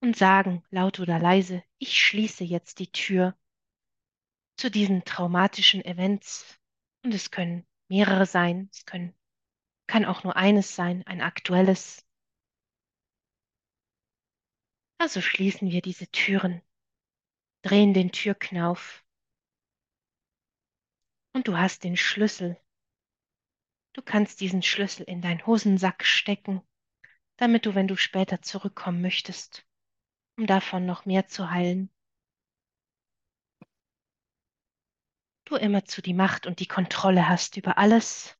und 0.00 0.16
sagen, 0.16 0.62
laut 0.70 1.00
oder 1.00 1.18
leise, 1.18 1.64
ich 1.78 1.98
schließe 1.98 2.44
jetzt 2.44 2.78
die 2.78 2.92
Tür 2.92 3.36
zu 4.56 4.70
diesen 4.70 5.04
traumatischen 5.04 5.84
Events. 5.84 6.60
Und 7.02 7.14
es 7.14 7.30
können 7.30 7.66
mehrere 7.88 8.26
sein, 8.26 8.68
es 8.72 8.84
können, 8.84 9.14
kann 9.88 10.04
auch 10.04 10.22
nur 10.22 10.36
eines 10.36 10.76
sein, 10.76 11.02
ein 11.06 11.20
aktuelles. 11.20 12.05
Also 14.98 15.20
schließen 15.20 15.70
wir 15.70 15.82
diese 15.82 16.10
Türen, 16.10 16.62
drehen 17.62 17.94
den 17.94 18.12
Türknauf 18.12 19.04
und 21.32 21.48
du 21.48 21.56
hast 21.56 21.84
den 21.84 21.96
Schlüssel. 21.96 22.56
Du 23.92 24.02
kannst 24.02 24.40
diesen 24.40 24.62
Schlüssel 24.62 25.04
in 25.04 25.22
deinen 25.22 25.46
Hosensack 25.46 26.04
stecken, 26.04 26.62
damit 27.36 27.66
du, 27.66 27.74
wenn 27.74 27.88
du 27.88 27.96
später 27.96 28.42
zurückkommen 28.42 29.02
möchtest, 29.02 29.66
um 30.38 30.46
davon 30.46 30.86
noch 30.86 31.04
mehr 31.04 31.26
zu 31.26 31.50
heilen, 31.50 31.90
du 35.46 35.56
immerzu 35.56 36.02
die 36.02 36.14
Macht 36.14 36.46
und 36.46 36.60
die 36.60 36.66
Kontrolle 36.66 37.28
hast 37.28 37.56
über 37.56 37.78
alles. 37.78 38.36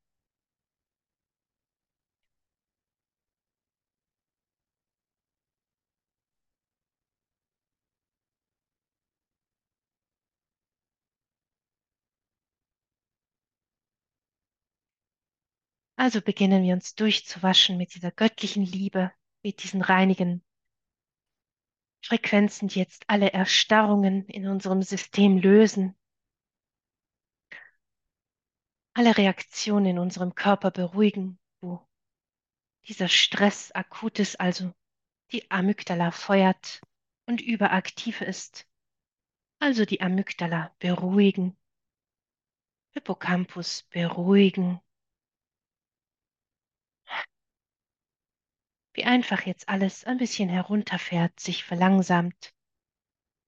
Also 15.96 16.20
beginnen 16.20 16.62
wir 16.62 16.74
uns 16.74 16.94
durchzuwaschen 16.94 17.78
mit 17.78 17.94
dieser 17.94 18.10
göttlichen 18.10 18.64
Liebe, 18.64 19.12
mit 19.42 19.62
diesen 19.62 19.80
reinigen 19.80 20.44
Frequenzen, 22.02 22.68
die 22.68 22.78
jetzt 22.78 23.04
alle 23.08 23.32
Erstarrungen 23.32 24.26
in 24.26 24.46
unserem 24.46 24.82
System 24.82 25.38
lösen, 25.38 25.96
alle 28.92 29.16
Reaktionen 29.16 29.86
in 29.86 29.98
unserem 29.98 30.34
Körper 30.34 30.70
beruhigen, 30.70 31.38
wo 31.60 31.86
dieser 32.88 33.08
Stress 33.08 33.72
akut 33.72 34.18
ist, 34.18 34.38
also 34.38 34.72
die 35.32 35.50
Amygdala 35.50 36.12
feuert 36.12 36.80
und 37.26 37.40
überaktiv 37.40 38.20
ist. 38.20 38.66
Also 39.58 39.84
die 39.84 40.00
Amygdala 40.02 40.74
beruhigen, 40.78 41.56
Hippocampus 42.92 43.82
beruhigen. 43.90 44.80
wie 48.96 49.04
einfach 49.04 49.42
jetzt 49.46 49.68
alles 49.68 50.04
ein 50.04 50.18
bisschen 50.18 50.48
herunterfährt, 50.48 51.38
sich 51.40 51.64
verlangsamt. 51.64 52.52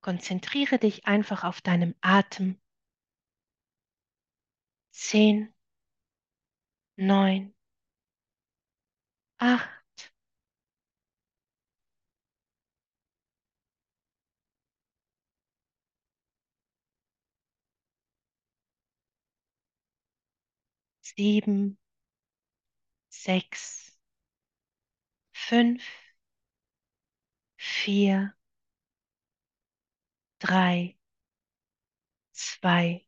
Konzentriere 0.01 0.79
dich 0.79 1.07
einfach 1.07 1.45
auf 1.45 1.61
deinem 1.61 1.95
Atem. 2.01 2.61
Zehn, 4.93 5.55
neun, 6.99 7.53
acht, 9.39 10.13
sieben, 21.01 21.77
sechs, 23.11 23.88
fünf, 25.49 25.83
vier, 27.57 28.35
drei, 30.39 30.99
zwei 32.33 33.07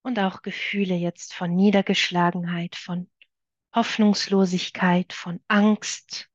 und 0.00 0.18
auch 0.18 0.40
Gefühle 0.40 0.94
jetzt 0.94 1.34
von 1.34 1.54
Niedergeschlagenheit, 1.54 2.74
von 2.74 3.10
Hoffnungslosigkeit, 3.74 5.12
von 5.12 5.44
Angst, 5.48 6.30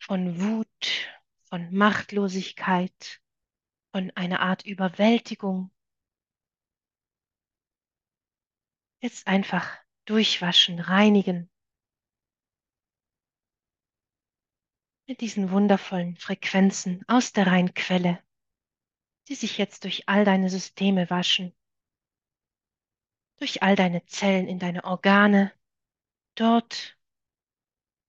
von 0.00 0.40
Wut, 0.40 1.08
von 1.44 1.72
Machtlosigkeit, 1.72 3.20
von 3.92 4.10
einer 4.16 4.40
Art 4.40 4.66
Überwältigung. 4.66 5.70
Jetzt 9.00 9.28
einfach 9.28 9.85
durchwaschen, 10.06 10.80
reinigen 10.80 11.50
mit 15.06 15.20
diesen 15.20 15.50
wundervollen 15.50 16.16
Frequenzen 16.16 17.04
aus 17.06 17.32
der 17.32 17.46
reinen 17.46 17.72
die 19.28 19.34
sich 19.34 19.58
jetzt 19.58 19.84
durch 19.84 20.08
all 20.08 20.24
deine 20.24 20.50
Systeme 20.50 21.10
waschen, 21.10 21.54
durch 23.38 23.62
all 23.62 23.76
deine 23.76 24.04
Zellen 24.06 24.48
in 24.48 24.58
deine 24.58 24.84
Organe, 24.84 25.52
dort, 26.34 26.98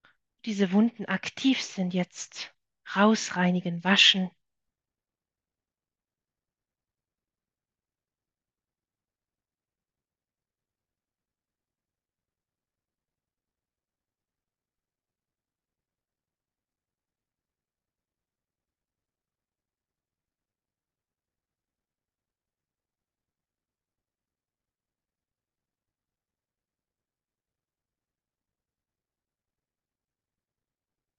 wo 0.04 0.10
diese 0.46 0.72
Wunden 0.72 1.06
aktiv 1.06 1.62
sind, 1.62 1.94
jetzt 1.94 2.56
rausreinigen, 2.96 3.84
waschen. 3.84 4.32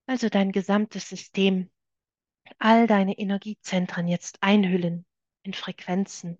Also 0.08 0.30
dein 0.30 0.52
gesamtes 0.52 1.06
System, 1.10 1.70
all 2.58 2.86
deine 2.86 3.18
Energiezentren 3.18 4.08
jetzt 4.08 4.42
einhüllen 4.42 5.04
in 5.42 5.52
Frequenzen, 5.52 6.38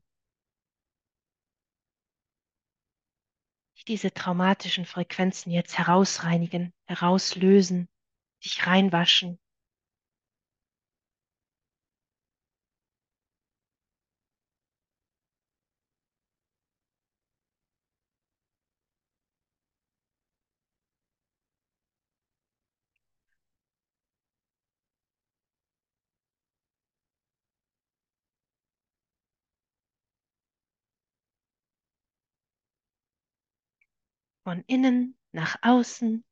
die 3.77 3.85
diese 3.85 4.11
traumatischen 4.11 4.87
Frequenzen 4.87 5.51
jetzt 5.51 5.77
herausreinigen, 5.77 6.73
herauslösen, 6.87 7.91
dich 8.43 8.67
reinwaschen. 8.67 9.39
Von 34.49 34.65
innen 34.67 35.15
nach 35.33 35.57
außen. 35.61 36.25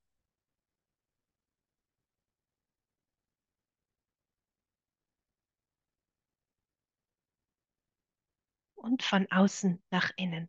Und 8.74 9.02
von 9.02 9.30
außen 9.30 9.82
nach 9.90 10.12
innen. 10.16 10.48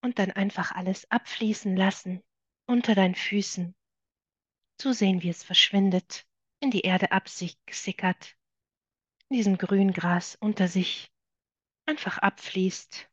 Und 0.00 0.20
dann 0.20 0.30
einfach 0.30 0.70
alles 0.70 1.10
abfließen 1.10 1.76
lassen 1.76 2.22
unter 2.66 2.94
deinen 2.94 3.14
Füßen. 3.14 3.74
Zusehen, 4.78 5.22
wie 5.22 5.28
es 5.28 5.42
verschwindet, 5.42 6.26
in 6.60 6.70
die 6.70 6.80
Erde 6.80 7.12
absickert, 7.12 8.36
in 9.28 9.36
diesem 9.36 9.58
Grüngras 9.58 10.36
unter 10.36 10.68
sich 10.68 11.12
einfach 11.86 12.18
abfließt. 12.18 13.08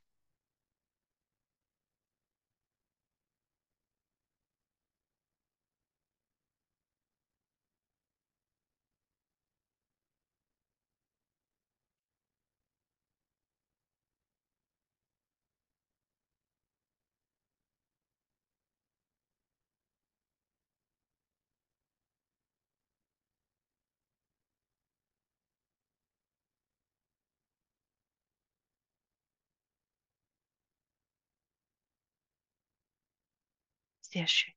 Sehr 34.11 34.27
schön. 34.27 34.53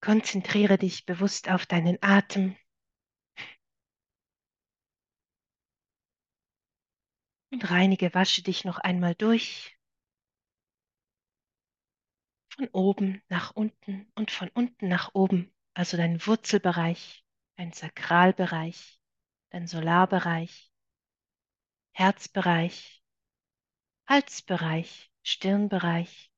Konzentriere 0.00 0.78
dich 0.78 1.04
bewusst 1.04 1.48
auf 1.48 1.66
deinen 1.66 1.98
Atem. 2.00 2.56
Und 7.50 7.68
reinige, 7.70 8.14
wasche 8.14 8.42
dich 8.42 8.64
noch 8.64 8.78
einmal 8.78 9.16
durch. 9.16 9.76
Von 12.54 12.68
oben 12.68 13.20
nach 13.28 13.50
unten 13.56 14.08
und 14.14 14.30
von 14.30 14.48
unten 14.50 14.86
nach 14.86 15.10
oben. 15.12 15.52
Also 15.74 15.96
dein 15.96 16.24
Wurzelbereich, 16.24 17.24
dein 17.56 17.72
Sakralbereich, 17.72 19.00
dein 19.50 19.66
Solarbereich, 19.66 20.72
Herzbereich, 21.92 23.02
Halsbereich, 24.06 25.10
Stirnbereich, 25.24 26.30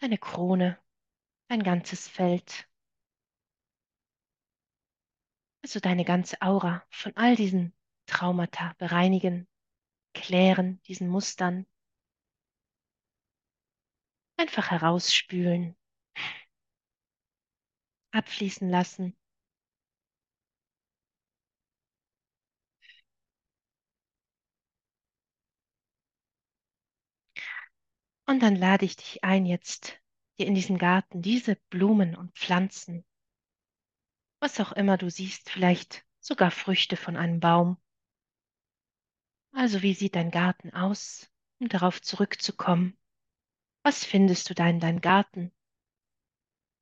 deine 0.00 0.18
Krone, 0.18 0.78
dein 1.48 1.62
ganzes 1.62 2.08
Feld. 2.08 2.68
Also 5.62 5.80
deine 5.80 6.04
ganze 6.04 6.40
Aura 6.42 6.84
von 6.90 7.16
all 7.16 7.34
diesen 7.36 7.74
Traumata 8.06 8.74
bereinigen, 8.78 9.48
klären, 10.14 10.80
diesen 10.82 11.08
Mustern. 11.08 11.66
Einfach 14.38 14.70
herausspülen, 14.70 15.76
abfließen 18.12 18.68
lassen. 18.68 19.16
Und 28.26 28.40
dann 28.40 28.56
lade 28.56 28.84
ich 28.84 28.96
dich 28.96 29.22
ein, 29.22 29.46
jetzt 29.46 30.00
dir 30.38 30.46
in 30.46 30.54
diesem 30.54 30.78
Garten 30.78 31.22
diese 31.22 31.56
Blumen 31.70 32.16
und 32.16 32.36
Pflanzen, 32.36 33.04
was 34.40 34.60
auch 34.60 34.72
immer 34.72 34.98
du 34.98 35.08
siehst, 35.08 35.48
vielleicht 35.48 36.04
sogar 36.20 36.50
Früchte 36.50 36.96
von 36.96 37.16
einem 37.16 37.40
Baum. 37.40 37.78
Also 39.52 39.82
wie 39.82 39.94
sieht 39.94 40.16
dein 40.16 40.30
Garten 40.30 40.74
aus, 40.74 41.30
um 41.60 41.68
darauf 41.68 42.02
zurückzukommen? 42.02 42.98
Was 43.82 44.04
findest 44.04 44.50
du 44.50 44.54
da 44.54 44.68
in 44.68 44.80
deinem 44.80 45.00
Garten? 45.00 45.52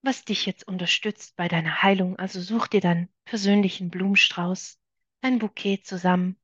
Was 0.02 0.24
dich 0.24 0.46
jetzt 0.46 0.66
unterstützt 0.66 1.36
bei 1.36 1.48
deiner 1.48 1.82
Heilung? 1.82 2.18
Also 2.18 2.40
such 2.40 2.68
dir 2.68 2.80
deinen 2.80 3.08
persönlichen 3.24 3.90
Blumenstrauß, 3.90 4.80
ein 5.20 5.38
Bouquet 5.38 5.82
zusammen. 5.84 6.38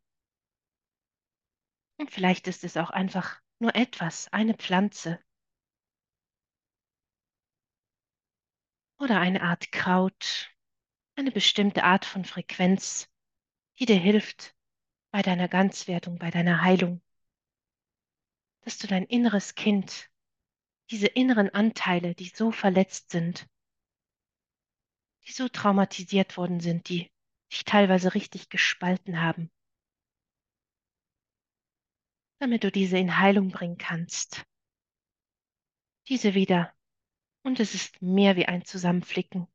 Und 1.96 2.10
vielleicht 2.10 2.46
ist 2.46 2.64
es 2.64 2.76
auch 2.76 2.90
einfach 2.90 3.40
nur 3.60 3.74
etwas, 3.76 4.28
eine 4.32 4.54
Pflanze. 4.54 5.20
Oder 8.98 9.20
eine 9.20 9.42
Art 9.42 9.72
Kraut, 9.72 10.50
eine 11.16 11.30
bestimmte 11.30 11.84
Art 11.84 12.04
von 12.04 12.24
Frequenz, 12.24 13.08
die 13.78 13.86
dir 13.86 13.98
hilft 13.98 14.54
bei 15.12 15.22
deiner 15.22 15.48
Ganzwertung, 15.48 16.18
bei 16.18 16.30
deiner 16.30 16.62
Heilung. 16.62 17.02
dass 18.62 18.78
du 18.78 18.86
dein 18.86 19.04
inneres 19.04 19.54
Kind, 19.54 20.08
diese 20.90 21.06
inneren 21.06 21.50
Anteile, 21.50 22.14
die 22.14 22.28
so 22.28 22.50
verletzt 22.52 23.10
sind, 23.10 23.46
die 25.26 25.32
so 25.32 25.48
traumatisiert 25.48 26.36
worden 26.36 26.60
sind, 26.60 26.88
die 26.88 27.10
dich 27.52 27.64
teilweise 27.64 28.14
richtig 28.14 28.48
gespalten 28.48 29.20
haben, 29.20 29.50
damit 32.40 32.64
du 32.64 32.72
diese 32.72 32.98
in 32.98 33.18
Heilung 33.18 33.50
bringen 33.50 33.76
kannst. 33.76 34.44
Diese 36.08 36.34
wieder. 36.34 36.74
Und 37.42 37.60
es 37.60 37.74
ist 37.74 38.00
mehr 38.02 38.36
wie 38.36 38.46
ein 38.46 38.64
Zusammenflicken. 38.64 39.46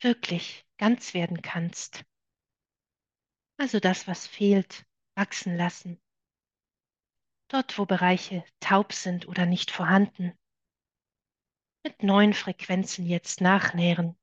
Wirklich 0.00 0.66
ganz 0.78 1.14
werden 1.14 1.42
kannst. 1.42 2.04
Also 3.56 3.80
das, 3.80 4.06
was 4.06 4.26
fehlt, 4.26 4.84
wachsen 5.14 5.56
lassen. 5.56 6.00
Dort, 7.48 7.78
wo 7.78 7.86
Bereiche 7.86 8.44
taub 8.60 8.92
sind 8.92 9.28
oder 9.28 9.46
nicht 9.46 9.70
vorhanden, 9.70 10.36
mit 11.84 12.02
neuen 12.02 12.34
Frequenzen 12.34 13.06
jetzt 13.06 13.40
nachnähren. 13.40 14.18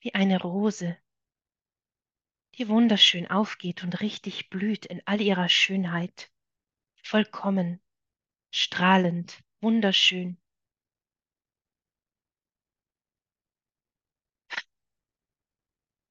Wie 0.00 0.14
eine 0.14 0.40
Rose, 0.40 0.96
die 2.58 2.68
wunderschön 2.68 3.26
aufgeht 3.30 3.82
und 3.82 4.00
richtig 4.00 4.48
blüht 4.48 4.86
in 4.86 5.02
all 5.04 5.20
ihrer 5.20 5.48
Schönheit, 5.48 6.30
vollkommen, 7.02 7.82
strahlend, 8.50 9.42
wunderschön. 9.60 10.38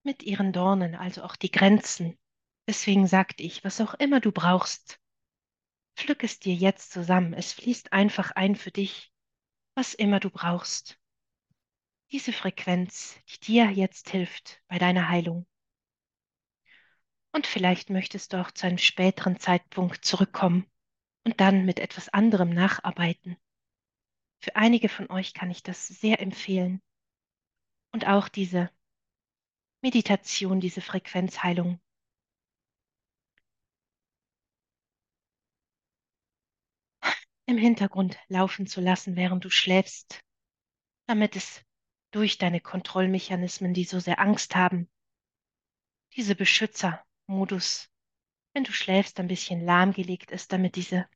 Mit 0.04 0.22
ihren 0.22 0.54
Dornen, 0.54 0.94
also 0.94 1.24
auch 1.24 1.36
die 1.36 1.50
Grenzen. 1.50 2.18
Deswegen 2.68 3.08
sagte 3.08 3.42
ich, 3.42 3.64
was 3.64 3.82
auch 3.82 3.96
immer 3.96 4.20
du 4.20 4.32
brauchst, 4.32 5.00
pflück 5.98 6.24
es 6.24 6.40
dir 6.40 6.54
jetzt 6.54 6.92
zusammen. 6.92 7.34
Es 7.34 7.54
fließt 7.54 7.92
einfach 7.92 8.32
ein 8.32 8.56
für 8.56 8.72
dich, 8.72 9.12
was 9.74 9.96
immer 9.96 10.20
du 10.20 10.30
brauchst. 10.30 11.00
Diese 12.12 12.34
Frequenz, 12.34 13.18
die 13.30 13.40
dir 13.40 13.72
jetzt 13.72 14.12
hilft 14.12 14.62
bei 14.68 14.78
deiner 14.78 15.10
Heilung. 15.10 15.48
Und 17.36 17.48
vielleicht 17.48 17.90
möchtest 17.90 18.32
du 18.32 18.40
auch 18.40 18.50
zu 18.50 18.66
einem 18.66 18.78
späteren 18.78 19.42
Zeitpunkt 19.42 20.06
zurückkommen 20.06 20.66
und 21.26 21.42
dann 21.42 21.66
mit 21.66 21.82
etwas 21.82 22.08
anderem 22.08 22.50
nacharbeiten. 22.50 23.36
Für 24.40 24.56
einige 24.56 24.88
von 24.88 25.12
euch 25.12 25.34
kann 25.34 25.52
ich 25.52 25.62
das 25.62 25.86
sehr 25.86 26.22
empfehlen. 26.22 26.82
Und 27.92 28.08
auch 28.08 28.30
diese 28.30 28.72
Meditation, 29.82 30.62
diese 30.62 30.80
Frequenzheilung. 30.80 31.82
im 37.48 37.58
Hintergrund 37.58 38.18
laufen 38.28 38.66
zu 38.66 38.80
lassen, 38.80 39.18
während 39.18 39.44
du 39.44 39.50
schläfst, 39.50 40.22
damit 41.06 41.36
es 41.36 41.64
durch 42.12 42.38
deine 42.38 42.62
Kontrollmechanismen, 42.62 43.74
die 43.74 43.84
so 43.84 44.00
sehr 44.00 44.20
Angst 44.20 44.56
haben, 44.56 44.90
diese 46.16 46.34
Beschützermodus, 47.26 47.90
wenn 48.54 48.64
du 48.64 48.72
schläfst, 48.72 49.20
ein 49.20 49.28
bisschen 49.28 49.66
lahmgelegt 49.66 50.32
ist, 50.32 50.52
damit 50.52 50.76
diese 50.76 51.08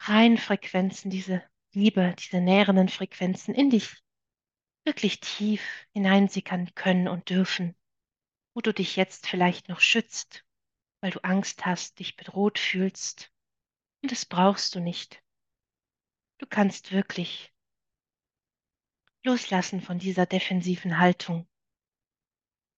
reinen 0.00 0.38
Frequenzen, 0.38 1.10
diese 1.10 1.42
Liebe, 1.72 2.14
diese 2.18 2.40
nährenden 2.40 2.88
Frequenzen 2.88 3.54
in 3.54 3.70
dich 3.70 3.94
wirklich 4.84 5.20
tief 5.20 5.62
hineinsickern 5.92 6.74
können 6.74 7.08
und 7.08 7.30
dürfen, 7.30 7.74
wo 8.54 8.60
du 8.60 8.72
dich 8.72 8.96
jetzt 8.96 9.26
vielleicht 9.26 9.68
noch 9.68 9.80
schützt, 9.80 10.44
weil 11.00 11.10
du 11.10 11.22
Angst 11.24 11.64
hast, 11.64 11.98
dich 11.98 12.16
bedroht 12.16 12.58
fühlst. 12.58 13.32
Und 14.02 14.12
das 14.12 14.26
brauchst 14.26 14.74
du 14.74 14.80
nicht. 14.80 15.22
Du 16.38 16.46
kannst 16.46 16.92
wirklich 16.92 17.52
loslassen 19.22 19.80
von 19.80 19.98
dieser 19.98 20.26
defensiven 20.26 20.98
Haltung, 20.98 21.48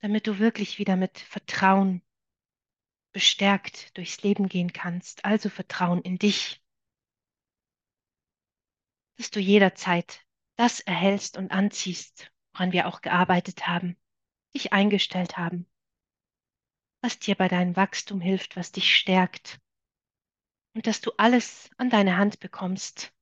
damit 0.07 0.29
du 0.29 0.39
wirklich 0.39 0.79
wieder 0.79 0.95
mit 0.95 1.19
Vertrauen 1.19 2.01
bestärkt 3.11 3.99
durchs 3.99 4.23
Leben 4.23 4.49
gehen 4.49 4.73
kannst, 4.73 5.25
also 5.25 5.51
Vertrauen 5.51 6.01
in 6.01 6.17
dich, 6.17 6.63
dass 9.17 9.33
du 9.33 9.41
jederzeit 9.41 10.25
das 10.55 10.79
erhältst 10.79 11.37
und 11.37 11.51
anziehst, 11.51 12.31
woran 12.53 12.71
wir 12.71 12.87
auch 12.87 13.01
gearbeitet 13.01 13.67
haben, 13.67 13.97
dich 14.55 14.73
eingestellt 14.73 15.37
haben, 15.37 15.67
was 17.01 17.19
dir 17.19 17.35
bei 17.35 17.49
deinem 17.49 17.75
Wachstum 17.75 18.21
hilft, 18.21 18.55
was 18.55 18.71
dich 18.71 18.95
stärkt. 18.95 19.61
Und 20.77 20.87
dass 20.87 21.01
du 21.01 21.11
alles 21.17 21.69
an 21.79 21.91
deine 21.91 22.17
Hand 22.17 22.39
bekommst, 22.39 23.13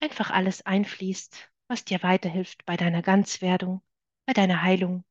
einfach 0.00 0.32
alles 0.32 0.66
einfließt, 0.66 1.52
was 1.68 1.84
dir 1.84 2.02
weiterhilft 2.02 2.64
bei 2.64 2.76
deiner 2.76 3.02
Ganzwerdung, 3.02 3.84
bei 4.26 4.32
deiner 4.32 4.60
Heilung, 4.60 5.04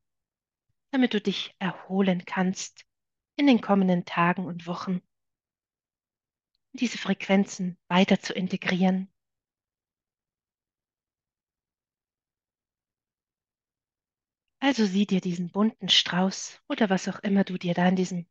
damit 0.93 1.15
du 1.15 1.19
dich 1.19 1.55
erholen 1.57 2.23
kannst 2.23 2.85
in 3.35 3.47
den 3.47 3.61
kommenden 3.61 4.05
Tagen 4.05 4.45
und 4.45 4.67
Wochen, 4.67 5.01
diese 6.73 6.99
Frequenzen 6.99 7.79
weiter 7.87 8.19
zu 8.19 8.33
integrieren. 8.33 9.11
Also 14.59 14.85
sieh 14.85 15.07
dir 15.07 15.19
diesen 15.19 15.49
bunten 15.49 15.89
Strauß 15.89 16.61
oder 16.69 16.91
was 16.91 17.07
auch 17.07 17.19
immer 17.19 17.43
du 17.43 17.57
dir 17.57 17.73
da 17.73 17.87
in 17.87 17.95
diesem 17.95 18.27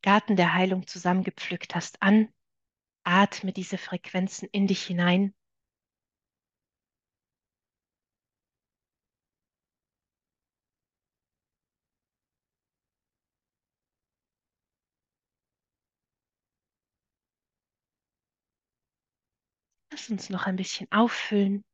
Garten 0.00 0.36
der 0.36 0.54
Heilung 0.54 0.86
zusammengepflückt 0.86 1.74
hast 1.74 2.00
an, 2.00 2.32
atme 3.02 3.52
diese 3.52 3.76
Frequenzen 3.76 4.48
in 4.52 4.68
dich 4.68 4.86
hinein 4.86 5.34
Lass 19.98 20.10
uns 20.10 20.30
noch 20.30 20.46
ein 20.46 20.54
bisschen 20.54 20.86
auffüllen. 20.92 21.64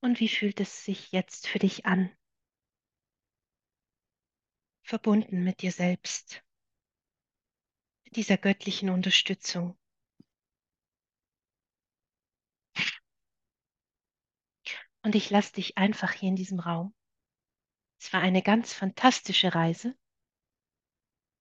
Und 0.00 0.20
wie 0.20 0.28
fühlt 0.28 0.60
es 0.60 0.84
sich 0.84 1.12
jetzt 1.12 1.48
für 1.48 1.58
dich 1.58 1.86
an? 1.86 2.14
Verbunden 4.82 5.42
mit 5.42 5.62
dir 5.62 5.72
selbst, 5.72 6.44
mit 8.04 8.16
dieser 8.16 8.36
göttlichen 8.36 8.90
Unterstützung. 8.90 9.76
Und 15.02 15.14
ich 15.14 15.30
lasse 15.30 15.52
dich 15.52 15.78
einfach 15.78 16.12
hier 16.12 16.28
in 16.28 16.36
diesem 16.36 16.60
Raum. 16.60 16.94
Es 18.00 18.12
war 18.12 18.20
eine 18.20 18.42
ganz 18.42 18.72
fantastische 18.72 19.54
Reise. 19.54 19.96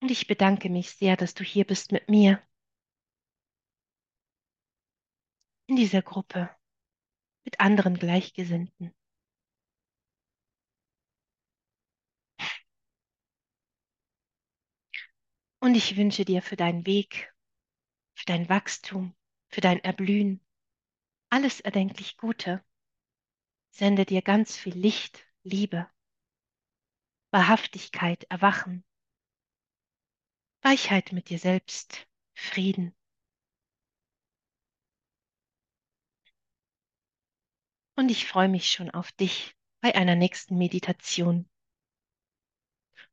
Und 0.02 0.12
ich 0.12 0.28
bedanke 0.28 0.70
mich 0.70 0.92
sehr, 0.92 1.18
dass 1.18 1.34
du 1.34 1.44
hier 1.44 1.66
bist 1.66 1.92
mit 1.92 2.08
mir. 2.08 2.42
In 5.68 5.76
dieser 5.76 6.02
Gruppe. 6.04 6.55
Mit 7.46 7.60
anderen 7.62 7.98
Gleichgesinnten. 7.98 8.94
Und 15.60 15.76
ich 15.76 15.96
wünsche 15.96 16.26
dir 16.26 16.42
für 16.42 16.58
deinen 16.58 16.86
Weg, 16.86 17.34
für 18.14 18.26
dein 18.26 18.50
Wachstum, 18.50 19.16
für 19.50 19.62
dein 19.62 19.80
Erblühen 19.80 20.46
alles 21.30 21.60
erdenklich 21.60 22.18
Gute. 22.18 22.64
Sende 23.72 24.06
dir 24.06 24.22
ganz 24.22 24.56
viel 24.56 24.78
Licht, 24.78 25.26
Liebe, 25.44 25.90
Wahrhaftigkeit, 27.32 28.24
Erwachen, 28.30 28.86
Weichheit 30.62 31.12
mit 31.12 31.30
dir 31.30 31.40
selbst, 31.40 32.08
Frieden. 32.34 32.96
Und 37.96 38.10
ich 38.10 38.28
freue 38.28 38.50
mich 38.50 38.72
schon 38.72 38.92
auf 38.92 39.12
dich 39.14 39.56
bei 39.82 39.96
einer 39.96 40.16
nächsten 40.16 40.58
Meditation. 40.58 41.50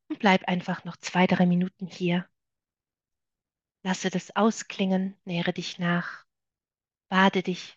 Und 0.09 0.19
bleib 0.19 0.49
einfach 0.49 0.85
noch 0.85 0.97
zwei, 0.97 1.27
drei 1.27 1.47
Minuten 1.47 1.87
hier 1.87 2.29
Lasse 3.85 4.11
das 4.11 4.37
ausklingen, 4.37 5.17
nähere 5.25 5.53
dich 5.53 5.81
nach, 5.81 6.25
bade 7.09 7.43
dich 7.43 7.77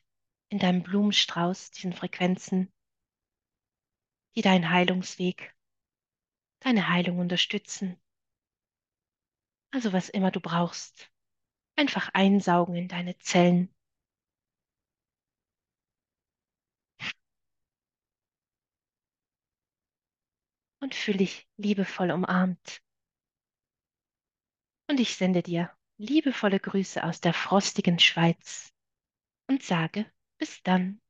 in 0.49 0.60
deinem 0.60 0.84
Blumenstrauß, 0.84 1.72
diesen 1.72 1.94
Frequenzen, 1.94 2.72
die 4.36 4.44
deinen 4.44 4.69
Heilungsweg, 4.69 5.56
deine 6.60 6.90
Heilung 6.90 7.18
unterstützen. 7.18 7.99
Also 9.72 9.94
was 9.94 10.10
immer 10.10 10.30
du 10.30 10.40
brauchst, 10.40 11.11
einfach 11.76 12.10
einsaugen 12.14 12.76
in 12.76 12.88
deine 12.88 13.18
Zellen. 13.18 13.74
Und 20.86 20.94
fühl 20.94 21.18
dich 21.18 21.48
liebevoll 21.57 22.12
umarmt. 22.12 22.84
Und 24.88 24.99
ich 24.99 25.16
sende 25.16 25.41
dir 25.41 25.76
liebevolle 25.98 26.60
Grüße 26.60 27.03
aus 27.03 27.22
der 27.22 27.34
frostigen 27.34 27.98
Schweiz 27.98 28.72
und 29.49 29.64
sage 29.64 30.06
bis 30.38 30.62
dann. 30.62 31.02